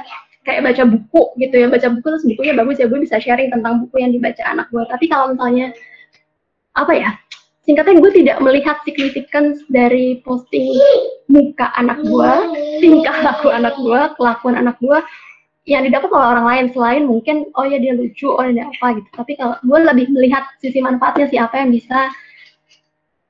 kayak 0.43 0.65
baca 0.65 0.83
buku 0.89 1.23
gitu 1.39 1.55
ya 1.55 1.67
baca 1.69 1.87
buku 1.93 2.07
terus 2.09 2.25
bukunya 2.25 2.53
bagus 2.57 2.77
ya 2.81 2.87
gue 2.89 2.99
bisa 2.99 3.21
sharing 3.21 3.53
tentang 3.53 3.85
buku 3.85 3.95
yang 4.01 4.11
dibaca 4.11 4.43
anak 4.43 4.67
gue 4.73 4.83
tapi 4.89 5.05
kalau 5.07 5.31
misalnya 5.31 5.71
apa 6.73 6.91
ya 6.97 7.09
singkatnya 7.63 8.03
gue 8.03 8.11
tidak 8.11 8.37
melihat 8.43 8.77
significance 8.83 9.63
dari 9.71 10.19
posting 10.27 10.75
muka 11.31 11.71
anak 11.79 12.03
gue, 12.03 12.33
tingkah 12.83 13.15
laku 13.23 13.47
anak 13.49 13.75
gue, 13.79 14.01
kelakuan 14.19 14.55
anak 14.59 14.75
gue 14.83 14.99
yang 15.63 15.87
didapat 15.87 16.11
oleh 16.11 16.27
orang 16.27 16.47
lain 16.47 16.65
selain 16.75 17.03
mungkin 17.07 17.47
oh 17.55 17.63
ya 17.63 17.79
dia 17.79 17.95
lucu, 17.95 18.27
oh 18.27 18.43
dia 18.43 18.67
apa 18.67 18.99
gitu. 18.99 19.09
Tapi 19.15 19.39
kalau 19.39 19.55
gue 19.63 19.79
lebih 19.79 20.11
melihat 20.11 20.43
sisi 20.59 20.83
manfaatnya 20.83 21.31
siapa 21.31 21.63
yang 21.63 21.71
bisa 21.71 22.11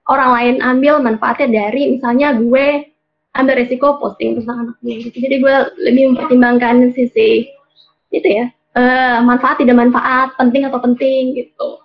orang 0.10 0.30
lain 0.34 0.56
ambil 0.66 0.98
manfaatnya 0.98 1.70
dari 1.70 1.94
misalnya 1.94 2.34
gue 2.34 2.90
ambil 3.38 3.54
resiko 3.54 4.02
posting 4.02 4.42
tentang 4.42 4.66
anak 4.66 4.78
gue 4.82 4.94
gitu. 5.10 5.18
Jadi 5.22 5.36
gue 5.46 5.56
lebih 5.86 6.04
mempertimbangkan 6.14 6.90
sisi 6.98 7.54
itu 8.10 8.30
ya 8.30 8.50
uh, 8.78 9.22
manfaat 9.22 9.62
tidak 9.62 9.78
manfaat, 9.78 10.34
penting 10.38 10.66
atau 10.66 10.82
penting 10.82 11.38
gitu 11.38 11.83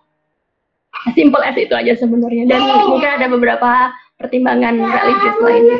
simple 1.16 1.42
as 1.44 1.56
itu 1.56 1.74
aja 1.74 1.92
sebenarnya 1.98 2.44
dan 2.50 2.60
mungkin 2.88 3.10
ada 3.10 3.26
beberapa 3.30 3.92
pertimbangan 4.18 4.78
religius 4.82 5.36
lainnya. 5.40 5.78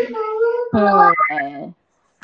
Hmm. 0.73 1.75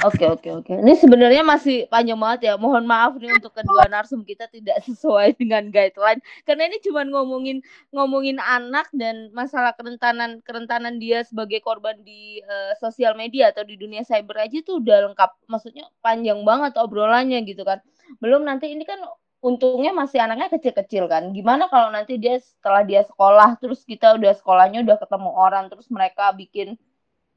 Oke 0.02 0.26
oke 0.26 0.50
oke. 0.50 0.74
Ini 0.74 0.98
sebenarnya 0.98 1.46
masih 1.46 1.86
panjang 1.86 2.18
banget 2.18 2.50
ya. 2.50 2.54
Mohon 2.58 2.84
maaf 2.90 3.14
nih 3.14 3.30
untuk 3.30 3.54
kedua 3.54 3.86
narsum 3.86 4.26
kita 4.26 4.50
tidak 4.50 4.82
sesuai 4.90 5.38
dengan 5.38 5.70
guideline 5.70 6.18
karena 6.42 6.66
ini 6.66 6.82
cuma 6.82 7.06
ngomongin 7.06 7.62
ngomongin 7.94 8.42
anak 8.42 8.90
dan 8.90 9.30
masalah 9.30 9.70
kerentanan 9.78 10.42
kerentanan 10.42 10.98
dia 10.98 11.22
sebagai 11.22 11.62
korban 11.62 11.94
di 12.02 12.42
uh, 12.42 12.74
sosial 12.82 13.14
media 13.14 13.54
atau 13.54 13.62
di 13.62 13.78
dunia 13.78 14.02
cyber 14.02 14.44
aja 14.44 14.58
tuh 14.66 14.82
udah 14.82 15.08
lengkap. 15.08 15.30
Maksudnya 15.46 15.86
panjang 16.02 16.42
banget 16.42 16.74
obrolannya 16.74 17.40
gitu 17.46 17.62
kan. 17.62 17.78
Belum 18.18 18.42
nanti 18.42 18.74
ini 18.74 18.82
kan 18.82 18.98
untungnya 19.44 19.92
masih 19.92 20.18
anaknya 20.24 20.48
kecil-kecil 20.48 21.04
kan. 21.12 21.28
Gimana 21.36 21.68
kalau 21.68 21.92
nanti 21.92 22.16
dia 22.16 22.40
setelah 22.40 22.80
dia 22.88 23.04
sekolah 23.04 23.60
terus 23.60 23.84
kita 23.84 24.16
udah 24.16 24.32
sekolahnya 24.40 24.80
udah 24.86 24.96
ketemu 24.96 25.30
orang 25.36 25.64
terus 25.68 25.86
mereka 25.92 26.32
bikin 26.32 26.80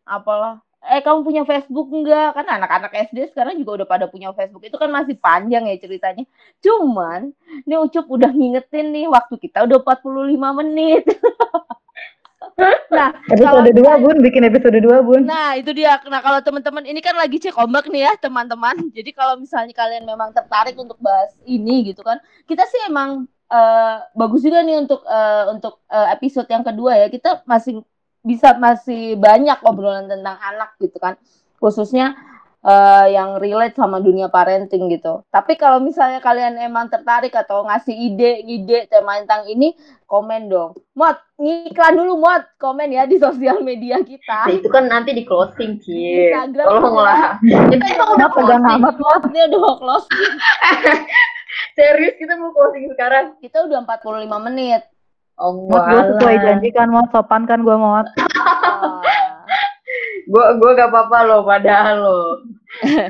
apalah 0.08 0.64
eh 0.88 1.02
kamu 1.04 1.20
punya 1.28 1.44
Facebook 1.44 1.88
enggak? 1.92 2.38
Kan 2.38 2.48
anak-anak 2.48 2.92
SD 3.12 3.36
sekarang 3.36 3.60
juga 3.60 3.84
udah 3.84 3.88
pada 3.90 4.06
punya 4.08 4.32
Facebook. 4.32 4.64
Itu 4.64 4.78
kan 4.80 4.88
masih 4.94 5.20
panjang 5.20 5.68
ya 5.68 5.76
ceritanya. 5.84 6.24
Cuman 6.64 7.36
ini 7.68 7.76
Ucup 7.76 8.06
udah 8.08 8.32
ngingetin 8.32 8.96
nih 8.96 9.06
waktu 9.12 9.36
kita 9.36 9.68
udah 9.68 9.78
45 9.84 10.60
menit. 10.64 11.04
Nah, 12.88 13.10
episode 13.34 13.74
dua 13.74 13.98
bun, 13.98 14.22
bikin 14.22 14.46
episode 14.46 14.78
dua 14.78 15.02
bun. 15.02 15.26
Nah 15.26 15.58
itu 15.58 15.74
dia. 15.74 15.98
Nah 16.06 16.22
kalau 16.22 16.40
teman-teman 16.42 16.86
ini 16.86 17.02
kan 17.02 17.18
lagi 17.18 17.42
cek 17.42 17.58
ombak 17.58 17.90
nih 17.90 18.06
ya 18.08 18.14
teman-teman. 18.18 18.94
Jadi 18.94 19.10
kalau 19.14 19.42
misalnya 19.42 19.74
kalian 19.74 20.06
memang 20.06 20.30
tertarik 20.32 20.78
untuk 20.78 21.02
bahas 21.02 21.34
ini 21.50 21.92
gitu 21.94 22.06
kan, 22.06 22.22
kita 22.46 22.64
sih 22.70 22.86
emang 22.86 23.26
uh, 23.50 23.98
bagus 24.14 24.46
juga 24.46 24.62
nih 24.62 24.86
untuk 24.86 25.02
uh, 25.06 25.50
untuk 25.50 25.82
uh, 25.90 26.08
episode 26.14 26.48
yang 26.50 26.62
kedua 26.62 27.06
ya. 27.06 27.08
Kita 27.10 27.42
masih 27.50 27.82
bisa 28.22 28.54
masih 28.58 29.18
banyak 29.18 29.58
obrolan 29.66 30.06
tentang 30.06 30.38
anak 30.38 30.78
gitu 30.78 30.98
kan, 31.02 31.18
khususnya 31.58 32.14
uh, 32.68 33.06
yang 33.08 33.40
relate 33.40 33.80
sama 33.80 34.04
dunia 34.04 34.28
parenting 34.28 34.92
gitu. 34.92 35.24
Tapi 35.32 35.56
kalau 35.56 35.80
misalnya 35.80 36.20
kalian 36.20 36.60
emang 36.60 36.92
tertarik 36.92 37.32
atau 37.32 37.64
ngasih 37.64 37.96
ide-ide 37.96 38.92
tema 38.92 39.24
tentang 39.24 39.48
ini, 39.48 39.72
komen 40.04 40.52
dong. 40.52 40.76
Mod, 40.92 41.16
ngiklan 41.40 41.96
dulu 41.96 42.20
mod, 42.20 42.44
komen 42.60 42.92
ya 42.92 43.08
di 43.08 43.16
sosial 43.16 43.64
media 43.64 44.04
kita. 44.04 44.52
Nah, 44.52 44.56
itu 44.60 44.68
kan 44.68 44.92
nanti 44.92 45.16
di 45.16 45.24
closing, 45.24 45.80
Ci. 45.80 46.36
Tolonglah. 46.60 47.40
Kita 47.42 47.86
emang 47.96 48.10
udah 48.20 48.30
pegang 48.36 48.64
amat 48.68 48.96
mod. 49.00 49.22
Ini 49.32 49.40
udah 49.48 49.60
mau 49.64 49.76
closing. 49.80 50.34
Serius 51.78 52.18
kita 52.20 52.38
mau 52.38 52.52
closing 52.52 52.92
sekarang? 52.92 53.34
Kita 53.40 53.66
udah 53.66 53.82
45 53.86 54.28
menit. 54.52 54.84
Oh, 55.38 55.54
Mod, 55.54 55.86
gue 55.86 56.02
sesuai 56.18 56.36
janji 56.42 56.74
kan, 56.74 56.90
Mod. 56.90 57.14
Sopan 57.14 57.46
kan 57.46 57.62
gue, 57.62 57.78
Mod. 57.78 58.10
gue 60.28 60.46
gue 60.60 60.72
gak 60.76 60.92
apa-apa 60.92 61.20
loh 61.24 61.42
padahal 61.48 61.96
lo 62.04 62.22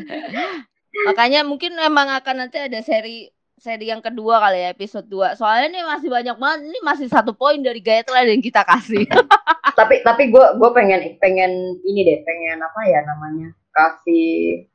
makanya 1.07 1.41
mungkin 1.41 1.73
emang 1.81 2.13
akan 2.13 2.45
nanti 2.45 2.57
ada 2.61 2.79
seri 2.85 3.29
seri 3.57 3.89
yang 3.89 4.05
kedua 4.05 4.37
kali 4.37 4.63
ya 4.63 4.69
episode 4.69 5.09
2 5.09 5.33
soalnya 5.33 5.67
ini 5.73 5.81
masih 5.81 6.09
banyak 6.13 6.37
banget 6.37 6.59
ini 6.69 6.79
masih 6.85 7.07
satu 7.09 7.33
poin 7.33 7.57
dari 7.57 7.81
guideline 7.81 8.37
yang 8.37 8.43
kita 8.45 8.61
kasih. 8.61 9.05
Tapi 9.77 10.01
tapi 10.01 10.33
gue 10.33 10.45
gue 10.57 10.69
pengen 10.73 11.21
pengen 11.21 11.77
ini 11.85 12.01
deh 12.01 12.25
pengen 12.25 12.65
apa 12.65 12.81
ya 12.89 12.97
namanya 13.05 13.53
kasih 13.77 14.65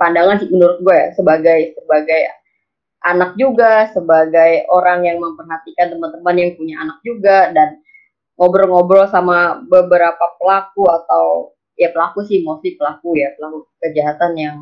pandangan 0.00 0.40
sih 0.40 0.48
menurut 0.48 0.80
gue 0.80 0.96
ya 0.96 1.12
sebagai 1.12 1.76
sebagai 1.76 2.22
anak 3.04 3.36
juga 3.36 3.92
sebagai 3.92 4.64
orang 4.72 5.04
yang 5.04 5.20
memperhatikan 5.20 5.92
teman-teman 5.92 6.36
yang 6.40 6.50
punya 6.56 6.80
anak 6.80 6.96
juga 7.04 7.52
dan 7.52 7.76
ngobrol-ngobrol 8.36 9.08
sama 9.08 9.64
beberapa 9.64 10.36
pelaku 10.36 10.84
atau 10.92 11.56
ya 11.76 11.92
pelaku 11.92 12.24
sih 12.24 12.44
mostly 12.44 12.76
pelaku 12.76 13.16
ya 13.16 13.32
pelaku 13.36 13.68
kejahatan 13.80 14.32
yang 14.36 14.56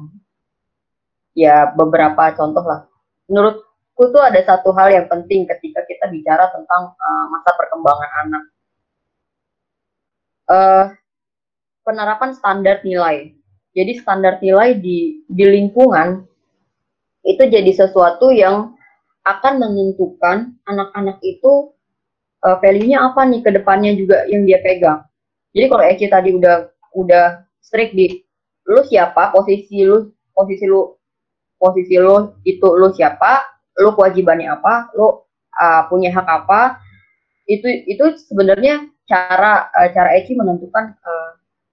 ya 1.35 1.75
beberapa 1.75 2.31
contoh 2.39 2.63
lah. 2.63 2.87
Menurutku 3.27 4.03
tuh 4.15 4.23
ada 4.23 4.39
satu 4.47 4.71
hal 4.79 4.95
yang 4.95 5.07
penting 5.11 5.45
ketika 5.51 5.83
kita 5.85 6.07
bicara 6.09 6.49
tentang 6.55 6.95
uh, 6.95 7.25
masa 7.29 7.51
perkembangan 7.59 8.11
anak. 8.27 8.45
Uh, 10.45 10.85
penerapan 11.83 12.31
standar 12.33 12.81
nilai. 12.87 13.35
Jadi 13.75 13.93
standar 13.99 14.39
nilai 14.39 14.79
di 14.79 15.27
di 15.27 15.45
lingkungan 15.45 16.23
itu 17.27 17.43
jadi 17.43 17.73
sesuatu 17.75 18.31
yang 18.31 18.77
akan 19.25 19.55
menentukan 19.57 20.55
anak-anak 20.69 21.19
itu 21.25 21.74
uh, 22.45 22.57
value-nya 22.61 23.01
apa 23.11 23.25
nih 23.25 23.41
ke 23.41 23.51
depannya 23.51 23.97
juga 23.97 24.29
yang 24.29 24.45
dia 24.45 24.61
pegang. 24.61 25.01
Jadi 25.57 25.67
kalau 25.71 25.85
Eci 25.89 26.07
tadi 26.13 26.31
udah 26.37 26.69
udah 26.95 27.27
strict 27.65 27.97
di 27.97 28.21
lu 28.69 28.85
siapa, 28.85 29.33
posisi 29.33 29.83
lu 29.83 30.13
posisi 30.37 30.65
lu 30.69 30.93
posisi 31.57 31.97
lu 31.97 32.37
itu 32.45 32.69
lu 32.77 32.93
siapa, 32.93 33.41
lu 33.81 33.97
kewajibannya 33.97 34.53
apa, 34.53 34.93
lu 34.95 35.25
uh, 35.57 35.83
punya 35.89 36.13
hak 36.13 36.29
apa. 36.29 36.79
Itu 37.49 37.67
itu 37.69 38.05
sebenarnya 38.29 38.89
cara 39.09 39.73
uh, 39.73 39.89
cara 39.93 40.13
Eci 40.21 40.37
menentukan 40.37 40.93
uh, 41.01 41.31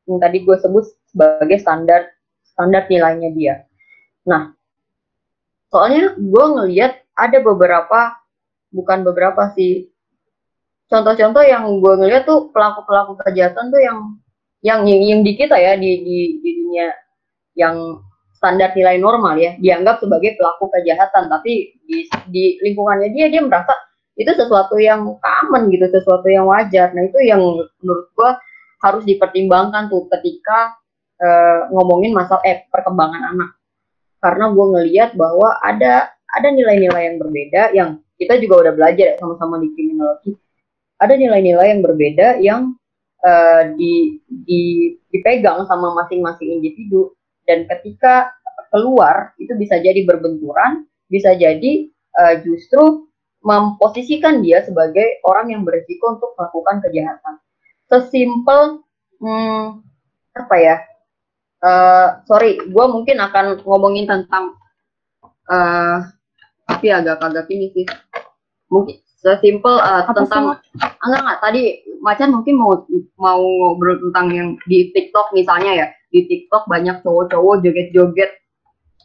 yang 0.07 0.19
tadi 0.19 0.43
gue 0.43 0.57
sebut 0.59 0.87
sebagai 1.11 1.59
standar 1.59 2.11
standar 2.47 2.87
nilainya 2.87 3.29
dia. 3.35 3.55
Nah, 4.27 4.53
soalnya 5.71 6.15
gue 6.15 6.45
ngelihat 6.59 7.01
ada 7.15 7.37
beberapa 7.43 8.15
bukan 8.71 9.03
beberapa 9.03 9.51
sih 9.55 9.90
contoh-contoh 10.91 11.43
yang 11.47 11.63
gue 11.79 11.93
ngeliat 12.03 12.27
tuh 12.27 12.51
pelaku-pelaku 12.51 13.15
kejahatan 13.23 13.71
tuh 13.71 13.79
yang 13.79 13.99
yang 14.61 14.83
yang, 14.83 15.01
yang 15.01 15.21
di 15.23 15.33
kita 15.39 15.55
ya 15.55 15.79
di, 15.79 16.03
di 16.03 16.17
di 16.43 16.49
dunia 16.59 16.91
yang 17.55 17.75
standar 18.35 18.75
nilai 18.75 18.99
normal 18.99 19.39
ya 19.39 19.55
dianggap 19.57 20.03
sebagai 20.03 20.35
pelaku 20.35 20.67
kejahatan. 20.75 21.31
Tapi 21.31 21.79
di 21.87 22.05
di 22.27 22.59
lingkungannya 22.59 23.09
dia 23.15 23.31
dia 23.31 23.41
merasa 23.41 23.71
itu 24.19 24.29
sesuatu 24.35 24.75
yang 24.77 25.07
common 25.17 25.71
gitu 25.71 25.87
sesuatu 25.87 26.27
yang 26.27 26.45
wajar. 26.45 26.91
Nah 26.91 27.07
itu 27.07 27.19
yang 27.23 27.39
menurut 27.81 28.07
gue 28.11 28.31
harus 28.83 29.03
dipertimbangkan 29.07 29.87
tuh 29.87 30.11
ketika 30.19 30.75
uh, 31.23 31.71
ngomongin 31.71 32.11
masalah 32.11 32.43
eh 32.43 32.67
perkembangan 32.67 33.31
anak. 33.33 33.55
Karena 34.21 34.53
gue 34.53 34.65
ngeliat 34.77 35.15
bahwa 35.17 35.57
ada 35.63 36.11
ada 36.37 36.47
nilai-nilai 36.51 37.01
yang 37.13 37.17
berbeda 37.17 37.61
yang 37.73 37.89
kita 38.19 38.37
juga 38.37 38.67
udah 38.67 38.73
belajar 38.77 39.05
ya 39.13 39.15
sama-sama 39.17 39.57
di 39.57 39.73
kriminologi 39.73 40.37
ada 41.01 41.17
nilai-nilai 41.17 41.73
yang 41.73 41.81
berbeda 41.81 42.27
yang 42.37 42.61
uh, 43.25 43.73
di, 43.73 44.21
di 44.29 44.93
dipegang 45.09 45.65
sama 45.65 45.97
masing-masing 45.97 46.61
individu. 46.61 47.17
Dan 47.49 47.65
ketika 47.65 48.29
keluar 48.69 49.33
itu 49.41 49.51
bisa 49.57 49.81
jadi 49.81 50.05
berbenturan 50.05 50.85
bisa 51.11 51.35
jadi 51.35 51.91
uh, 52.15 52.39
justru 52.39 53.11
memposisikan 53.43 54.39
dia 54.39 54.63
sebagai 54.63 55.19
orang 55.27 55.51
yang 55.51 55.67
berisiko 55.67 56.15
untuk 56.15 56.31
melakukan 56.39 56.79
kejahatan. 56.87 57.35
Sesimpel 57.91 58.85
hmm, 59.19 59.83
apa 60.31 60.55
ya 60.55 60.75
uh, 61.59 62.23
sorry 62.23 62.63
gue 62.63 62.85
mungkin 62.87 63.19
akan 63.19 63.59
ngomongin 63.67 64.07
tentang 64.07 64.55
uh, 65.51 66.07
tapi 66.63 66.87
agak-agak 66.87 67.51
ini 67.51 67.67
sih. 67.75 67.85
Mungkin 68.71 69.03
sesimpel 69.21 69.77
uh, 69.77 70.03
tentang 70.09 70.57
enggak 70.81 71.21
enggak. 71.21 71.39
Tadi 71.45 71.61
macan 72.01 72.29
mungkin 72.33 72.55
mau 72.57 72.73
mau 73.21 73.41
ngobrol 73.41 74.01
tentang 74.09 74.27
yang 74.33 74.49
di 74.65 74.89
TikTok 74.91 75.31
misalnya 75.37 75.71
ya. 75.85 75.87
Di 76.09 76.25
TikTok 76.27 76.65
banyak 76.67 77.05
cowok-cowok 77.05 77.61
joget-joget. 77.63 78.31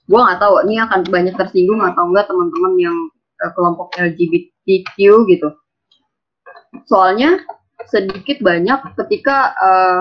Gue 0.09 0.19
nggak 0.19 0.41
tahu 0.41 0.65
ini 0.67 0.81
akan 0.81 1.01
banyak 1.07 1.35
tersinggung 1.37 1.85
atau 1.85 2.09
enggak 2.09 2.27
teman-teman 2.33 2.73
yang 2.81 2.97
uh, 3.45 3.53
kelompok 3.53 3.93
LGBTQ 4.01 4.97
gitu. 5.29 5.49
Soalnya 6.89 7.45
sedikit 7.93 8.41
banyak 8.41 8.97
ketika 9.05 9.53
uh, 9.61 10.01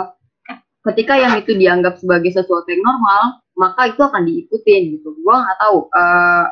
ketika 0.89 1.19
yang 1.19 1.35
itu 1.35 1.51
dianggap 1.53 1.99
sebagai 1.99 2.31
sesuatu 2.31 2.65
yang 2.71 2.81
normal 2.81 3.43
maka 3.59 3.91
itu 3.91 3.99
akan 3.99 4.23
diikutin 4.23 4.99
gitu. 4.99 5.11
Gue 5.11 5.35
nggak 5.35 5.59
tahu 5.59 5.91
uh, 5.91 6.47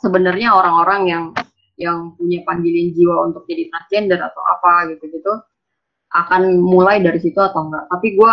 sebenarnya 0.00 0.56
orang-orang 0.56 1.02
yang 1.08 1.24
yang 1.76 2.16
punya 2.16 2.40
panggilan 2.48 2.92
jiwa 2.96 3.28
untuk 3.28 3.44
jadi 3.44 3.68
transgender 3.68 4.20
atau 4.20 4.42
apa 4.48 4.96
gitu-gitu 4.96 5.32
akan 6.16 6.64
mulai 6.64 7.04
dari 7.04 7.20
situ 7.20 7.36
atau 7.36 7.68
enggak. 7.68 7.84
Tapi 7.92 8.16
gue 8.16 8.32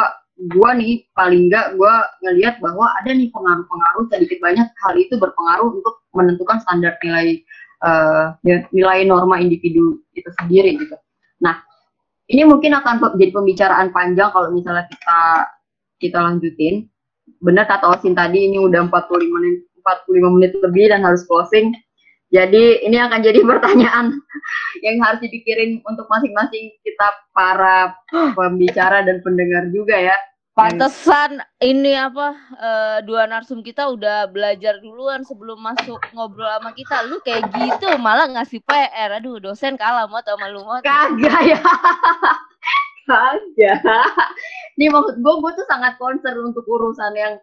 gue 0.49 0.69
nih 0.79 0.93
paling 1.13 1.51
enggak 1.51 1.77
gue 1.77 1.93
ngelihat 2.25 2.55
bahwa 2.63 2.89
ada 3.03 3.11
nih 3.11 3.29
pengaruh-pengaruh 3.29 4.05
sedikit 4.09 4.39
banyak 4.41 4.67
hal 4.81 4.93
itu 4.97 5.13
berpengaruh 5.19 5.69
untuk 5.69 5.95
menentukan 6.15 6.57
standar 6.63 6.95
nilai 7.03 7.43
uh, 7.83 8.33
nilai 8.71 9.05
norma 9.05 9.37
individu 9.37 9.99
itu 10.15 10.29
sendiri 10.41 10.79
gitu. 10.79 10.95
Nah 11.43 11.59
ini 12.31 12.47
mungkin 12.47 12.71
akan 12.79 13.19
jadi 13.19 13.31
pembicaraan 13.35 13.91
panjang 13.91 14.31
kalau 14.31 14.49
misalnya 14.55 14.87
kita 14.87 15.19
kita 15.99 16.17
lanjutin. 16.23 16.87
Benar 17.43 17.67
kata 17.67 17.99
Osin 17.99 18.15
tadi 18.15 18.51
ini 18.51 18.59
udah 18.59 18.87
45 18.87 19.35
menit 19.35 19.63
45 19.83 20.35
menit 20.39 20.51
lebih 20.63 20.91
dan 20.91 21.03
harus 21.03 21.27
closing. 21.27 21.75
Jadi 22.33 22.81
ini 22.81 22.97
akan 22.97 23.21
jadi 23.21 23.39
pertanyaan 23.49 24.17
yang 24.81 24.97
harus 25.05 25.21
dipikirin 25.21 25.79
untuk 25.85 26.09
masing-masing 26.09 26.73
kita 26.81 27.07
para 27.31 27.93
pembicara 28.33 29.05
dan 29.05 29.21
pendengar 29.21 29.69
juga 29.69 29.95
ya. 29.95 30.17
Pantesan 30.53 31.41
ini 31.65 31.97
apa 31.97 32.37
uh, 32.61 32.97
dua 33.01 33.25
narsum 33.25 33.65
kita 33.65 33.89
udah 33.89 34.29
belajar 34.29 34.77
duluan 34.85 35.25
sebelum 35.25 35.57
masuk 35.57 35.97
ngobrol 36.13 36.45
sama 36.45 36.77
kita. 36.77 37.09
Lu 37.09 37.17
kayak 37.25 37.49
gitu 37.57 37.89
malah 37.97 38.29
ngasih 38.29 38.61
PR. 38.61 39.17
Aduh, 39.17 39.41
dosen 39.41 39.73
kalah 39.81 40.05
mau 40.05 40.21
sama 40.21 40.53
lu 40.53 40.61
mau. 40.61 40.77
Kagak 40.85 41.41
ya. 41.41 41.57
Kagak. 43.09 43.81
Ini 44.77 44.93
maksud 44.93 45.25
gue, 45.25 45.33
gue 45.41 45.51
tuh 45.57 45.65
sangat 45.65 45.97
concern 45.97 46.37
untuk 46.45 46.69
urusan 46.69 47.17
yang 47.17 47.33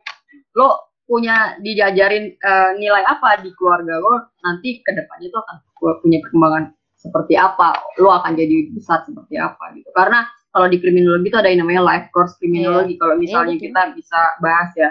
lo 0.54 0.89
punya 1.10 1.58
dijajarin 1.58 2.38
uh, 2.38 2.70
nilai 2.78 3.02
apa 3.02 3.42
di 3.42 3.50
keluarga 3.58 3.98
lo 3.98 4.30
nanti 4.46 4.78
ke 4.78 4.94
depannya 4.94 5.26
itu 5.26 5.38
akan 5.42 5.56
punya 5.98 6.22
perkembangan 6.22 6.70
seperti 6.94 7.34
apa 7.34 7.74
lo 7.98 8.14
akan 8.14 8.38
jadi 8.38 8.70
besar 8.70 9.02
seperti 9.02 9.34
apa 9.34 9.74
gitu. 9.74 9.90
Karena 9.90 10.22
kalau 10.54 10.70
di 10.70 10.78
kriminologi 10.78 11.26
itu 11.26 11.38
ada 11.42 11.50
yang 11.50 11.66
namanya 11.66 11.82
life 11.82 12.06
course 12.14 12.38
kriminologi. 12.38 12.94
Yeah. 12.94 13.00
kalau 13.02 13.14
iya, 13.18 13.22
misalnya 13.26 13.54
yeah, 13.58 13.64
kita 13.66 13.82
bisa 13.98 14.20
bahas 14.38 14.70
ya 14.78 14.90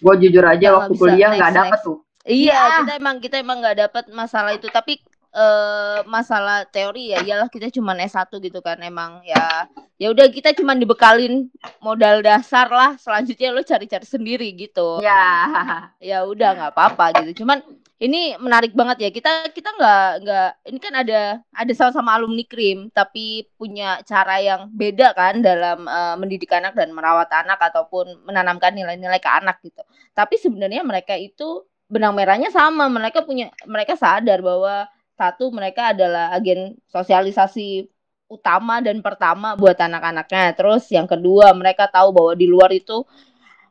gue 0.00 0.14
jujur 0.22 0.44
aja 0.46 0.66
nah, 0.70 0.74
waktu 0.78 0.92
kuliah 0.94 1.30
nggak 1.34 1.54
dapet 1.58 1.78
tuh. 1.82 1.98
Iya 2.22 2.54
yeah. 2.54 2.78
kita 2.86 2.92
emang 3.02 3.16
kita 3.18 3.36
emang 3.42 3.58
nggak 3.58 3.78
dapet 3.90 4.04
masalah 4.14 4.54
itu. 4.54 4.70
Tapi 4.70 5.02
uh, 5.34 6.02
masalah 6.06 6.66
teori 6.68 7.14
ya 7.14 7.22
iyalah 7.22 7.48
kita 7.50 7.70
cuma 7.70 7.94
S1 7.94 8.30
gitu 8.42 8.60
kan 8.62 8.78
emang 8.82 9.22
ya 9.26 9.66
ya 10.00 10.08
udah 10.10 10.26
kita 10.32 10.56
cuma 10.56 10.72
dibekalin 10.74 11.52
modal 11.84 12.24
dasar 12.24 12.66
lah 12.70 12.96
selanjutnya 12.96 13.52
lo 13.52 13.62
cari-cari 13.62 14.06
sendiri 14.06 14.48
gitu. 14.56 15.02
Ya. 15.04 15.52
Ya 16.00 16.24
udah 16.24 16.56
nggak 16.56 16.72
apa-apa 16.72 17.20
gitu. 17.22 17.44
Cuman 17.44 17.60
ini 18.00 18.32
menarik 18.40 18.72
banget 18.72 18.96
ya 19.04 19.10
kita 19.12 19.52
kita 19.52 19.76
nggak 19.76 20.08
nggak 20.24 20.50
ini 20.72 20.78
kan 20.80 20.94
ada 21.04 21.20
ada 21.52 21.72
sama-sama 21.76 22.16
alumni 22.16 22.48
krim 22.48 22.88
tapi 22.96 23.44
punya 23.60 24.00
cara 24.08 24.40
yang 24.40 24.72
beda 24.72 25.12
kan 25.12 25.44
dalam 25.44 25.84
uh, 25.84 26.16
mendidik 26.16 26.48
anak 26.48 26.72
dan 26.72 26.96
merawat 26.96 27.28
anak 27.28 27.60
ataupun 27.60 28.24
menanamkan 28.24 28.72
nilai-nilai 28.72 29.20
ke 29.20 29.28
anak 29.28 29.60
gitu. 29.60 29.84
Tapi 30.16 30.40
sebenarnya 30.40 30.80
mereka 30.80 31.12
itu 31.12 31.68
benang 31.92 32.16
merahnya 32.16 32.48
sama 32.48 32.88
mereka 32.88 33.20
punya 33.26 33.52
mereka 33.68 33.98
sadar 34.00 34.40
bahwa 34.40 34.88
satu 35.20 35.52
mereka 35.52 35.92
adalah 35.92 36.32
agen 36.32 36.80
sosialisasi 36.88 37.84
utama 38.32 38.80
dan 38.80 39.04
pertama 39.04 39.52
buat 39.52 39.76
anak-anaknya. 39.76 40.56
Terus 40.56 40.88
yang 40.88 41.04
kedua 41.04 41.52
mereka 41.52 41.84
tahu 41.92 42.16
bahwa 42.16 42.32
di 42.32 42.48
luar 42.48 42.72
itu 42.72 43.04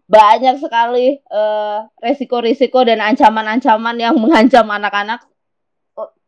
banyak 0.06 0.62
sekali 0.62 1.18
uh, 1.34 1.90
resiko-risiko 1.98 2.86
dan 2.86 3.02
ancaman-ancaman 3.02 3.98
yang 3.98 4.14
mengancam 4.22 4.70
anak-anak. 4.70 5.26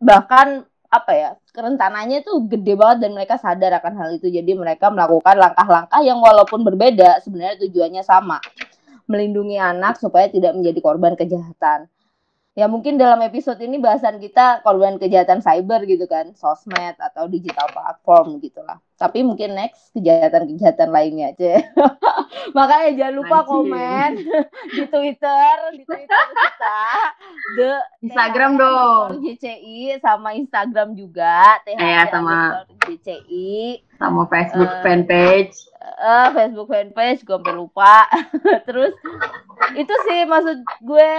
Bahkan 0.02 0.66
apa 0.92 1.12
ya 1.16 1.32
kerentanannya 1.56 2.20
itu 2.20 2.34
gede 2.52 2.76
banget 2.76 3.08
dan 3.08 3.12
mereka 3.14 3.38
sadar 3.38 3.78
akan 3.78 3.94
hal 4.02 4.10
itu. 4.18 4.26
Jadi 4.34 4.58
mereka 4.58 4.90
melakukan 4.90 5.38
langkah-langkah 5.38 6.02
yang 6.02 6.18
walaupun 6.18 6.66
berbeda 6.66 7.22
sebenarnya 7.22 7.62
tujuannya 7.70 8.02
sama 8.02 8.42
melindungi 9.06 9.60
anak 9.60 10.00
supaya 10.00 10.32
tidak 10.32 10.56
menjadi 10.56 10.80
korban 10.82 11.14
kejahatan 11.20 11.92
ya 12.60 12.66
mungkin 12.68 13.00
dalam 13.00 13.20
episode 13.24 13.60
ini 13.64 13.80
bahasan 13.80 14.20
kita 14.20 14.62
korban 14.66 15.00
kejahatan 15.02 15.40
cyber 15.40 15.84
gitu 15.88 16.06
kan, 16.06 16.36
sosmed 16.36 16.96
atau 17.00 17.28
digital 17.32 17.68
platform 17.72 18.40
gitulah. 18.44 18.80
Tapi 19.02 19.26
mungkin 19.26 19.58
next 19.58 19.90
kejahatan-kejahatan 19.98 20.90
lainnya 20.94 21.34
aja. 21.34 21.66
Makanya 22.58 22.90
jangan 22.94 23.16
lupa 23.18 23.38
Anjir. 23.42 23.50
komen 23.50 24.12
di 24.78 24.84
Twitter, 24.86 25.54
di 25.74 25.84
Twitter 25.90 26.24
kita, 26.38 26.82
the 27.58 27.72
Instagram 28.06 28.62
dong. 28.62 29.26
JCI 29.26 29.98
sama 30.06 30.38
Instagram 30.38 30.94
juga, 30.94 31.58
THR 31.66 31.82
ya, 31.82 32.02
sama 32.14 32.36
JCI 32.86 33.82
sama 34.02 34.26
Facebook 34.34 34.66
uh, 34.66 34.82
fanpage. 34.82 35.56
Uh, 36.02 36.34
Facebook 36.34 36.74
fanpage 36.74 37.22
gue 37.22 37.38
sampai 37.38 37.54
lupa. 37.54 38.10
Terus 38.68 38.98
itu 39.78 39.94
sih 40.10 40.26
maksud 40.26 40.66
gue 40.82 41.10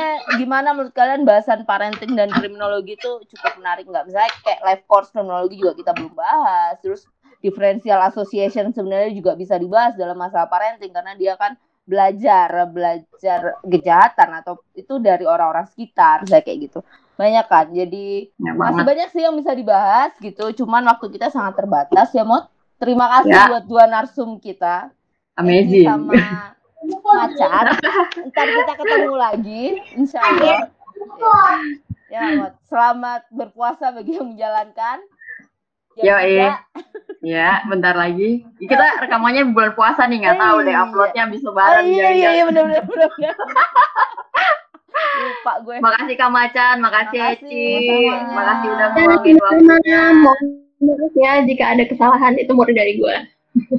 gimana 0.43 0.75
menurut 0.75 0.91
kalian 0.91 1.23
bahasan 1.23 1.63
parenting 1.63 2.19
dan 2.19 2.27
kriminologi 2.35 2.99
itu 2.99 3.23
cukup 3.31 3.63
menarik 3.63 3.87
nggak? 3.87 4.11
Misalnya 4.11 4.35
kayak 4.43 4.61
life 4.67 4.85
course 4.91 5.15
kriminologi 5.15 5.63
juga 5.63 5.79
kita 5.79 5.95
belum 5.95 6.15
bahas. 6.19 6.75
Terus 6.83 7.07
differential 7.43 7.99
association 8.03 8.71
sebenarnya 8.71 9.11
juga 9.11 9.35
bisa 9.35 9.55
dibahas 9.55 9.93
dalam 9.93 10.15
masalah 10.15 10.47
parenting 10.47 10.89
karena 10.89 11.13
dia 11.13 11.35
kan 11.35 11.53
belajar 11.83 12.71
belajar 12.71 13.59
kejahatan 13.61 14.39
atau 14.39 14.63
itu 14.73 14.97
dari 14.97 15.27
orang-orang 15.27 15.67
sekitar 15.67 16.23
saya 16.25 16.39
kayak 16.41 16.71
gitu. 16.71 16.81
Banyak 17.13 17.45
kan? 17.45 17.67
Jadi 17.69 18.31
Ya, 18.35 18.55
masih 18.55 18.59
banget. 18.79 18.85
banyak 18.87 19.09
sih 19.11 19.21
yang 19.21 19.35
bisa 19.35 19.53
dibahas 19.53 20.15
gitu 20.17 20.45
cuman 20.57 20.87
waktu 20.87 21.11
kita 21.11 21.29
sangat 21.29 21.59
terbatas 21.59 22.09
ya 22.11 22.23
Mot. 22.23 22.47
Terima 22.79 23.11
kasih 23.13 23.31
Ya. 23.31 23.47
buat 23.49 23.65
dua 23.67 23.85
narsum 23.85 24.39
kita. 24.39 24.95
Amazing. 25.35 25.83
Egi 25.83 25.91
sama 25.91 26.15
Macan. 27.05 27.65
Ntar 28.27 28.47
kita 28.49 28.73
ketemu 28.75 29.15
lagi 29.15 29.63
insya 29.95 30.19
Allah. 30.21 30.59
Ya 32.09 32.23
Mot. 32.37 32.55
Selamat 32.65 33.27
berpuasa 33.29 33.91
bagi 33.91 34.15
yang 34.15 34.31
menjalankan 34.31 35.03
Yoi. 35.95 36.25
tidak, 36.39 36.57
Ya, 37.23 37.63
bentar 37.65 37.95
lagi. 37.95 38.43
Kita 38.59 38.99
rekamannya 38.99 39.47
bulan 39.49 39.73
puasa 39.73 40.05
nih, 40.05 40.19
nggak 40.21 40.39
tahu 40.39 40.57
deh 40.61 40.73
Iya. 40.73 40.83
uploadnya 40.83 41.25
bisa 41.29 41.47
Oh, 41.47 41.55
bareng. 41.55 41.87
iya 41.87 42.03
jangan- 42.03 42.17
iya 42.17 42.29
iya 42.33 42.45
benar 42.45 42.63
benar 42.67 42.83
benar. 42.83 43.11
Lupa 45.15 45.53
gue. 45.63 45.77
Makasih 45.79 46.15
Kak 46.17 46.31
Macan, 46.31 46.77
makasih 46.79 47.21
Makasih, 47.21 47.47
Eci, 47.47 47.67
sama-sama. 47.87 48.35
makasih 48.35 48.69
udah 48.69 48.89
meluangin 48.91 49.37
waktunya. 49.39 50.03
mohon 50.19 50.39
maaf 50.83 51.15
ya 51.15 51.33
jika 51.47 51.65
ada 51.69 51.85
kesalahan 51.87 52.35
itu 52.35 52.51
murni 52.51 52.75
dari 52.75 52.93
gue. 52.97 53.15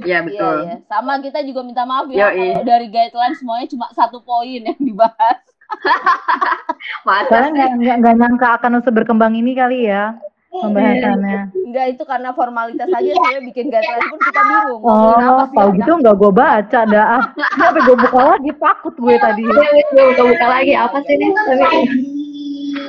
Iya 0.08 0.18
betul. 0.24 0.56
iya. 0.64 0.76
Sama 0.86 1.12
kita 1.20 1.38
juga 1.42 1.60
minta 1.62 1.84
maaf 1.84 2.08
ya 2.08 2.30
kalau 2.30 2.64
dari 2.64 2.86
guideline 2.88 3.34
semuanya 3.34 3.66
cuma 3.68 3.86
satu 3.92 4.18
poin 4.20 4.62
yang 4.62 4.78
dibahas. 4.78 5.38
Masa 7.06 7.50
nggak 7.50 8.14
nyangka 8.14 8.48
akan 8.56 8.80
seberkembang 8.80 9.34
ini 9.34 9.52
kali 9.52 9.84
ya 9.84 10.16
pembahasannya. 10.56 11.40
Enggak 11.64 11.86
itu 11.90 12.02
karena 12.04 12.30
formalitas 12.30 12.88
aja 12.88 13.08
sebenarnya 13.08 13.42
bikin 13.44 13.66
guideline 13.66 14.06
pun 14.06 14.18
kita 14.20 14.40
bingung. 14.42 14.80
Ngomongin 14.80 15.18
apa 15.20 15.34
Oh, 15.34 15.44
sih 15.44 15.56
tahu 15.56 15.68
ya? 15.68 15.76
gitu 15.76 15.92
nggak 15.96 16.14
gue 16.14 16.32
baca 16.32 16.80
dah. 16.86 17.06
Ah, 17.08 17.22
Sampai 17.56 17.80
gue 17.82 17.96
buka 17.98 18.20
lagi 18.28 18.50
takut 18.54 18.94
gue 18.94 19.14
tadi. 19.16 19.42
Gue 19.42 19.66
buka-buka 20.06 20.46
lagi 20.48 20.72
apa 20.72 20.96
sih 21.00 21.14
ini? 21.14 21.26
Tapi 21.30 21.64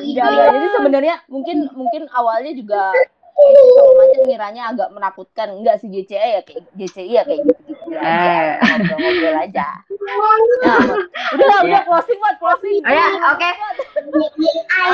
Iya, 0.05 0.23
iya. 0.25 0.43
Jadi 0.49 0.67
sebenarnya 0.71 1.15
mungkin 1.27 1.57
mungkin 1.71 2.07
awalnya 2.09 2.51
juga 2.51 2.93
Eci 3.35 3.67
sama 3.69 3.91
Macan 3.99 4.21
ngiranya 4.25 4.63
agak 4.71 4.89
menakutkan. 4.89 5.47
Enggak 5.51 5.75
sih 5.77 5.89
GCI 5.89 6.29
ya 6.31 6.41
kayak 6.41 6.63
GCI 6.73 7.11
ya 7.11 7.23
kayak 7.23 7.41
gitu-gitu 7.43 7.83
Eh. 7.91 7.99
aja. 7.99 8.47
Ngobrol-ngobrol 8.63 9.35
aja. 9.41 9.67
Nah, 10.55 10.79
udah 11.35 11.45
lah, 11.45 11.59
udah 11.59 11.67
Iya. 11.67 11.79
closing 11.83 12.17
buat 12.17 12.35
closing. 12.39 12.79
Oh 12.79 12.89
ya, 12.89 13.07
oke. 13.29 13.49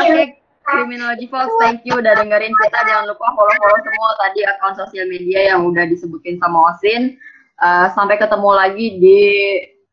Oke, 0.02 0.41
Criminology 0.62 1.28
Fox, 1.28 1.50
thank 1.60 1.82
you 1.84 1.98
udah 1.98 2.14
dengerin 2.16 2.54
kita. 2.54 2.80
Jangan 2.86 3.10
lupa 3.10 3.26
follow-follow 3.34 3.80
semua 3.82 4.10
tadi 4.22 4.40
akun 4.46 4.74
sosial 4.78 5.06
media 5.10 5.54
yang 5.54 5.66
udah 5.66 5.86
disebutin 5.90 6.38
sama 6.38 6.74
Osin. 6.76 7.18
Uh, 7.62 7.94
sampai 7.94 8.18
ketemu 8.18 8.50
lagi 8.58 8.88
di 8.98 9.22